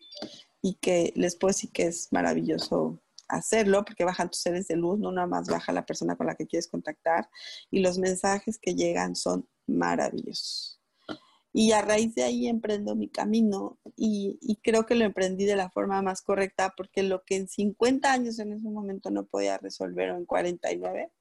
y 0.65 0.77
que 0.77 1.13
les 1.15 1.37
puedo 1.37 1.51
decir 1.51 1.71
que 1.73 1.83
es 1.89 2.09
maravilloso 2.11 3.03
hacerlo 3.29 3.85
porque 3.85 4.05
bajan 4.05 4.31
tus 4.31 4.41
seres 4.41 4.67
de 4.67 4.77
luz, 4.77 4.99
no 4.99 5.13
nada 5.13 5.27
más 5.27 5.47
baja 5.47 5.73
la 5.73 5.85
persona 5.85 6.17
con 6.17 6.27
la 6.27 6.37
que 6.37 6.47
quieres 6.47 6.69
contactar 6.69 7.29
y 7.71 7.81
los 7.81 7.99
mensajes 7.99 8.59
que 8.59 8.75
llegan 8.75 9.15
son 9.15 9.47
maravillosos. 9.67 10.81
Y 11.53 11.73
a 11.73 11.83
raíz 11.83 12.15
de 12.15 12.23
ahí 12.23 12.47
emprendo 12.47 12.97
mi 12.97 13.11
camino 13.11 13.79
y, 13.95 14.39
y, 14.41 14.57
creo 14.57 14.87
que 14.87 14.95
lo 14.95 15.05
emprendí 15.05 15.45
de 15.45 15.55
la 15.55 15.71
forma 15.71 16.01
más 16.01 16.23
correcta 16.23 16.73
porque 16.75 17.03
lo 17.03 17.23
que 17.25 17.37
en 17.37 17.47
50 17.47 18.11
años 18.11 18.39
en 18.39 18.55
ese 18.55 18.69
momento 18.71 19.11
no 19.11 19.27
podía 19.27 19.59
resolver 19.59 20.13
o 20.13 20.17
en 20.17 20.25
49, 20.25 21.13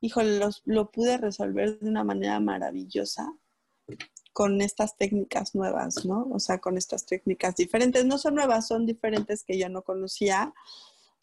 híjole, 0.00 0.40
lo 0.64 0.90
pude 0.90 1.18
resolver 1.18 1.78
de 1.78 1.88
una 1.88 2.04
manera 2.04 2.40
maravillosa 2.40 3.32
con 4.32 4.60
estas 4.60 4.98
técnicas 4.98 5.54
nuevas, 5.54 6.04
¿no? 6.04 6.28
O 6.30 6.38
sea, 6.38 6.58
con 6.58 6.76
estas 6.76 7.06
técnicas 7.06 7.56
diferentes. 7.56 8.04
No 8.04 8.18
son 8.18 8.34
nuevas, 8.34 8.66
son 8.68 8.84
diferentes 8.84 9.42
que 9.42 9.58
yo 9.58 9.70
no 9.70 9.82
conocía 9.82 10.52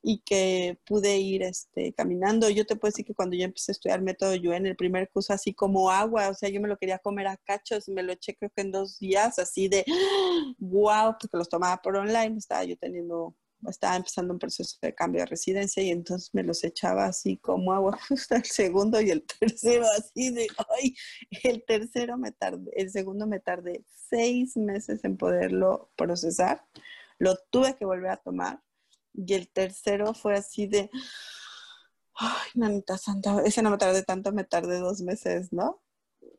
y 0.02 0.18
que 0.20 0.80
pude 0.86 1.18
ir 1.18 1.44
este, 1.44 1.94
caminando. 1.94 2.50
Yo 2.50 2.66
te 2.66 2.76
puedo 2.76 2.90
decir 2.90 3.06
que 3.06 3.14
cuando 3.14 3.36
yo 3.36 3.46
empecé 3.46 3.72
a 3.72 3.74
estudiar 3.74 4.02
método 4.02 4.34
en 4.34 4.66
el 4.66 4.76
primer 4.76 5.10
curso 5.12 5.32
así 5.32 5.54
como 5.54 5.92
agua, 5.92 6.30
o 6.30 6.34
sea, 6.34 6.50
yo 6.50 6.60
me 6.60 6.68
lo 6.68 6.78
quería 6.78 6.98
comer 6.98 7.28
a 7.28 7.38
cachos, 7.38 7.88
me 7.88 8.02
lo 8.02 8.14
eché 8.14 8.36
creo 8.36 8.52
que 8.54 8.64
en 8.64 8.72
dos 8.72 8.98
días, 8.98 9.38
así 9.38 9.68
de 9.68 9.86
wow, 10.58 11.16
porque 11.20 11.38
los 11.38 11.50
tomaba 11.50 11.82
por 11.84 11.96
online, 11.96 12.38
estaba 12.38 12.64
yo 12.64 12.76
teniendo 12.78 13.36
estaba 13.70 13.96
empezando 13.96 14.34
un 14.34 14.40
proceso 14.40 14.78
de 14.82 14.94
cambio 14.94 15.22
de 15.22 15.28
residencia 15.28 15.82
y 15.84 15.90
entonces 15.90 16.30
me 16.34 16.44
los 16.44 16.64
echaba 16.64 17.06
así 17.06 17.38
como 17.38 17.74
agua, 17.74 17.98
justo 18.10 18.36
el 18.36 18.46
segundo 18.46 19.02
y 19.02 19.12
el 19.12 19.24
tercero 19.24 19.86
así 19.98 20.32
de, 20.32 20.48
ay, 20.78 20.96
el 21.44 21.64
tercero 21.66 22.18
me 22.18 22.32
tardé, 22.32 22.72
el 22.76 22.92
segundo 22.92 23.28
me 23.28 23.40
tardé 23.40 23.84
seis 24.10 24.58
meses 24.58 25.04
en 25.04 25.18
poderlo 25.18 25.92
procesar, 25.96 26.66
lo 27.20 27.36
tuve 27.50 27.76
que 27.76 27.86
volver 27.86 28.12
a 28.12 28.18
tomar 28.18 28.62
y 29.14 29.34
el 29.34 29.50
tercero 29.50 30.14
fue 30.14 30.36
así 30.36 30.68
de, 30.68 30.90
ay, 32.16 32.50
nanita 32.56 32.98
santa, 32.98 33.42
ese 33.46 33.62
no 33.62 33.70
me 33.70 33.78
tardé 33.78 34.04
tanto, 34.04 34.32
me 34.32 34.44
tardé 34.44 34.80
dos 34.80 35.02
meses, 35.02 35.54
¿no? 35.54 35.82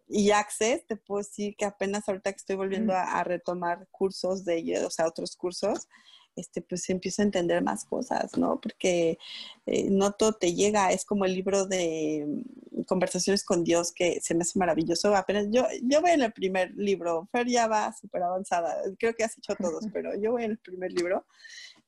Y 0.06 0.30
Access, 0.32 0.86
te 0.86 0.96
puedo 0.96 1.18
decir 1.18 1.56
que 1.56 1.64
apenas 1.64 2.08
ahorita 2.08 2.32
que 2.32 2.36
estoy 2.36 2.56
volviendo 2.56 2.92
a, 2.92 3.18
a 3.18 3.24
retomar 3.24 3.88
cursos 3.90 4.44
de 4.44 4.58
ellos, 4.58 4.82
o 4.84 4.90
sea, 4.90 5.06
otros 5.06 5.36
cursos, 5.36 5.88
este, 6.36 6.62
pues 6.62 6.88
empiezo 6.90 7.22
a 7.22 7.24
entender 7.24 7.62
más 7.62 7.84
cosas, 7.84 8.36
¿no? 8.36 8.60
Porque 8.60 9.18
eh, 9.66 9.88
no 9.90 10.12
todo 10.12 10.32
te 10.34 10.54
llega, 10.54 10.92
es 10.92 11.04
como 11.04 11.24
el 11.24 11.34
libro 11.34 11.66
de 11.66 12.24
mm, 12.26 12.82
Conversaciones 12.86 13.44
con 13.44 13.64
Dios 13.64 13.92
que 13.92 14.20
se 14.20 14.34
me 14.34 14.42
hace 14.42 14.58
maravilloso. 14.58 15.14
Apenas 15.14 15.46
yo, 15.50 15.66
yo 15.82 16.00
voy 16.00 16.10
en 16.10 16.22
el 16.22 16.32
primer 16.32 16.72
libro, 16.76 17.28
Fer 17.32 17.46
ya 17.48 17.66
va 17.66 17.92
súper 17.92 18.22
avanzada, 18.22 18.76
creo 18.98 19.14
que 19.14 19.24
has 19.24 19.38
hecho 19.38 19.54
todos, 19.54 19.84
pero 19.92 20.10
yo 20.20 20.32
voy 20.32 20.44
en 20.44 20.52
el 20.52 20.58
primer 20.58 20.92
libro. 20.92 21.24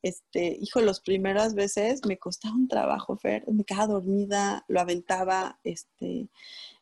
Este, 0.03 0.57
hijo, 0.61 0.81
las 0.81 1.01
primeras 1.01 1.55
veces 1.55 2.01
me 2.07 2.19
costaba 2.19 2.55
un 2.55 2.69
trabajo, 2.69 3.17
Fer, 3.17 3.45
me 3.51 3.65
quedaba 3.65 3.95
dormida, 3.95 4.65
lo 4.69 4.81
aventaba, 4.81 5.59
este, 5.65 6.29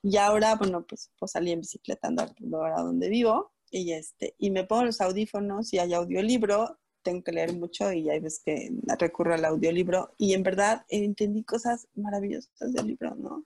y 0.03 0.17
ahora, 0.19 0.57
bueno, 0.57 0.85
pues, 0.87 1.11
pues 1.19 1.33
salí 1.33 1.53
en 1.53 1.61
bicicleta 1.61 2.09
andando 2.09 2.59
ahora 2.59 2.83
donde 2.83 3.09
vivo, 3.09 3.53
y 3.71 3.93
este, 3.93 4.35
y 4.39 4.51
me 4.51 4.65
pongo 4.65 4.85
los 4.85 5.01
audífonos 5.01 5.73
y 5.73 5.79
hay 5.79 5.95
audiolibro, 5.95 6.79
tengo 7.05 7.23
que 7.23 7.33
leer 7.33 7.55
mucho 7.55 7.93
y 7.93 8.11
hay 8.11 8.21
veces 8.21 8.43
que 8.45 8.71
recurro 8.99 9.35
al 9.35 9.45
audiolibro 9.45 10.13
y 10.19 10.35
en 10.35 10.43
verdad 10.43 10.85
entendí 10.89 11.45
cosas 11.45 11.89
maravillosas 11.95 12.73
del 12.73 12.89
libro, 12.89 13.15
¿no? 13.15 13.45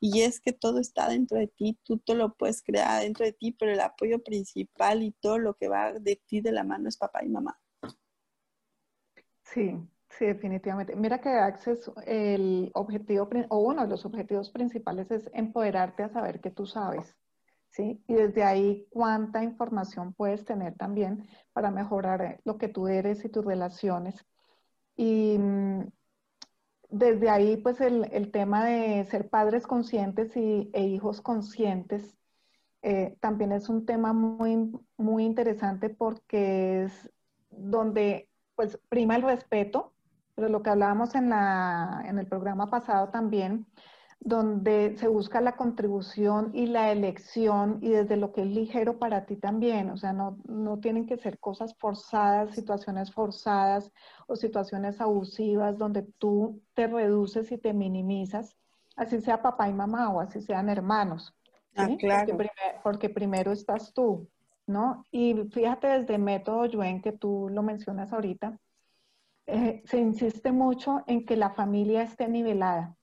Y 0.00 0.22
es 0.22 0.40
que 0.40 0.52
todo 0.52 0.80
está 0.80 1.08
dentro 1.08 1.38
de 1.38 1.48
ti, 1.48 1.78
tú 1.84 1.98
todo 1.98 2.16
lo 2.16 2.34
puedes 2.34 2.62
crear 2.62 3.02
dentro 3.02 3.24
de 3.24 3.32
ti, 3.32 3.52
pero 3.52 3.72
el 3.72 3.80
apoyo 3.80 4.22
principal 4.24 5.02
y 5.02 5.12
todo 5.12 5.38
lo 5.38 5.54
que 5.54 5.68
va 5.68 5.92
de 5.92 6.16
ti 6.16 6.40
de 6.40 6.52
la 6.52 6.64
mano 6.64 6.88
es 6.88 6.96
papá 6.96 7.24
y 7.24 7.28
mamá. 7.28 7.60
Sí, 9.44 9.76
sí, 10.10 10.26
definitivamente. 10.26 10.96
Mira 10.96 11.20
que 11.20 11.28
Access, 11.28 11.90
el 12.06 12.70
objetivo, 12.74 13.28
o 13.50 13.58
uno 13.58 13.82
de 13.82 13.88
los 13.88 14.04
objetivos 14.04 14.50
principales 14.50 15.10
es 15.12 15.30
empoderarte 15.34 16.02
a 16.02 16.08
saber 16.08 16.40
que 16.40 16.50
tú 16.50 16.66
sabes. 16.66 17.14
¿Sí? 17.74 18.02
Y 18.06 18.14
desde 18.14 18.44
ahí, 18.44 18.86
cuánta 18.90 19.42
información 19.42 20.14
puedes 20.14 20.44
tener 20.44 20.76
también 20.76 21.26
para 21.52 21.70
mejorar 21.70 22.22
eh, 22.22 22.40
lo 22.44 22.56
que 22.56 22.68
tú 22.68 22.86
eres 22.86 23.24
y 23.24 23.28
tus 23.28 23.44
relaciones. 23.44 24.24
Y 24.96 25.36
mm, 25.38 25.88
desde 26.90 27.30
ahí, 27.30 27.56
pues 27.56 27.80
el, 27.80 28.30
tema 28.30 28.64
de 28.64 29.04
ser 29.06 29.28
padres 29.28 29.66
conscientes 29.66 30.36
y, 30.36 30.70
e 30.72 30.84
hijos 30.84 31.20
conscientes 31.20 32.16
eh, 32.82 33.16
también 33.20 33.52
es 33.52 33.68
un 33.68 33.86
tema 33.86 34.12
muy, 34.12 34.70
muy 34.96 35.24
interesante 35.24 35.90
porque 35.90 36.84
es 36.84 37.10
donde 37.50 38.28
pues 38.54 38.78
prima 38.88 39.16
el 39.16 39.22
respeto, 39.22 39.94
pero 40.36 40.48
lo 40.48 40.62
que 40.62 40.70
hablábamos 40.70 41.14
en, 41.16 41.30
la, 41.30 42.04
en 42.06 42.18
el 42.18 42.26
programa 42.28 42.68
pasado 42.68 43.08
también, 43.08 43.66
donde 44.20 44.96
se 44.96 45.08
busca 45.08 45.40
la 45.40 45.56
contribución 45.56 46.50
y 46.54 46.66
la 46.66 46.92
elección 46.92 47.78
y 47.82 47.90
desde 47.90 48.16
lo 48.16 48.32
que 48.32 48.42
es 48.42 48.48
ligero 48.48 48.98
para 48.98 49.26
ti 49.26 49.36
también, 49.36 49.90
o 49.90 49.96
sea, 49.96 50.12
no, 50.12 50.38
no 50.46 50.78
tienen 50.78 51.06
que 51.06 51.16
ser 51.16 51.38
cosas 51.38 51.74
forzadas, 51.78 52.54
situaciones 52.54 53.12
forzadas 53.12 53.92
o 54.26 54.36
situaciones 54.36 55.00
abusivas 55.00 55.76
donde 55.78 56.02
tú 56.18 56.62
te 56.74 56.86
reduces 56.86 57.52
y 57.52 57.58
te 57.58 57.72
minimizas, 57.72 58.56
así 58.96 59.20
sea 59.20 59.42
papá 59.42 59.68
y 59.68 59.74
mamá 59.74 60.10
o 60.10 60.20
así 60.20 60.40
sean 60.40 60.68
hermanos. 60.68 61.34
Ah, 61.76 61.88
claro. 61.98 62.38
Porque, 62.82 63.10
primero 63.10 63.52
estás 63.52 63.92
tú, 63.92 64.28
¿no? 64.66 65.04
Y 65.10 65.34
fíjate 65.52 65.88
desde 65.88 66.18
método 66.18 66.66
Yuen, 66.66 67.02
que 67.02 67.12
tú 67.12 67.48
lo 67.50 67.62
mencionas 67.62 68.12
ahorita, 68.12 68.58
eh, 69.46 69.82
se 69.84 69.98
insiste 69.98 70.52
mucho 70.52 71.02
en 71.06 71.26
que 71.26 71.36
la 71.36 71.50
familia 71.50 72.02
esté 72.02 72.28
nivelada. 72.28 72.96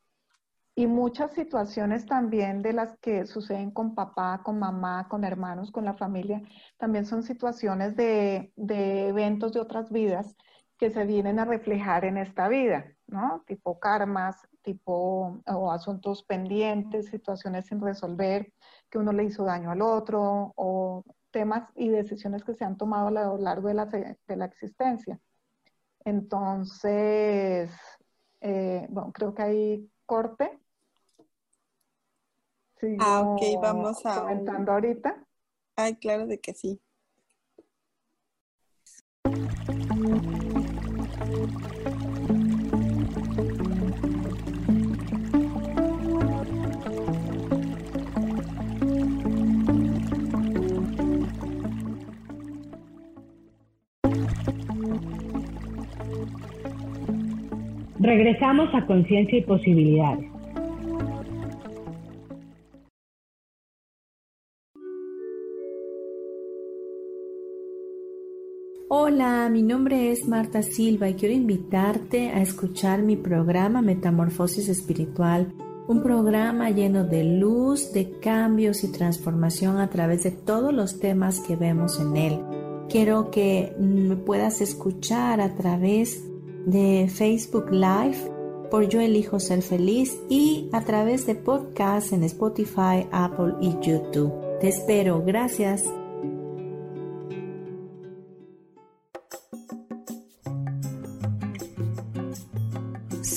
Y 0.73 0.87
muchas 0.87 1.33
situaciones 1.33 2.05
también 2.05 2.61
de 2.61 2.73
las 2.73 2.97
que 2.99 3.25
suceden 3.25 3.71
con 3.71 3.93
papá, 3.93 4.41
con 4.43 4.57
mamá, 4.57 5.07
con 5.09 5.25
hermanos, 5.25 5.71
con 5.71 5.83
la 5.85 5.93
familia, 5.93 6.41
también 6.77 7.05
son 7.05 7.23
situaciones 7.23 7.95
de, 7.95 8.53
de 8.55 9.09
eventos 9.09 9.51
de 9.51 9.59
otras 9.59 9.91
vidas 9.91 10.35
que 10.77 10.89
se 10.89 11.05
vienen 11.05 11.39
a 11.39 11.45
reflejar 11.45 12.05
en 12.05 12.17
esta 12.17 12.47
vida, 12.47 12.85
¿no? 13.05 13.43
Tipo 13.45 13.79
karmas, 13.79 14.47
tipo 14.63 15.41
o 15.45 15.71
asuntos 15.71 16.23
pendientes, 16.23 17.07
situaciones 17.07 17.67
sin 17.67 17.81
resolver, 17.81 18.51
que 18.89 18.97
uno 18.97 19.11
le 19.11 19.25
hizo 19.25 19.43
daño 19.43 19.71
al 19.71 19.81
otro, 19.81 20.53
o 20.55 21.03
temas 21.31 21.69
y 21.75 21.89
decisiones 21.89 22.43
que 22.43 22.53
se 22.53 22.65
han 22.65 22.77
tomado 22.77 23.07
a 23.07 23.11
lo 23.11 23.37
largo 23.37 23.67
de 23.67 23.73
la, 23.73 23.85
de 23.85 24.35
la 24.35 24.45
existencia. 24.45 25.19
Entonces, 26.03 27.71
eh, 28.41 28.87
bueno, 28.89 29.11
creo 29.11 29.33
que 29.33 29.41
hay 29.43 29.91
corte. 30.11 30.59
ah, 32.99 33.21
ok, 33.21 33.41
vamos 33.61 34.05
a... 34.05 34.19
Comentando 34.19 34.73
ahorita. 34.73 35.25
Ay, 35.77 35.95
claro 35.95 36.27
de 36.27 36.37
que 36.37 36.53
sí. 36.53 36.81
Regresamos 58.03 58.73
a 58.73 58.83
Conciencia 58.87 59.37
y 59.37 59.43
Posibilidades. 59.43 60.25
Hola, 68.89 69.47
mi 69.51 69.61
nombre 69.61 70.11
es 70.11 70.27
Marta 70.27 70.63
Silva 70.63 71.09
y 71.09 71.13
quiero 71.13 71.35
invitarte 71.35 72.29
a 72.29 72.41
escuchar 72.41 73.03
mi 73.03 73.17
programa 73.17 73.83
Metamorfosis 73.83 74.67
Espiritual, 74.67 75.53
un 75.87 76.01
programa 76.01 76.71
lleno 76.71 77.03
de 77.03 77.23
luz, 77.23 77.93
de 77.93 78.17
cambios 78.19 78.83
y 78.83 78.91
transformación 78.91 79.77
a 79.77 79.91
través 79.91 80.23
de 80.23 80.31
todos 80.31 80.73
los 80.73 80.99
temas 80.99 81.39
que 81.39 81.55
vemos 81.55 81.99
en 81.99 82.17
él. 82.17 82.39
Quiero 82.89 83.29
que 83.29 83.75
me 83.79 84.15
puedas 84.15 84.59
escuchar 84.59 85.39
a 85.39 85.53
través 85.53 86.30
de 86.65 87.09
Facebook 87.13 87.71
Live 87.71 88.31
por 88.69 88.87
Yo 88.87 89.01
Elijo 89.01 89.39
Ser 89.39 89.61
Feliz 89.61 90.17
y 90.29 90.69
a 90.71 90.83
través 90.85 91.25
de 91.25 91.35
podcasts 91.35 92.13
en 92.13 92.23
Spotify, 92.23 93.07
Apple 93.11 93.55
y 93.59 93.71
YouTube. 93.81 94.31
Te 94.59 94.69
espero, 94.69 95.21
gracias. 95.25 95.83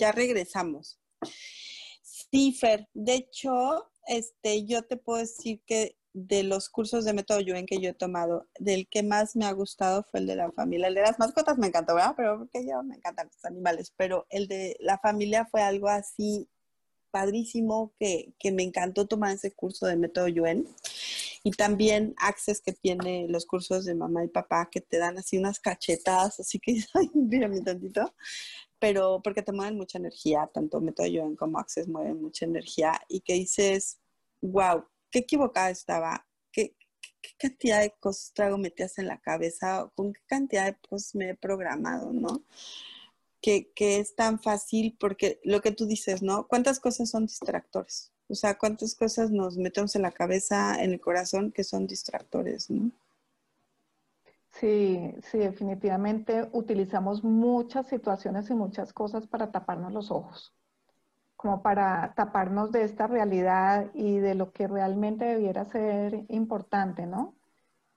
Ya 0.00 0.12
regresamos. 0.12 0.98
Sí, 2.02 2.56
Fer, 2.58 2.88
de 2.94 3.14
hecho, 3.14 3.90
este, 4.06 4.64
yo 4.64 4.82
te 4.82 4.96
puedo 4.96 5.20
decir 5.20 5.62
que 5.66 5.96
de 6.12 6.42
los 6.42 6.68
cursos 6.68 7.04
de 7.04 7.12
método 7.12 7.40
Yuen 7.40 7.66
que 7.66 7.78
yo 7.80 7.90
he 7.90 7.94
tomado, 7.94 8.48
del 8.58 8.88
que 8.88 9.02
más 9.02 9.36
me 9.36 9.44
ha 9.44 9.52
gustado 9.52 10.04
fue 10.10 10.20
el 10.20 10.26
de 10.26 10.36
la 10.36 10.50
familia. 10.52 10.88
El 10.88 10.94
de 10.94 11.02
las 11.02 11.18
mascotas 11.18 11.58
me 11.58 11.68
encantó, 11.68 11.94
¿verdad? 11.94 12.14
Pero 12.16 12.38
porque 12.38 12.66
yo 12.66 12.82
me 12.82 12.96
encantan 12.96 13.28
los 13.32 13.44
animales, 13.44 13.92
pero 13.96 14.26
el 14.30 14.48
de 14.48 14.76
la 14.80 14.98
familia 14.98 15.46
fue 15.46 15.62
algo 15.62 15.88
así 15.88 16.48
padrísimo 17.10 17.92
que, 17.98 18.34
que 18.38 18.52
me 18.52 18.62
encantó 18.62 19.06
tomar 19.06 19.34
ese 19.34 19.52
curso 19.52 19.86
de 19.86 19.96
método 19.96 20.28
Yuen. 20.28 20.66
Y 21.42 21.52
también 21.52 22.14
Access 22.18 22.60
que 22.60 22.72
tiene 22.72 23.26
los 23.28 23.46
cursos 23.46 23.84
de 23.84 23.94
mamá 23.94 24.24
y 24.24 24.28
papá 24.28 24.68
que 24.70 24.80
te 24.80 24.98
dan 24.98 25.18
así 25.18 25.38
unas 25.38 25.58
cachetadas, 25.58 26.38
así 26.40 26.58
que, 26.58 26.72
ay, 26.94 27.10
mírame 27.14 27.60
tantito, 27.60 28.14
pero 28.80 29.20
porque 29.22 29.42
te 29.42 29.52
mueven 29.52 29.76
mucha 29.76 29.98
energía, 29.98 30.50
tanto 30.52 30.80
Método 30.80 31.06
Yoga 31.06 31.36
como 31.36 31.58
Access 31.58 31.86
mueven 31.86 32.20
mucha 32.20 32.46
energía 32.46 33.00
y 33.08 33.20
que 33.20 33.34
dices, 33.34 34.00
wow, 34.40 34.84
qué 35.10 35.20
equivocada 35.20 35.70
estaba, 35.70 36.26
qué, 36.50 36.74
qué 37.20 37.30
cantidad 37.38 37.80
de 37.80 37.92
cosas 38.00 38.32
traigo 38.34 38.58
metidas 38.58 38.98
en 38.98 39.06
la 39.06 39.20
cabeza, 39.20 39.90
con 39.94 40.14
qué 40.14 40.20
cantidad 40.26 40.64
de 40.64 40.76
cosas 40.88 41.14
me 41.14 41.30
he 41.30 41.34
programado, 41.34 42.12
¿no? 42.12 42.42
Que, 43.42 43.70
que 43.74 43.98
es 43.98 44.14
tan 44.16 44.40
fácil 44.40 44.96
porque 44.98 45.40
lo 45.44 45.60
que 45.60 45.72
tú 45.72 45.86
dices, 45.86 46.22
¿no? 46.22 46.48
¿Cuántas 46.48 46.80
cosas 46.80 47.10
son 47.10 47.26
distractores? 47.26 48.12
O 48.28 48.34
sea, 48.34 48.56
¿cuántas 48.56 48.94
cosas 48.94 49.30
nos 49.30 49.56
metemos 49.58 49.94
en 49.94 50.02
la 50.02 50.12
cabeza, 50.12 50.82
en 50.82 50.92
el 50.92 51.00
corazón 51.00 51.52
que 51.52 51.64
son 51.64 51.86
distractores, 51.86 52.70
¿no? 52.70 52.90
Sí, 54.50 55.14
sí, 55.22 55.38
definitivamente 55.38 56.48
utilizamos 56.52 57.24
muchas 57.24 57.86
situaciones 57.86 58.50
y 58.50 58.54
muchas 58.54 58.92
cosas 58.92 59.26
para 59.26 59.50
taparnos 59.52 59.92
los 59.92 60.10
ojos, 60.10 60.54
como 61.36 61.62
para 61.62 62.14
taparnos 62.14 62.72
de 62.72 62.84
esta 62.84 63.06
realidad 63.06 63.90
y 63.94 64.18
de 64.18 64.34
lo 64.34 64.52
que 64.52 64.68
realmente 64.68 65.24
debiera 65.24 65.64
ser 65.66 66.26
importante, 66.28 67.06
¿no? 67.06 67.36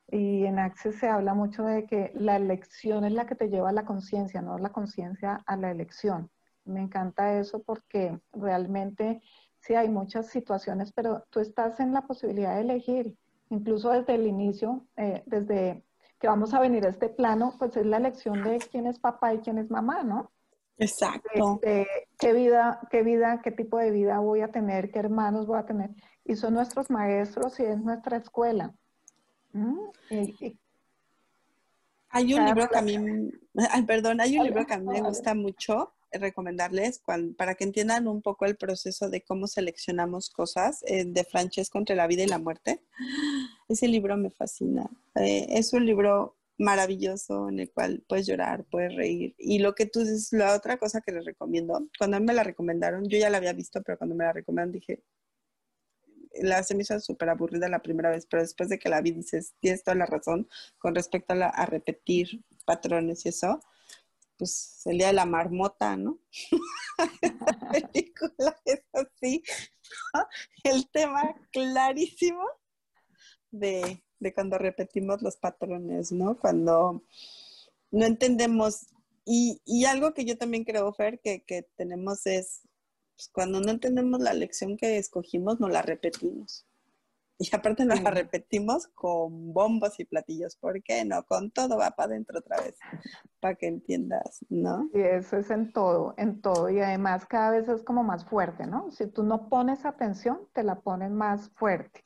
Y 0.08 0.46
en 0.46 0.60
Access 0.60 1.00
se 1.00 1.10
habla 1.10 1.34
mucho 1.34 1.64
de 1.66 1.86
que 1.88 2.12
la 2.16 2.38
elección 2.38 3.06
es 3.06 3.14
la 3.14 3.26
que 3.26 3.36
te 3.36 3.50
lleva 3.50 3.70
a 3.70 3.74
la 3.74 3.86
conciencia, 3.86 4.42
no 4.42 4.58
la 4.60 4.72
conciencia 4.72 5.44
a 5.46 5.58
la 5.58 5.72
elección. 5.72 6.32
Me 6.66 6.82
encanta 6.82 7.40
eso 7.40 7.64
porque 7.64 8.20
realmente 8.32 9.22
sí 9.60 9.76
hay 9.76 9.90
muchas 9.90 10.28
situaciones, 10.28 10.94
pero 10.94 11.26
tú 11.32 11.40
estás 11.40 11.80
en 11.80 11.94
la 11.94 12.04
posibilidad 12.04 12.56
de 12.56 12.62
elegir, 12.62 13.18
incluso 13.50 13.92
desde 13.92 14.16
el 14.16 14.28
inicio, 14.28 14.88
eh, 14.98 15.24
desde 15.26 15.86
que 16.24 16.28
vamos 16.30 16.54
a 16.54 16.60
venir 16.62 16.86
a 16.86 16.90
este 16.90 17.10
plano, 17.10 17.54
pues 17.60 17.76
es 17.76 17.86
la 17.86 17.98
elección 17.98 18.46
de 18.46 18.58
quién 18.72 18.88
es 18.88 18.98
papá 18.98 19.34
y 19.34 19.40
quién 19.40 19.58
es 19.58 19.70
mamá, 19.70 20.04
¿no? 20.04 20.32
Exacto. 20.78 21.60
qué 21.62 22.34
vida, 22.34 22.80
qué 22.90 23.04
vida, 23.04 23.42
qué 23.44 23.52
tipo 23.52 23.78
de 23.78 23.92
vida 23.92 24.20
voy 24.20 24.40
a 24.40 24.48
tener, 24.48 24.90
qué 24.90 25.00
hermanos 25.00 25.48
voy 25.48 25.60
a 25.60 25.66
tener. 25.66 25.90
Y 26.24 26.38
son 26.38 26.54
nuestros 26.54 26.90
maestros 26.90 27.60
y 27.60 27.64
es 27.64 27.78
nuestra 27.78 28.16
escuela. 28.16 28.74
Hay 32.08 32.34
un 32.34 32.46
libro 32.46 32.70
que 32.70 32.78
a 32.78 32.82
mí, 32.82 32.98
ay, 33.70 33.84
perdón, 33.84 34.22
hay 34.22 34.38
un 34.38 34.46
libro 34.46 34.66
que 34.66 34.76
a 34.76 34.78
mí 34.78 34.88
me 34.88 35.02
gusta 35.02 35.36
mucho 35.36 35.92
recomendarles 36.14 37.02
para 37.38 37.56
que 37.56 37.64
entiendan 37.64 38.08
un 38.08 38.22
poco 38.22 38.46
el 38.46 38.56
proceso 38.56 39.10
de 39.10 39.22
cómo 39.22 39.48
seleccionamos 39.48 40.30
cosas 40.30 40.84
eh, 40.88 41.06
de 41.06 41.24
Francesco 41.24 41.78
entre 41.78 41.96
la 41.96 42.08
vida 42.08 42.24
y 42.24 42.28
la 42.28 42.40
muerte. 42.40 42.82
Ese 43.68 43.88
libro 43.88 44.18
me 44.18 44.30
fascina. 44.30 44.90
Eh, 45.16 45.48
es 45.50 45.74
un 45.74 45.86
libro 45.86 46.38
maravilloso 46.58 47.50
en 47.50 47.60
el 47.60 47.72
cual 47.72 48.04
puedes 48.08 48.28
llorar, 48.28 48.66
puedes 48.66 48.96
reír. 48.96 49.36
Y 49.38 49.60
lo 49.60 49.74
que 49.76 49.86
tú 49.86 50.02
dices, 50.02 50.32
la 50.32 50.56
otra 50.56 50.78
cosa 50.78 51.02
que 51.02 51.12
les 51.12 51.26
recomiendo, 51.26 51.88
cuando 51.98 52.20
me 52.20 52.34
la 52.34 52.44
recomendaron, 52.44 53.08
yo 53.08 53.18
ya 53.18 53.30
la 53.30 53.38
había 53.38 53.54
visto, 53.54 53.82
pero 53.82 53.98
cuando 53.98 54.16
me 54.16 54.26
la 54.26 54.34
recomendaron 54.34 54.72
dije, 54.72 55.04
la 56.42 56.64
se 56.64 56.76
me 56.76 56.82
hizo 56.82 57.00
súper 57.00 57.30
aburrida 57.30 57.70
la 57.70 57.82
primera 57.82 58.10
vez, 58.10 58.26
pero 58.26 58.42
después 58.42 58.70
de 58.70 58.80
que 58.80 58.90
la 58.90 59.02
vi 59.02 59.12
dices, 59.12 59.54
tienes 59.60 59.84
toda 59.84 59.96
la 59.96 60.06
razón 60.06 60.48
con 60.78 60.96
respecto 60.96 61.34
a, 61.34 61.48
a 61.48 61.66
repetir 61.66 62.44
patrones 62.66 63.26
y 63.26 63.30
eso 63.30 63.60
pues 64.38 64.82
el 64.86 64.98
día 64.98 65.08
de 65.08 65.14
la 65.14 65.26
marmota, 65.26 65.96
¿no? 65.96 66.20
la 67.38 67.72
película 67.72 68.62
es 68.66 68.82
así, 68.94 69.44
el 70.64 70.90
tema 70.90 71.36
clarísimo 71.52 72.44
de, 73.52 74.04
cuando 74.34 74.58
repetimos 74.58 75.22
los 75.22 75.38
patrones, 75.38 76.12
¿no? 76.12 76.38
Cuando 76.40 77.04
no 77.92 78.06
entendemos, 78.06 78.88
y, 79.26 79.86
algo 79.86 80.14
que 80.14 80.26
yo 80.26 80.38
también 80.38 80.64
creo, 80.64 80.92
Fer, 80.94 81.20
que, 81.20 81.44
que 81.44 81.64
tenemos 81.76 82.26
es, 82.26 82.62
pues, 83.16 83.30
cuando 83.32 83.62
no 83.62 83.72
entendemos 83.72 84.20
la 84.22 84.34
lección 84.34 84.78
que 84.78 84.98
escogimos, 84.98 85.60
no 85.60 85.70
la 85.70 85.82
repetimos. 85.82 86.66
Y 87.38 87.56
aparte 87.56 87.86
nos 87.86 88.02
la 88.02 88.12
repetimos 88.12 88.88
con 88.88 89.54
bombos 89.54 90.00
y 90.00 90.06
platillos. 90.06 90.56
¿Por 90.56 90.82
qué 90.84 91.04
no? 91.04 91.24
Con 91.24 91.52
todo 91.52 91.78
va 91.78 91.92
para 91.92 92.08
adentro 92.12 92.40
otra 92.40 92.62
vez, 92.62 92.78
para 93.40 93.56
que 93.56 93.68
entiendas, 93.68 94.46
¿no? 94.50 94.90
Y 94.94 95.02
eso 95.02 95.38
es 95.38 95.50
en 95.50 95.74
todo, 95.74 96.14
en 96.18 96.42
todo. 96.42 96.70
Y 96.70 96.80
además 96.80 97.26
cada 97.26 97.52
vez 97.52 97.68
es 97.68 97.84
como 97.84 98.04
más 98.04 98.26
fuerte, 98.26 98.68
¿no? 98.68 98.92
Si 98.92 99.08
tú 99.08 99.24
no 99.24 99.50
pones 99.50 99.86
atención, 99.86 100.48
te 100.54 100.64
la 100.64 100.82
ponen 100.82 101.16
más 101.16 101.50
fuerte. 101.56 102.06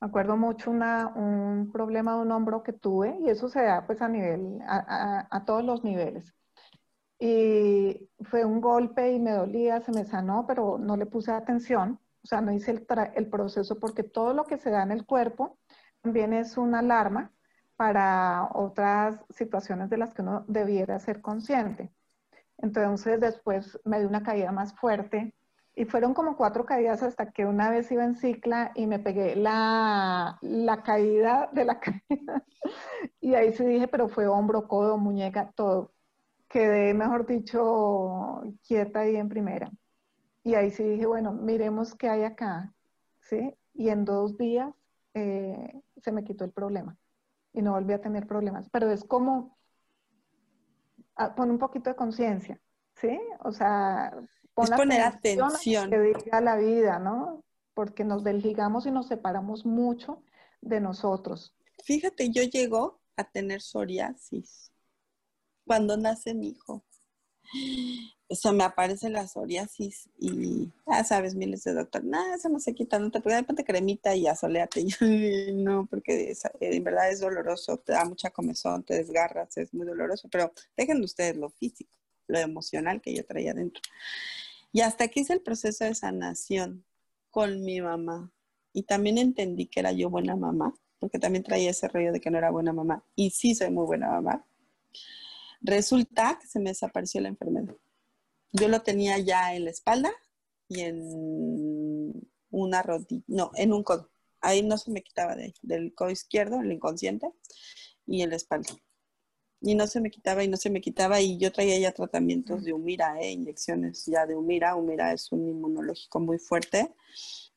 Me 0.00 0.08
acuerdo 0.08 0.36
mucho 0.36 0.70
una, 0.70 1.06
un 1.14 1.70
problema 1.72 2.16
de 2.16 2.22
un 2.22 2.32
hombro 2.32 2.62
que 2.62 2.72
tuve 2.72 3.16
y 3.20 3.30
eso 3.30 3.48
se 3.48 3.62
da 3.62 3.86
pues 3.86 4.02
a 4.02 4.08
nivel, 4.08 4.58
a, 4.66 5.26
a 5.30 5.44
todos 5.44 5.64
los 5.64 5.84
niveles. 5.84 6.34
Y 7.18 8.10
fue 8.24 8.44
un 8.44 8.60
golpe 8.60 9.12
y 9.12 9.20
me 9.20 9.30
dolía, 9.30 9.80
se 9.80 9.92
me 9.92 10.04
sanó, 10.04 10.46
pero 10.46 10.78
no 10.78 10.96
le 10.96 11.06
puse 11.06 11.32
atención 11.32 12.00
o 12.24 12.26
sea, 12.26 12.40
no 12.40 12.52
hice 12.52 12.70
el, 12.70 12.86
el, 13.14 13.28
proceso 13.28 13.78
porque 13.78 14.02
todo 14.02 14.32
lo 14.32 14.44
que 14.44 14.56
se 14.56 14.70
da 14.70 14.82
en 14.82 14.92
el 14.92 15.04
cuerpo 15.04 15.58
también 16.00 16.32
es 16.32 16.56
una 16.56 16.78
alarma 16.78 17.30
para 17.76 18.48
otras 18.54 19.22
situaciones 19.30 19.90
de 19.90 19.98
las 19.98 20.14
que 20.14 20.22
uno 20.22 20.44
debiera 20.48 20.98
ser 20.98 21.20
consciente. 21.20 21.92
Entonces 22.58 23.20
después 23.20 23.78
me 23.84 23.98
dio 23.98 24.08
una 24.08 24.22
caída 24.22 24.52
más 24.52 24.74
fuerte 24.74 25.34
y 25.76 25.84
fueron 25.84 26.14
como 26.14 26.36
cuatro 26.36 26.64
caídas 26.64 27.02
hasta 27.02 27.30
que 27.30 27.44
una 27.44 27.70
vez 27.70 27.90
iba 27.92 28.04
en 28.04 28.14
cicla 28.14 28.72
y 28.74 28.86
me 28.86 29.00
pegué 29.00 29.36
la, 29.36 30.38
la 30.40 30.82
caída 30.82 31.50
de 31.52 31.64
la 31.64 31.80
caída. 31.80 32.44
y 33.20 33.34
ahí 33.34 33.52
sí 33.52 33.64
dije, 33.66 33.88
pero 33.88 34.08
fue 34.08 34.26
hombro, 34.28 34.66
codo, 34.68 34.96
muñeca, 34.98 35.52
todo. 35.54 35.92
Quedé, 36.48 36.94
mejor 36.94 37.26
dicho, 37.26 38.42
quieta 38.66 39.00
ahí 39.00 39.16
en 39.16 39.28
primera. 39.28 39.70
Y 40.44 40.54
ahí 40.54 40.70
sí 40.70 40.84
dije, 40.84 41.06
bueno, 41.06 41.32
miremos 41.32 41.94
qué 41.94 42.10
hay 42.10 42.22
acá, 42.22 42.74
¿sí? 43.22 43.54
Y 43.72 43.88
en 43.88 44.04
dos 44.04 44.36
días 44.36 44.72
eh, 45.14 45.80
se 45.96 46.12
me 46.12 46.22
quitó 46.22 46.44
el 46.44 46.52
problema 46.52 46.98
y 47.54 47.62
no 47.62 47.72
volví 47.72 47.94
a 47.94 48.00
tener 48.02 48.26
problemas. 48.26 48.68
Pero 48.68 48.90
es 48.90 49.04
como, 49.04 49.56
ah, 51.16 51.34
pon 51.34 51.50
un 51.50 51.58
poquito 51.58 51.88
de 51.88 51.96
conciencia, 51.96 52.60
¿sí? 52.94 53.18
O 53.40 53.52
sea, 53.52 54.14
pon 54.52 54.68
poner 54.76 55.00
atención. 55.00 55.88
Que 55.88 55.98
diga 55.98 56.42
la 56.42 56.56
vida, 56.56 56.98
¿no? 56.98 57.42
Porque 57.72 58.04
nos 58.04 58.22
desligamos 58.22 58.84
y 58.84 58.90
nos 58.90 59.08
separamos 59.08 59.64
mucho 59.64 60.22
de 60.60 60.78
nosotros. 60.78 61.56
Fíjate, 61.84 62.30
yo 62.30 62.42
llego 62.42 63.00
a 63.16 63.24
tener 63.24 63.62
psoriasis 63.62 64.70
cuando 65.64 65.96
nace 65.96 66.34
mi 66.34 66.48
hijo 66.48 66.84
se 68.30 68.52
me 68.52 68.64
aparece 68.64 69.10
la 69.10 69.26
psoriasis 69.26 70.08
y, 70.18 70.72
ya 70.86 71.04
sabes, 71.04 71.34
miles 71.34 71.64
de 71.64 71.74
doctor, 71.74 72.04
nada, 72.04 72.34
eso 72.34 72.48
no 72.48 72.58
se 72.58 72.74
quita, 72.74 72.98
no 72.98 73.10
te 73.10 73.20
puede 73.20 73.42
ponte 73.42 73.64
cremita 73.64 74.14
y 74.14 74.26
asoleate. 74.26 74.84
Y 75.00 75.52
no, 75.52 75.86
porque 75.86 76.30
eh, 76.30 76.36
en 76.60 76.84
verdad 76.84 77.10
es 77.10 77.20
doloroso, 77.20 77.78
te 77.78 77.92
da 77.92 78.04
mucha 78.04 78.30
comezón, 78.30 78.82
te 78.82 78.94
desgarras, 78.94 79.56
es 79.56 79.72
muy 79.74 79.86
doloroso, 79.86 80.28
pero 80.30 80.52
dejen 80.76 81.02
ustedes 81.02 81.36
lo 81.36 81.50
físico, 81.50 81.98
lo 82.26 82.38
emocional 82.38 83.00
que 83.00 83.14
yo 83.14 83.24
traía 83.24 83.52
dentro. 83.52 83.82
Y 84.72 84.80
hasta 84.80 85.04
aquí 85.04 85.20
hice 85.20 85.34
el 85.34 85.42
proceso 85.42 85.84
de 85.84 85.94
sanación 85.94 86.84
con 87.30 87.62
mi 87.62 87.80
mamá. 87.80 88.32
Y 88.72 88.82
también 88.82 89.18
entendí 89.18 89.66
que 89.66 89.80
era 89.80 89.92
yo 89.92 90.10
buena 90.10 90.34
mamá, 90.34 90.74
porque 90.98 91.18
también 91.18 91.44
traía 91.44 91.70
ese 91.70 91.86
rollo 91.86 92.12
de 92.12 92.20
que 92.20 92.30
no 92.30 92.38
era 92.38 92.50
buena 92.50 92.72
mamá. 92.72 93.04
Y 93.14 93.30
sí 93.30 93.54
soy 93.54 93.70
muy 93.70 93.86
buena 93.86 94.08
mamá. 94.08 94.44
Resulta 95.60 96.38
que 96.40 96.48
se 96.48 96.58
me 96.58 96.70
desapareció 96.70 97.20
la 97.20 97.28
enfermedad 97.28 97.74
yo 98.54 98.68
lo 98.68 98.82
tenía 98.82 99.18
ya 99.18 99.54
en 99.54 99.64
la 99.64 99.70
espalda 99.70 100.12
y 100.68 100.80
en 100.80 101.02
una 102.50 102.82
rodilla, 102.82 103.24
no, 103.26 103.50
en 103.56 103.72
un 103.72 103.82
codo. 103.82 104.10
Ahí 104.40 104.62
no 104.62 104.78
se 104.78 104.92
me 104.92 105.02
quitaba 105.02 105.34
de, 105.34 105.54
del 105.62 105.92
codo 105.94 106.10
izquierdo, 106.10 106.60
el 106.60 106.70
inconsciente, 106.70 107.28
y 108.06 108.22
en 108.22 108.30
la 108.30 108.36
espalda. 108.36 108.70
Y 109.60 109.74
no 109.74 109.86
se 109.86 110.00
me 110.00 110.10
quitaba 110.10 110.44
y 110.44 110.48
no 110.48 110.56
se 110.56 110.70
me 110.70 110.80
quitaba 110.80 111.20
y 111.20 111.36
yo 111.38 111.50
traía 111.50 111.78
ya 111.78 111.92
tratamientos 111.92 112.64
de 112.64 112.72
Humira, 112.72 113.18
eh, 113.20 113.32
inyecciones 113.32 114.04
ya 114.06 114.26
de 114.26 114.36
Humira. 114.36 114.76
Humira 114.76 115.12
es 115.12 115.32
un 115.32 115.48
inmunológico 115.48 116.20
muy 116.20 116.38
fuerte. 116.38 116.94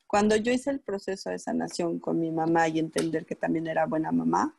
Cuando 0.06 0.34
yo 0.36 0.50
hice 0.50 0.70
el 0.70 0.80
proceso 0.80 1.30
de 1.30 1.38
sanación 1.38 2.00
con 2.00 2.18
mi 2.18 2.32
mamá 2.32 2.66
y 2.68 2.78
entender 2.78 3.24
que 3.26 3.36
también 3.36 3.66
era 3.68 3.86
buena 3.86 4.10
mamá, 4.10 4.57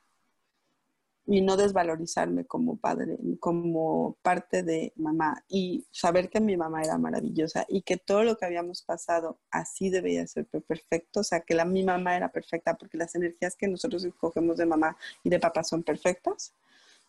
y 1.31 1.41
no 1.41 1.57
desvalorizarme 1.57 2.45
como 2.45 2.77
padre, 2.77 3.19
como 3.39 4.17
parte 4.23 4.63
de 4.63 4.93
mamá 4.95 5.43
y 5.47 5.85
saber 5.91 6.27
que 6.27 6.41
mi 6.41 6.57
mamá 6.57 6.81
era 6.81 6.97
maravillosa 6.97 7.67
y 7.69 7.83
que 7.83 7.97
todo 7.97 8.23
lo 8.23 8.35
que 8.35 8.45
habíamos 8.45 8.81
pasado 8.81 9.39
así 9.51 9.91
debía 9.91 10.25
ser 10.25 10.47
perfecto, 10.47 11.19
o 11.19 11.23
sea, 11.23 11.41
que 11.41 11.53
la, 11.53 11.65
mi 11.65 11.83
mamá 11.83 12.15
era 12.15 12.31
perfecta 12.31 12.75
porque 12.75 12.97
las 12.97 13.13
energías 13.13 13.55
que 13.55 13.67
nosotros 13.67 14.03
escogemos 14.05 14.57
de 14.57 14.65
mamá 14.65 14.97
y 15.23 15.29
de 15.29 15.39
papá 15.39 15.63
son 15.63 15.83
perfectas, 15.83 16.55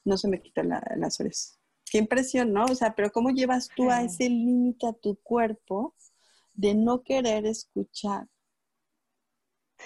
no 0.05 0.19
se 0.19 0.29
me 0.29 0.43
quita 0.43 0.63
la, 0.65 0.87
las 0.99 1.19
orejas. 1.19 1.59
Qué 1.91 1.97
impresión, 1.97 2.53
¿no? 2.53 2.67
O 2.67 2.75
sea, 2.75 2.95
pero 2.95 3.11
¿cómo 3.11 3.31
llevas 3.31 3.71
tú 3.75 3.91
a 3.91 4.03
ese 4.03 4.29
límite 4.29 4.87
a 4.87 4.93
tu 4.93 5.17
cuerpo 5.17 5.95
de 6.53 6.75
no 6.75 7.03
querer 7.03 7.47
escuchar? 7.47 8.29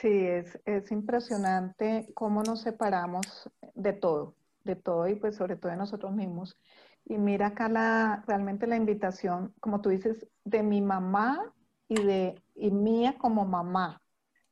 Sí, 0.01 0.09
es, 0.27 0.61
es 0.65 0.91
impresionante 0.91 2.09
cómo 2.15 2.43
nos 2.43 2.63
separamos 2.63 3.49
de 3.75 3.93
todo, 3.93 4.35
de 4.65 4.75
todo 4.75 5.07
y 5.09 5.15
pues 5.15 5.37
sobre 5.37 5.57
todo 5.57 5.71
de 5.71 5.79
nosotros 5.79 6.13
mismos. 6.13 6.59
Y 7.05 7.19
mira 7.19 7.49
acá 7.49 7.69
la, 7.69 8.25
realmente 8.27 8.67
la 8.67 8.77
invitación, 8.77 9.55
como 9.61 9.81
tú 9.81 9.91
dices, 9.91 10.27
de 10.45 10.63
mi 10.63 10.81
mamá 10.81 11.55
y 11.89 12.03
de 12.03 12.43
y 12.57 12.71
mía 12.73 13.17
como 13.19 13.45
mamá, 13.45 14.03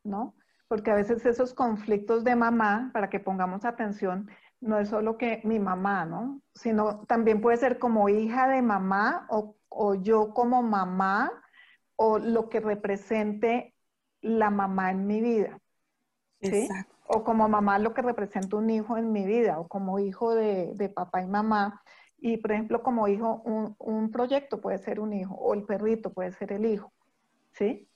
¿no? 0.04 0.36
Porque 0.68 0.92
a 0.92 0.94
veces 0.94 1.26
esos 1.26 1.54
conflictos 1.54 2.22
de 2.24 2.36
mamá, 2.36 2.90
para 2.92 3.10
que 3.10 3.20
pongamos 3.20 3.64
atención, 3.64 4.30
no 4.60 4.78
es 4.78 4.90
solo 4.90 5.18
que 5.18 5.40
mi 5.44 5.58
mamá, 5.58 6.04
¿no? 6.04 6.40
Sino 6.54 7.04
también 7.06 7.40
puede 7.40 7.56
ser 7.56 7.78
como 7.80 8.08
hija 8.08 8.48
de 8.48 8.62
mamá 8.62 9.26
o, 9.28 9.56
o 9.68 9.94
yo 9.96 10.32
como 10.34 10.62
mamá 10.62 11.32
o 11.96 12.18
lo 12.18 12.48
que 12.48 12.60
represente 12.60 13.74
la 14.22 14.50
mamá 14.50 14.90
en 14.90 15.06
mi 15.06 15.20
vida. 15.20 15.58
¿sí? 16.40 16.68
O 17.06 17.24
como 17.24 17.48
mamá 17.48 17.78
lo 17.78 17.92
que 17.92 18.02
representa 18.02 18.56
un 18.56 18.70
hijo 18.70 18.96
en 18.96 19.12
mi 19.12 19.26
vida, 19.26 19.58
o 19.58 19.68
como 19.68 19.98
hijo 19.98 20.34
de, 20.34 20.90
papá 20.94 21.22
y 21.22 21.26
mamá. 21.26 21.82
Y 22.18 22.38
por 22.38 22.52
ejemplo, 22.52 22.82
como 22.82 23.08
hijo, 23.08 23.42
un, 23.78 24.10
proyecto 24.10 24.60
puede 24.60 24.78
ser 24.78 25.00
un 25.00 25.12
hijo, 25.12 25.34
o 25.34 25.54
el 25.54 25.64
perrito 25.64 26.12
puede 26.12 26.32
ser 26.32 26.52
el 26.52 26.64
hijo. 26.64 26.92
¿Sí? 27.52 27.88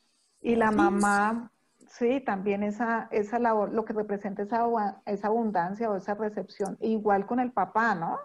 Y 0.43 0.57
la 0.57 0.71
mamá, 0.71 1.51
sí, 1.89 2.21
también 2.21 2.63
esa, 2.63 3.09
esa 3.11 3.39
labor, 3.39 3.73
lo 3.73 3.85
que 3.85 3.95
representa 3.95 4.43
esa, 4.43 4.67
esa 5.07 5.29
abundancia 5.29 5.91
o 5.91 5.97
esa 5.97 6.15
recepción. 6.15 6.77
Igual 6.81 7.27
con 7.27 7.41
el 7.41 7.53
papá, 7.53 7.95
¿no? 7.95 8.19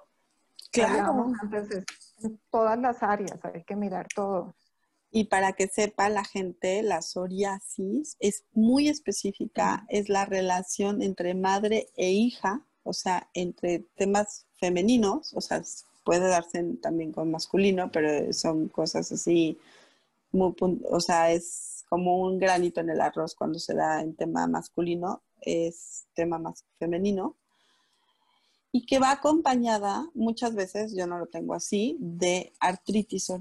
Claro. 0.72 1.32
Entonces, 1.41 1.86
en 2.24 2.39
todas 2.49 2.78
las 2.80 3.04
áreas 3.04 3.39
hay 3.43 3.64
que 3.64 3.76
mirar 3.76 4.08
todo. 4.14 4.56
Y 5.12 5.26
para 5.26 5.53
que 5.53 5.68
sepa 5.68 6.09
la 6.09 6.24
gente, 6.24 6.84
la 6.84 7.01
psoriasis 7.01 8.16
es 8.20 8.45
muy 8.53 8.88
específica, 8.88 9.86
es 9.89 10.07
la 10.07 10.26
relación 10.26 11.01
entre 11.01 11.34
madre 11.34 11.89
e 11.97 12.12
hija, 12.12 12.66
o 12.84 12.93
sea, 12.93 13.30
entre 13.34 13.80
temas 13.95 14.47
femeninos, 14.53 15.34
o 15.34 15.41
sea, 15.41 15.62
puede 16.05 16.30
darse 16.30 16.64
también 16.82 17.12
con 17.12 17.30
masculino, 17.30 17.91
pero 17.91 18.32
son 18.32 18.70
cosas 18.70 19.12
así, 19.12 19.57
muy, 20.32 20.55
o 20.89 20.99
sea, 21.01 21.32
es 21.32 21.84
como 21.89 22.22
un 22.22 22.39
granito 22.39 22.80
en 22.80 22.89
el 22.89 23.01
arroz 23.01 23.36
cuando 23.36 23.59
se 23.59 23.74
da 23.74 24.01
en 24.01 24.16
tema 24.16 24.47
masculino, 24.47 25.22
es 25.41 26.05
tema 26.14 26.39
más 26.39 26.64
femenino. 26.80 27.36
Y 28.74 28.86
que 28.86 29.00
va 29.00 29.12
acompañada 29.12 30.10
muchas 30.14 30.56
veces, 30.56 30.96
yo 30.96 31.06
no 31.06 31.20
lo 31.20 31.26
tengo 31.26 31.54
así, 31.54 31.98
de 32.00 32.54
artritis, 32.60 33.32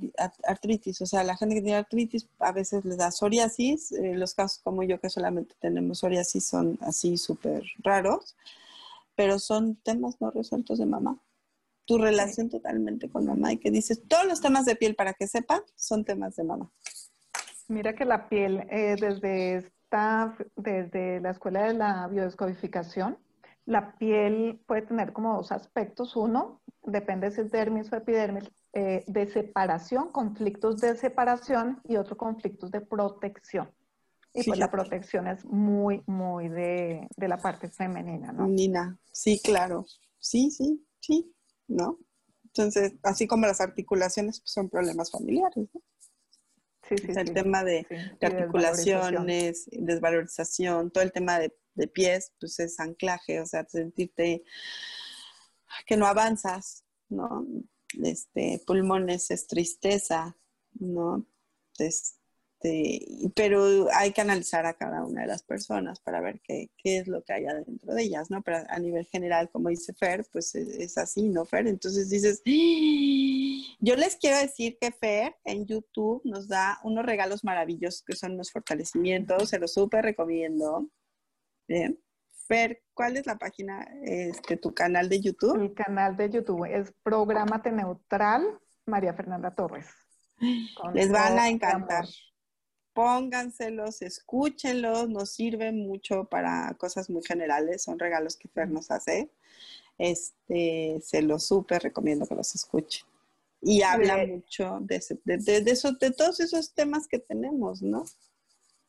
artritis. 0.43 1.01
O 1.03 1.07
sea, 1.07 1.23
la 1.23 1.37
gente 1.37 1.55
que 1.55 1.63
tiene 1.63 1.77
artritis 1.77 2.29
a 2.41 2.51
veces 2.51 2.85
les 2.85 2.97
da 2.97 3.13
psoriasis. 3.13 3.93
Eh, 3.93 4.15
los 4.17 4.35
casos 4.35 4.61
como 4.65 4.83
yo 4.83 5.01
que 5.01 5.09
solamente 5.09 5.55
tenemos 5.61 5.99
psoriasis 5.99 6.45
son 6.45 6.79
así 6.81 7.17
súper 7.17 7.63
raros, 7.79 8.37
pero 9.15 9.39
son 9.39 9.77
temas 9.77 10.21
no 10.21 10.33
resueltos 10.33 10.79
de 10.79 10.87
mamá. 10.87 11.17
Tu 11.85 11.97
relación 11.97 12.49
totalmente 12.49 13.09
con 13.09 13.27
mamá 13.27 13.53
y 13.53 13.59
que 13.59 13.71
dices, 13.71 14.03
todos 14.09 14.27
los 14.27 14.41
temas 14.41 14.65
de 14.65 14.75
piel, 14.75 14.97
para 14.97 15.15
que 15.15 15.29
sepan, 15.29 15.61
son 15.77 16.05
temas 16.05 16.35
de 16.37 16.45
mamá. 16.45 16.71
Mira 17.69 17.95
que 17.95 18.05
la 18.05 18.29
piel, 18.29 18.67
eh, 18.69 18.97
desde, 19.01 19.59
esta, 19.59 20.37
desde 20.57 21.21
la 21.21 21.31
escuela 21.31 21.67
de 21.67 21.75
la 21.75 22.09
biodescodificación, 22.09 23.17
la 23.67 23.97
piel 23.99 24.61
puede 24.67 24.83
tener 24.83 25.13
como 25.13 25.37
dos 25.37 25.53
aspectos. 25.53 26.17
Uno, 26.17 26.63
depende 26.83 27.31
si 27.31 27.43
es 27.43 27.51
dermis 27.51 27.93
o 27.93 27.97
epidermis, 27.97 28.51
eh, 28.73 29.05
de 29.07 29.27
separación, 29.27 30.13
conflictos 30.13 30.81
de 30.81 30.97
separación 30.97 31.81
y 31.85 31.97
otro 31.97 32.17
conflictos 32.17 32.71
de 32.71 32.81
protección. 32.81 33.71
Y 34.33 34.45
pues 34.45 34.61
la 34.61 34.71
protección 34.71 35.27
es 35.27 35.45
muy, 35.45 36.05
muy 36.07 36.49
de, 36.49 37.09
la 37.17 37.39
parte 37.39 37.69
femenina, 37.69 38.31
¿no? 38.31 38.45
Femenina, 38.45 38.97
sí, 39.11 39.41
claro. 39.43 39.85
Sí, 40.19 40.53
sí, 40.53 40.87
sí, 41.01 41.35
¿no? 41.67 41.99
Entonces, 42.45 42.95
así 43.03 43.27
como 43.27 43.47
las 43.47 43.61
articulaciones 43.61 44.41
pues, 44.41 44.53
son 44.53 44.69
problemas 44.69 45.11
familiares, 45.11 45.69
¿no? 45.75 45.83
Sí, 46.89 46.97
sí, 46.99 47.13
el 47.17 47.33
tema 47.33 47.65
de, 47.65 47.87
articulaciones, 48.21 49.69
desvalorización, 49.71 50.91
todo 50.91 51.03
el 51.05 51.13
tema 51.13 51.39
de 51.39 51.57
de 51.75 51.89
pies, 51.89 52.33
pues 52.41 52.59
es 52.61 52.79
anclaje, 52.81 53.41
o 53.41 53.47
sea, 53.47 53.65
sentirte 53.69 54.45
que 55.87 55.97
no 55.97 56.07
avanzas, 56.07 56.85
¿no? 57.09 57.47
Este, 58.03 58.63
pulmones 58.67 59.31
es 59.31 59.47
tristeza, 59.47 60.37
¿no? 60.75 61.27
Este, 61.79 62.21
pero 63.35 63.89
hay 63.95 64.13
que 64.13 64.21
analizar 64.21 64.67
a 64.67 64.75
cada 64.75 65.05
una 65.05 65.23
de 65.23 65.27
las 65.27 65.43
personas 65.43 65.99
para 66.01 66.21
ver 66.21 66.41
qué, 66.43 66.71
es 66.85 67.09
lo 67.09 67.23
que 67.25 67.33
hay 67.33 67.47
adentro 67.47 67.95
de 67.95 68.03
ellas, 68.03 68.31
¿no? 68.31 68.43
Pero 68.43 68.59
a 68.69 68.79
nivel 68.79 69.07
general, 69.07 69.51
como 69.51 69.71
dice 69.71 69.95
Fer, 69.95 70.27
pues 70.31 70.55
es, 70.55 70.69
es 70.69 70.99
así, 70.99 71.29
¿no, 71.29 71.45
Fer? 71.47 71.67
Entonces 71.67 72.11
dices, 72.11 72.43
¡Ah!". 72.47 73.77
yo 73.81 73.97
les 73.97 74.17
quiero 74.17 74.39
decir 74.39 74.77
que 74.79 74.93
Fer 74.93 75.37
en 75.45 75.67
YouTube 75.67 76.21
nos 76.25 76.49
da 76.49 76.79
unos 76.85 77.05
regalos 77.07 77.45
maravillosos 77.45 78.03
que 78.03 78.17
son 78.17 78.33
unos 78.33 78.53
fortalecimientos, 78.53 79.49
se 79.49 79.59
los 79.59 79.73
súper 79.73 80.05
recomiendo. 80.05 80.91
Bien. 81.71 81.97
Fer, 82.49 82.83
¿cuál 82.95 83.17
es 83.17 83.27
la 83.27 83.39
página, 83.39 83.87
este, 84.03 84.57
tu 84.57 84.75
canal 84.75 85.09
de 85.09 85.21
YouTube? 85.21 85.55
El 85.55 85.73
canal 85.73 86.17
de 86.17 86.29
YouTube 86.29 86.65
es 86.65 86.93
Prográmate 87.05 87.71
Neutral 87.71 88.43
María 88.87 89.15
Fernanda 89.15 89.55
Torres. 89.55 89.87
Les 90.93 91.13
van 91.13 91.39
a 91.39 91.49
encantar. 91.49 92.07
Pónganselos, 92.93 94.03
escúchenlos, 94.03 95.09
nos 95.09 95.31
sirven 95.31 95.87
mucho 95.87 96.25
para 96.25 96.75
cosas 96.75 97.09
muy 97.09 97.23
generales, 97.23 97.85
son 97.85 98.01
regalos 98.01 98.37
que 98.37 98.49
Fer 98.49 98.69
nos 98.69 98.91
hace. 98.91 99.31
Este, 99.97 101.01
se 101.05 101.23
los 101.23 101.47
súper 101.47 101.85
recomiendo 101.85 102.27
que 102.27 102.35
los 102.35 102.53
escuchen. 102.53 103.07
Y 103.61 103.83
habla 103.83 104.27
mucho 104.27 104.79
de, 104.81 105.01
de, 105.25 105.39
de, 105.39 105.61
de 105.61 106.11
todos 106.11 106.41
esos 106.41 106.75
temas 106.75 107.07
que 107.07 107.21
tenemos, 107.21 107.81
¿no? 107.81 108.03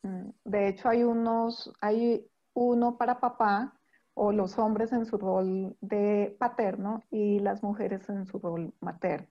Mm, 0.02 0.30
de 0.44 0.68
hecho, 0.68 0.88
hay 0.88 1.04
unos, 1.04 1.70
hay 1.80 2.26
uno 2.54 2.96
para 2.96 3.20
papá 3.20 3.74
o 4.14 4.32
los 4.32 4.58
hombres 4.58 4.92
en 4.92 5.06
su 5.06 5.18
rol 5.18 5.76
de 5.80 6.36
paterno 6.38 7.02
y 7.10 7.38
las 7.40 7.62
mujeres 7.62 8.08
en 8.08 8.26
su 8.26 8.38
rol 8.38 8.74
materno, 8.80 9.28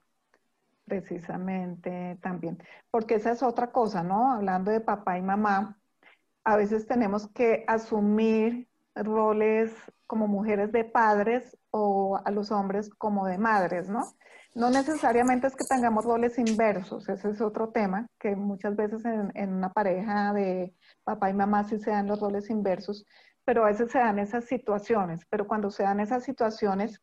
precisamente 0.86 2.18
también. 2.22 2.58
Porque 2.90 3.16
esa 3.16 3.32
es 3.32 3.44
otra 3.44 3.72
cosa, 3.72 4.04
¿no? 4.04 4.32
Hablando 4.32 4.72
de 4.72 4.82
papá 4.82 5.18
y 5.18 5.22
mamá, 5.22 5.80
a 6.44 6.56
veces 6.56 6.88
tenemos 6.88 7.28
que 7.30 7.64
asumir 7.68 8.68
roles 8.96 9.74
como 10.08 10.28
mujeres 10.28 10.72
de 10.72 10.84
padres 10.84 11.58
o 11.70 12.20
a 12.24 12.32
los 12.32 12.52
hombres 12.52 12.90
como 12.90 13.26
de 13.28 13.38
madres, 13.38 13.90
¿no? 13.90 14.04
No 14.54 14.70
necesariamente 14.70 15.48
es 15.48 15.56
que 15.56 15.64
tengamos 15.64 16.04
roles 16.04 16.38
inversos, 16.38 17.08
ese 17.08 17.30
es 17.30 17.40
otro 17.40 17.70
tema, 17.70 18.08
que 18.20 18.36
muchas 18.36 18.76
veces 18.76 19.02
en, 19.06 19.54
una 19.54 19.72
pareja 19.72 20.34
de 20.34 20.76
papá 21.06 21.30
y 21.30 21.34
mamá 21.34 21.64
sí 21.64 21.80
se 21.80 21.92
dan 21.92 22.08
los 22.08 22.20
roles 22.20 22.50
inversos, 22.50 23.06
pero 23.46 23.64
a 23.64 23.68
veces 23.68 23.92
se 23.92 24.00
dan 24.00 24.20
esas 24.20 24.46
situaciones, 24.46 25.26
pero 25.30 25.48
cuando 25.48 25.72
se 25.72 25.84
dan 25.84 26.02
esas 26.02 26.26
situaciones, 26.26 27.02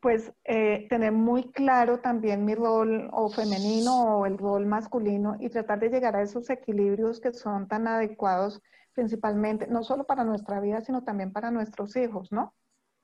pues 0.00 0.32
eh, 0.44 0.86
tener 0.90 1.12
muy 1.12 1.50
claro 1.50 2.00
también 2.00 2.44
mi 2.44 2.54
rol 2.54 3.08
o 3.10 3.30
femenino 3.30 4.18
o 4.18 4.26
el 4.26 4.36
rol 4.36 4.66
masculino 4.66 5.36
y 5.40 5.48
tratar 5.48 5.80
de 5.80 5.88
llegar 5.88 6.14
a 6.14 6.22
esos 6.22 6.50
equilibrios 6.50 7.20
que 7.20 7.32
son 7.32 7.68
tan 7.68 7.88
adecuados 7.88 8.62
principalmente, 8.92 9.66
no 9.66 9.82
solo 9.82 10.04
para 10.04 10.24
nuestra 10.24 10.60
vida, 10.60 10.82
sino 10.82 11.04
también 11.04 11.32
para 11.32 11.50
nuestros 11.50 11.96
hijos, 11.96 12.30
¿no? 12.32 12.54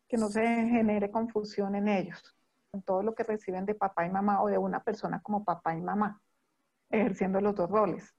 Que 0.08 0.18
no 0.18 0.28
se 0.28 0.42
genere 0.42 1.10
confusión 1.10 1.74
en 1.74 1.88
ellos, 1.88 2.36
en 2.72 2.82
todo 2.82 3.02
lo 3.02 3.14
que 3.14 3.22
reciben 3.22 3.66
de 3.66 3.74
papá 3.74 4.06
y 4.06 4.10
mamá 4.10 4.42
o 4.42 4.48
de 4.48 4.58
una 4.58 4.82
persona 4.82 5.20
como 5.22 5.44
papá 5.44 5.76
y 5.76 5.80
mamá, 5.80 6.22
ejerciendo 6.90 7.40
los 7.40 7.54
dos 7.54 7.70
roles. 7.70 8.14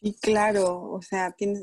Sí, 0.00 0.14
claro, 0.14 0.92
o 0.92 1.02
sea, 1.02 1.32
tienes, 1.32 1.62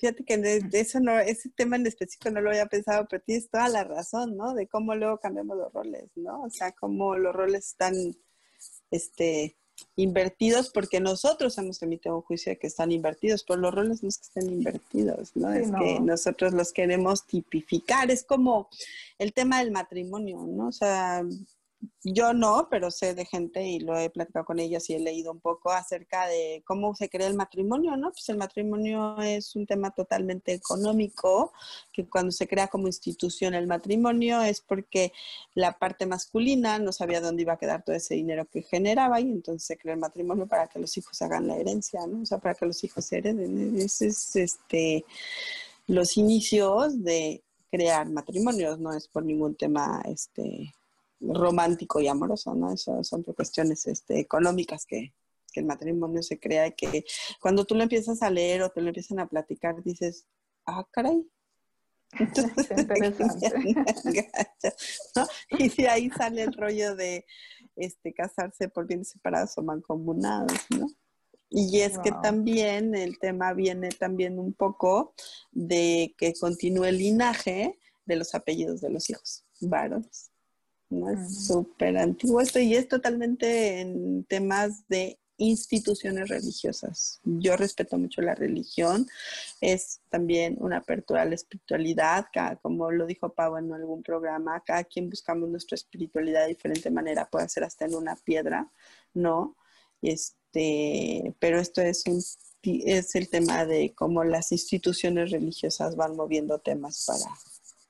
fíjate 0.00 0.24
que 0.24 0.68
eso 0.72 1.00
no, 1.00 1.18
ese 1.18 1.50
tema 1.50 1.76
en 1.76 1.86
específico 1.86 2.30
no 2.30 2.40
lo 2.40 2.48
había 2.48 2.66
pensado, 2.66 3.06
pero 3.08 3.22
tienes 3.22 3.50
toda 3.50 3.68
la 3.68 3.84
razón, 3.84 4.36
¿no? 4.36 4.54
De 4.54 4.66
cómo 4.66 4.94
luego 4.94 5.18
cambiamos 5.18 5.56
los 5.58 5.72
roles, 5.72 6.10
¿no? 6.16 6.42
O 6.42 6.50
sea, 6.50 6.72
cómo 6.72 7.14
los 7.16 7.34
roles 7.34 7.68
están, 7.68 7.94
este, 8.90 9.58
invertidos 9.96 10.70
porque 10.70 11.00
nosotros 11.00 11.56
hemos 11.58 11.82
emitido 11.82 12.16
un 12.16 12.22
juicio 12.22 12.50
de 12.50 12.58
que 12.58 12.66
están 12.66 12.92
invertidos, 12.92 13.44
pero 13.44 13.60
los 13.60 13.74
roles 13.74 14.02
no 14.02 14.08
es 14.08 14.18
que 14.18 14.24
estén 14.24 14.52
invertidos, 14.52 15.30
¿no? 15.34 15.52
es 15.52 15.70
que 15.70 16.00
nosotros 16.00 16.52
los 16.52 16.72
queremos 16.72 17.24
tipificar, 17.26 18.10
es 18.10 18.24
como 18.24 18.68
el 19.18 19.32
tema 19.32 19.60
del 19.60 19.70
matrimonio, 19.70 20.44
¿no? 20.46 20.68
O 20.68 20.72
sea, 20.72 21.22
yo 22.02 22.32
no, 22.34 22.68
pero 22.70 22.90
sé 22.90 23.14
de 23.14 23.24
gente 23.24 23.66
y 23.66 23.80
lo 23.80 23.96
he 23.98 24.10
platicado 24.10 24.44
con 24.44 24.58
ellas 24.58 24.88
y 24.90 24.94
he 24.94 24.98
leído 24.98 25.32
un 25.32 25.40
poco 25.40 25.70
acerca 25.70 26.26
de 26.26 26.62
cómo 26.66 26.94
se 26.94 27.08
crea 27.08 27.26
el 27.26 27.34
matrimonio, 27.34 27.96
¿no? 27.96 28.10
Pues 28.10 28.28
el 28.28 28.36
matrimonio 28.36 29.20
es 29.20 29.56
un 29.56 29.66
tema 29.66 29.90
totalmente 29.90 30.52
económico, 30.52 31.52
que 31.92 32.06
cuando 32.06 32.30
se 32.32 32.46
crea 32.46 32.68
como 32.68 32.86
institución 32.86 33.54
el 33.54 33.66
matrimonio 33.66 34.42
es 34.42 34.60
porque 34.60 35.12
la 35.54 35.78
parte 35.78 36.06
masculina 36.06 36.78
no 36.78 36.92
sabía 36.92 37.20
dónde 37.20 37.42
iba 37.42 37.54
a 37.54 37.58
quedar 37.58 37.82
todo 37.84 37.96
ese 37.96 38.14
dinero 38.14 38.46
que 38.46 38.62
generaba 38.62 39.20
y 39.20 39.30
entonces 39.30 39.66
se 39.66 39.76
crea 39.76 39.94
el 39.94 40.00
matrimonio 40.00 40.46
para 40.46 40.66
que 40.66 40.78
los 40.78 40.96
hijos 40.96 41.20
hagan 41.22 41.46
la 41.46 41.56
herencia, 41.56 42.06
¿no? 42.06 42.22
O 42.22 42.26
sea, 42.26 42.38
para 42.38 42.54
que 42.54 42.66
los 42.66 42.82
hijos 42.84 43.10
hereden. 43.12 43.78
Ese 43.78 44.08
es 44.08 44.36
este, 44.36 45.04
los 45.86 46.16
inicios 46.16 47.02
de 47.02 47.42
crear 47.70 48.08
matrimonios, 48.08 48.78
no 48.78 48.92
es 48.92 49.08
por 49.08 49.24
ningún 49.24 49.56
tema 49.56 50.00
este 50.06 50.72
romántico 51.32 52.00
y 52.00 52.08
amoroso, 52.08 52.54
¿no? 52.54 52.72
Eso 52.72 53.04
son 53.04 53.22
por 53.22 53.34
cuestiones 53.34 53.86
este, 53.86 54.18
económicas 54.18 54.86
que, 54.86 55.12
el 55.54 55.66
matrimonio 55.66 56.20
se 56.20 56.40
crea 56.40 56.66
y 56.66 56.72
que 56.72 57.04
cuando 57.40 57.64
tú 57.64 57.76
lo 57.76 57.84
empiezas 57.84 58.22
a 58.22 58.30
leer 58.30 58.62
o 58.62 58.70
te 58.70 58.80
lo 58.80 58.88
empiezan 58.88 59.20
a 59.20 59.28
platicar, 59.28 59.80
dices, 59.84 60.26
ah, 60.66 60.84
caray. 60.90 61.24
Y 65.50 65.68
de 65.68 65.88
ahí 65.88 66.10
sale 66.10 66.42
el 66.42 66.52
rollo 66.52 66.96
de 66.96 67.24
este, 67.76 68.12
casarse 68.12 68.68
por 68.68 68.88
bienes 68.88 69.10
separados 69.10 69.56
o 69.56 69.62
mancomunados, 69.62 70.58
¿no? 70.76 70.88
Y 71.56 71.82
es 71.82 72.00
que 72.00 72.10
también 72.20 72.96
el 72.96 73.16
tema 73.20 73.52
viene 73.52 73.90
también 73.90 74.40
un 74.40 74.54
poco 74.54 75.14
de 75.52 76.12
que 76.18 76.34
continúe 76.34 76.86
el 76.86 76.98
linaje 76.98 77.78
de 78.06 78.16
los 78.16 78.34
apellidos 78.34 78.80
de 78.80 78.90
los 78.90 79.08
hijos 79.08 79.44
varones. 79.60 80.32
Es 80.90 81.46
súper 81.46 81.96
antiguo 81.96 82.40
esto 82.40 82.60
y 82.60 82.74
es 82.74 82.88
totalmente 82.88 83.80
en 83.80 84.24
temas 84.24 84.86
de 84.88 85.18
instituciones 85.36 86.28
religiosas. 86.28 87.20
Yo 87.24 87.56
respeto 87.56 87.98
mucho 87.98 88.22
la 88.22 88.34
religión, 88.34 89.08
es 89.60 90.00
también 90.08 90.56
una 90.60 90.78
apertura 90.78 91.22
a 91.22 91.24
la 91.24 91.34
espiritualidad, 91.34 92.26
como 92.62 92.90
lo 92.90 93.06
dijo 93.06 93.32
Pau 93.32 93.56
en 93.56 93.72
algún 93.72 94.02
programa, 94.02 94.62
cada 94.64 94.84
quien 94.84 95.10
buscamos 95.10 95.48
nuestra 95.48 95.74
espiritualidad 95.74 96.42
de 96.42 96.48
diferente 96.48 96.90
manera, 96.90 97.28
puede 97.28 97.48
ser 97.48 97.64
hasta 97.64 97.84
en 97.84 97.94
una 97.94 98.16
piedra, 98.16 98.70
¿no? 99.12 99.56
Este, 100.02 101.34
pero 101.40 101.58
esto 101.58 101.82
es 101.82 102.04
un 102.06 102.22
es 102.66 103.14
el 103.14 103.28
tema 103.28 103.66
de 103.66 103.94
cómo 103.94 104.24
las 104.24 104.52
instituciones 104.52 105.30
religiosas 105.30 105.96
van 105.96 106.16
moviendo 106.16 106.60
temas 106.60 107.04
para 107.06 107.30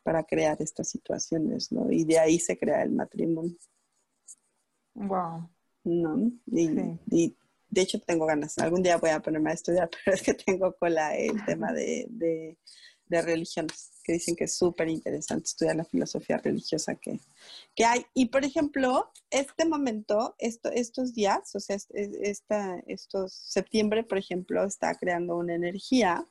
para 0.05 0.23
crear 0.23 0.57
estas 0.61 0.89
situaciones, 0.89 1.73
¿no? 1.73 1.91
Y 1.91 2.05
de 2.05 2.19
ahí 2.21 2.39
se 2.39 2.57
crea 2.57 2.83
el 2.83 2.93
matrimonio. 2.93 3.57
Wow. 4.95 5.51
¿No? 5.83 6.31
Y, 6.47 7.37
de 7.69 7.81
hecho 7.81 8.01
tengo 8.01 8.25
ganas, 8.25 8.57
algún 8.59 8.85
día 8.85 8.99
voy 8.99 9.11
a 9.11 9.21
ponerme 9.21 9.51
a 9.51 9.55
estudiar, 9.55 9.91
pero 10.05 10.15
es 10.15 10.23
que 10.23 10.35
tengo 10.35 10.73
cola 10.77 11.17
el 11.17 11.45
tema 11.45 11.73
de, 11.73 12.07
de 13.09 13.23
religiones, 13.23 13.93
que 14.03 14.13
dicen 14.13 14.37
que 14.37 14.45
es 14.45 14.55
súper 14.55 14.89
interesante 14.89 15.45
estudiar 15.45 15.77
la 15.77 15.85
filosofía 15.85 16.39
religiosa 16.39 16.95
que, 16.95 17.21
que, 17.75 17.85
hay. 17.85 18.05
Y 18.15 18.27
por 18.27 18.45
ejemplo, 18.45 19.11
este 19.31 19.65
momento, 19.65 20.35
esto, 20.39 20.71
estos 20.71 21.15
días, 21.15 21.55
o 21.55 21.61
sea, 21.61 21.77
esta, 21.93 22.79
estos 22.87 23.33
septiembre, 23.33 24.05
por 24.05 24.19
ejemplo, 24.19 24.65
está 24.65 24.95
creando 24.95 25.37
una 25.37 25.55
energía 25.55 26.27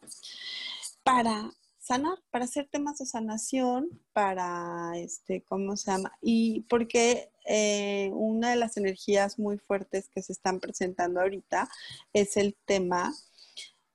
para 1.04 1.52
sanar, 1.84 2.18
para 2.32 2.46
hacer 2.46 2.68
temas 2.72 2.98
de 3.00 3.06
sanación, 3.06 4.02
para, 4.14 4.94
este, 4.96 5.44
¿cómo 5.44 5.76
se 5.76 5.92
llama? 5.92 6.14
Y 6.22 6.62
porque 6.70 7.30
eh, 7.46 8.10
una 8.14 8.52
de 8.52 8.56
las 8.56 8.78
energías 8.78 9.38
muy 9.38 9.58
fuertes 9.58 10.08
que 10.08 10.22
se 10.22 10.32
están 10.32 10.62
presentando 10.62 11.20
ahorita 11.20 11.70
es 12.14 12.38
el 12.38 12.56
tema 12.66 13.14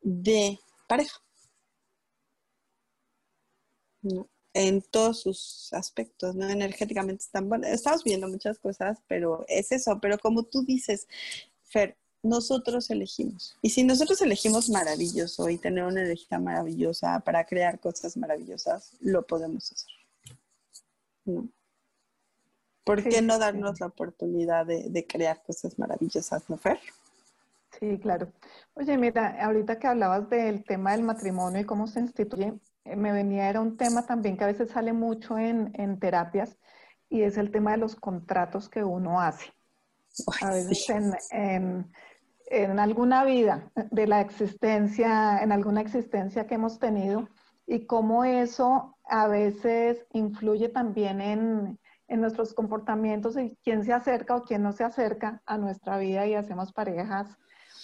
de 0.02 0.60
pareja. 0.86 1.18
En 4.52 4.82
todos 4.82 5.22
sus 5.22 5.72
aspectos, 5.72 6.34
¿no? 6.34 6.48
Energéticamente 6.48 7.24
están, 7.24 7.48
bueno, 7.48 7.66
estamos 7.66 8.04
viendo 8.04 8.28
muchas 8.28 8.58
cosas, 8.58 8.98
pero 9.06 9.44
es 9.48 9.72
eso, 9.72 9.98
pero 10.00 10.18
como 10.18 10.42
tú 10.42 10.62
dices, 10.62 11.08
Fer, 11.64 11.96
nosotros 12.22 12.90
elegimos. 12.90 13.56
Y 13.62 13.70
si 13.70 13.84
nosotros 13.84 14.20
elegimos 14.20 14.68
maravilloso 14.70 15.48
y 15.48 15.58
tener 15.58 15.84
una 15.84 16.02
energía 16.02 16.38
maravillosa 16.38 17.20
para 17.20 17.44
crear 17.44 17.78
cosas 17.80 18.16
maravillosas, 18.16 18.96
lo 19.00 19.26
podemos 19.26 19.72
hacer. 19.72 19.98
¿Por 22.84 23.02
qué 23.04 23.20
no 23.20 23.38
darnos 23.38 23.80
la 23.80 23.86
oportunidad 23.86 24.64
de, 24.64 25.06
crear 25.06 25.42
cosas 25.42 25.78
maravillosas, 25.78 26.48
no, 26.48 26.56
Fer? 26.56 26.80
Sí, 27.78 27.98
claro. 27.98 28.32
Oye, 28.74 28.96
mira, 28.96 29.44
ahorita 29.44 29.78
que 29.78 29.86
hablabas 29.86 30.30
del 30.30 30.64
tema 30.64 30.92
del 30.92 31.02
matrimonio 31.02 31.60
y 31.60 31.64
cómo 31.64 31.86
se 31.86 32.00
instituye, 32.00 32.54
eh, 32.84 32.96
me 32.96 33.12
venía, 33.12 33.50
era 33.50 33.60
un 33.60 33.76
tema 33.76 34.06
también 34.06 34.36
que 34.38 34.44
a 34.44 34.46
veces 34.46 34.70
sale 34.70 34.94
mucho 34.94 35.36
en, 35.38 35.98
terapias 36.00 36.56
y 37.10 37.22
es 37.22 37.36
el 37.36 37.50
tema 37.50 37.72
de 37.72 37.76
los 37.76 37.94
contratos 37.94 38.70
que 38.70 38.82
uno 38.82 39.20
hace. 39.20 39.52
A 40.42 40.50
veces 40.50 40.88
en 41.30 41.86
en 42.50 42.78
alguna 42.78 43.24
vida 43.24 43.70
de 43.90 44.06
la 44.06 44.20
existencia, 44.20 45.38
en 45.42 45.52
alguna 45.52 45.80
existencia 45.80 46.46
que 46.46 46.54
hemos 46.54 46.78
tenido 46.78 47.28
y 47.66 47.86
cómo 47.86 48.24
eso 48.24 48.96
a 49.04 49.28
veces 49.28 50.04
influye 50.12 50.68
también 50.68 51.20
en, 51.20 51.78
nuestros 52.08 52.54
comportamientos 52.54 53.36
y 53.36 53.58
quién 53.62 53.84
se 53.84 53.92
acerca 53.92 54.34
o 54.34 54.42
quién 54.42 54.62
no 54.62 54.72
se 54.72 54.82
acerca 54.82 55.42
a 55.44 55.58
nuestra 55.58 55.98
vida 55.98 56.26
y 56.26 56.34
hacemos 56.34 56.72
parejas 56.72 57.28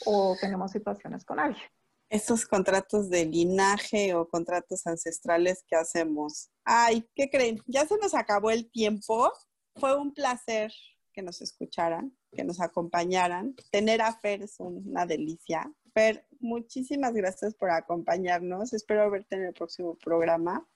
o 0.07 0.35
tenemos 0.41 0.71
situaciones 0.71 1.27
con 1.27 1.39
alguien. 1.39 1.63
Esos 2.09 2.47
contratos 2.47 3.11
de 3.11 3.27
linaje 3.27 4.15
o 4.15 4.27
contratos 4.27 4.87
ancestrales 4.87 5.63
que 5.69 5.77
hacemos. 5.77 6.49
Ay, 6.65 7.07
¿qué 7.15 7.29
creen? 7.29 7.61
Ya 7.67 7.85
se 7.87 7.99
nos 7.99 8.15
acabó 8.15 8.51
el 8.51 8.71
tiempo. 8.71 9.31
Fue 9.77 9.95
un 9.95 10.15
placer 10.15 10.73
que 11.15 11.23
nos 11.23 11.41
escucharan, 11.41 12.15
que 12.33 12.45
nos 12.45 12.61
acompañaran. 12.61 13.55
Tener 13.71 14.03
a 14.03 14.13
Fer 14.13 14.43
es 14.43 14.57
una 14.59 15.07
delicia. 15.07 15.73
Fer, 15.95 16.27
muchísimas 16.41 17.15
gracias 17.15 17.55
por 17.55 17.71
acompañarnos. 17.71 18.73
Espero 18.73 19.11
verte 19.11 19.37
en 19.37 19.45
el 19.45 19.55
próximo 19.55 19.95
programa. 19.95 20.69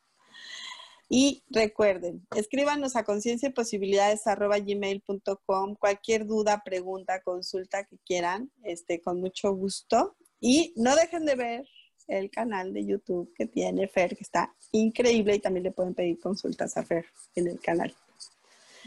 Y 1.11 1.43
recuerden, 1.49 2.27
escríbanos 2.37 2.95
a 2.95 3.05
conciencia 3.05 3.49
y 3.49 3.53
posibilidades 3.53 4.23
gmail.com. 4.25 5.75
Cualquier 5.77 6.27
duda, 6.27 6.63
pregunta, 6.65 7.23
consulta 7.23 7.85
que 7.85 7.99
quieran, 7.99 8.51
este, 8.63 9.01
con 9.01 9.21
mucho 9.21 9.53
gusto. 9.55 10.17
Y 10.41 10.75
no 10.77 10.95
dejen 10.95 11.25
de 11.25 11.35
ver 11.35 11.69
el 12.09 12.31
canal 12.31 12.73
de 12.73 12.85
YouTube 12.85 13.33
que 13.35 13.47
tiene 13.47 13.89
Fer, 13.89 14.17
que 14.17 14.23
está 14.23 14.55
increíble 14.73 15.35
y 15.35 15.41
también 15.41 15.65
le 15.65 15.73
pueden 15.73 15.95
pedir 15.95 16.21
consultas 16.21 16.77
a 16.77 16.83
Fer 16.83 17.07
en 17.35 17.49
el 17.49 17.61
canal. 17.61 17.95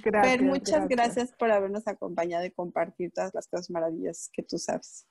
Gracias, 0.04 0.42
muchas 0.42 0.88
gracias. 0.88 1.32
por 1.34 1.52
habernos 1.52 1.88
acompañado 1.88 2.46
y 2.46 2.52
compartir 2.52 3.12
todas 3.12 3.34
las 3.34 3.48
cosas 3.48 3.70
maravillosas 3.70 4.30
que 4.34 4.44
tú 4.44 4.58
sabes. 4.58 5.08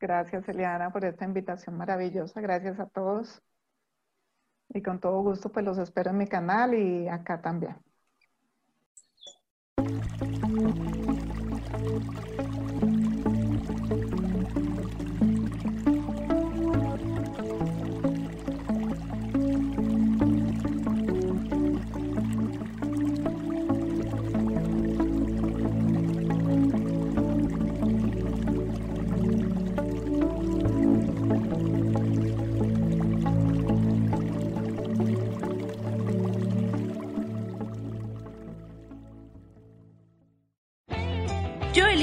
Gracias, 0.00 0.48
Eliana, 0.48 0.92
por 0.92 1.04
esta 1.04 1.24
invitación 1.24 1.76
maravillosa. 1.76 2.40
Gracias 2.40 2.78
a 2.78 2.86
todos. 2.86 3.42
Y 4.70 4.82
con 4.82 5.00
todo 5.00 5.22
gusto, 5.22 5.50
pues 5.50 5.64
los 5.64 5.78
espero 5.78 6.10
en 6.10 6.18
mi 6.18 6.26
canal 6.26 6.74
y 6.74 7.08
acá 7.08 7.40
también. 7.40 7.76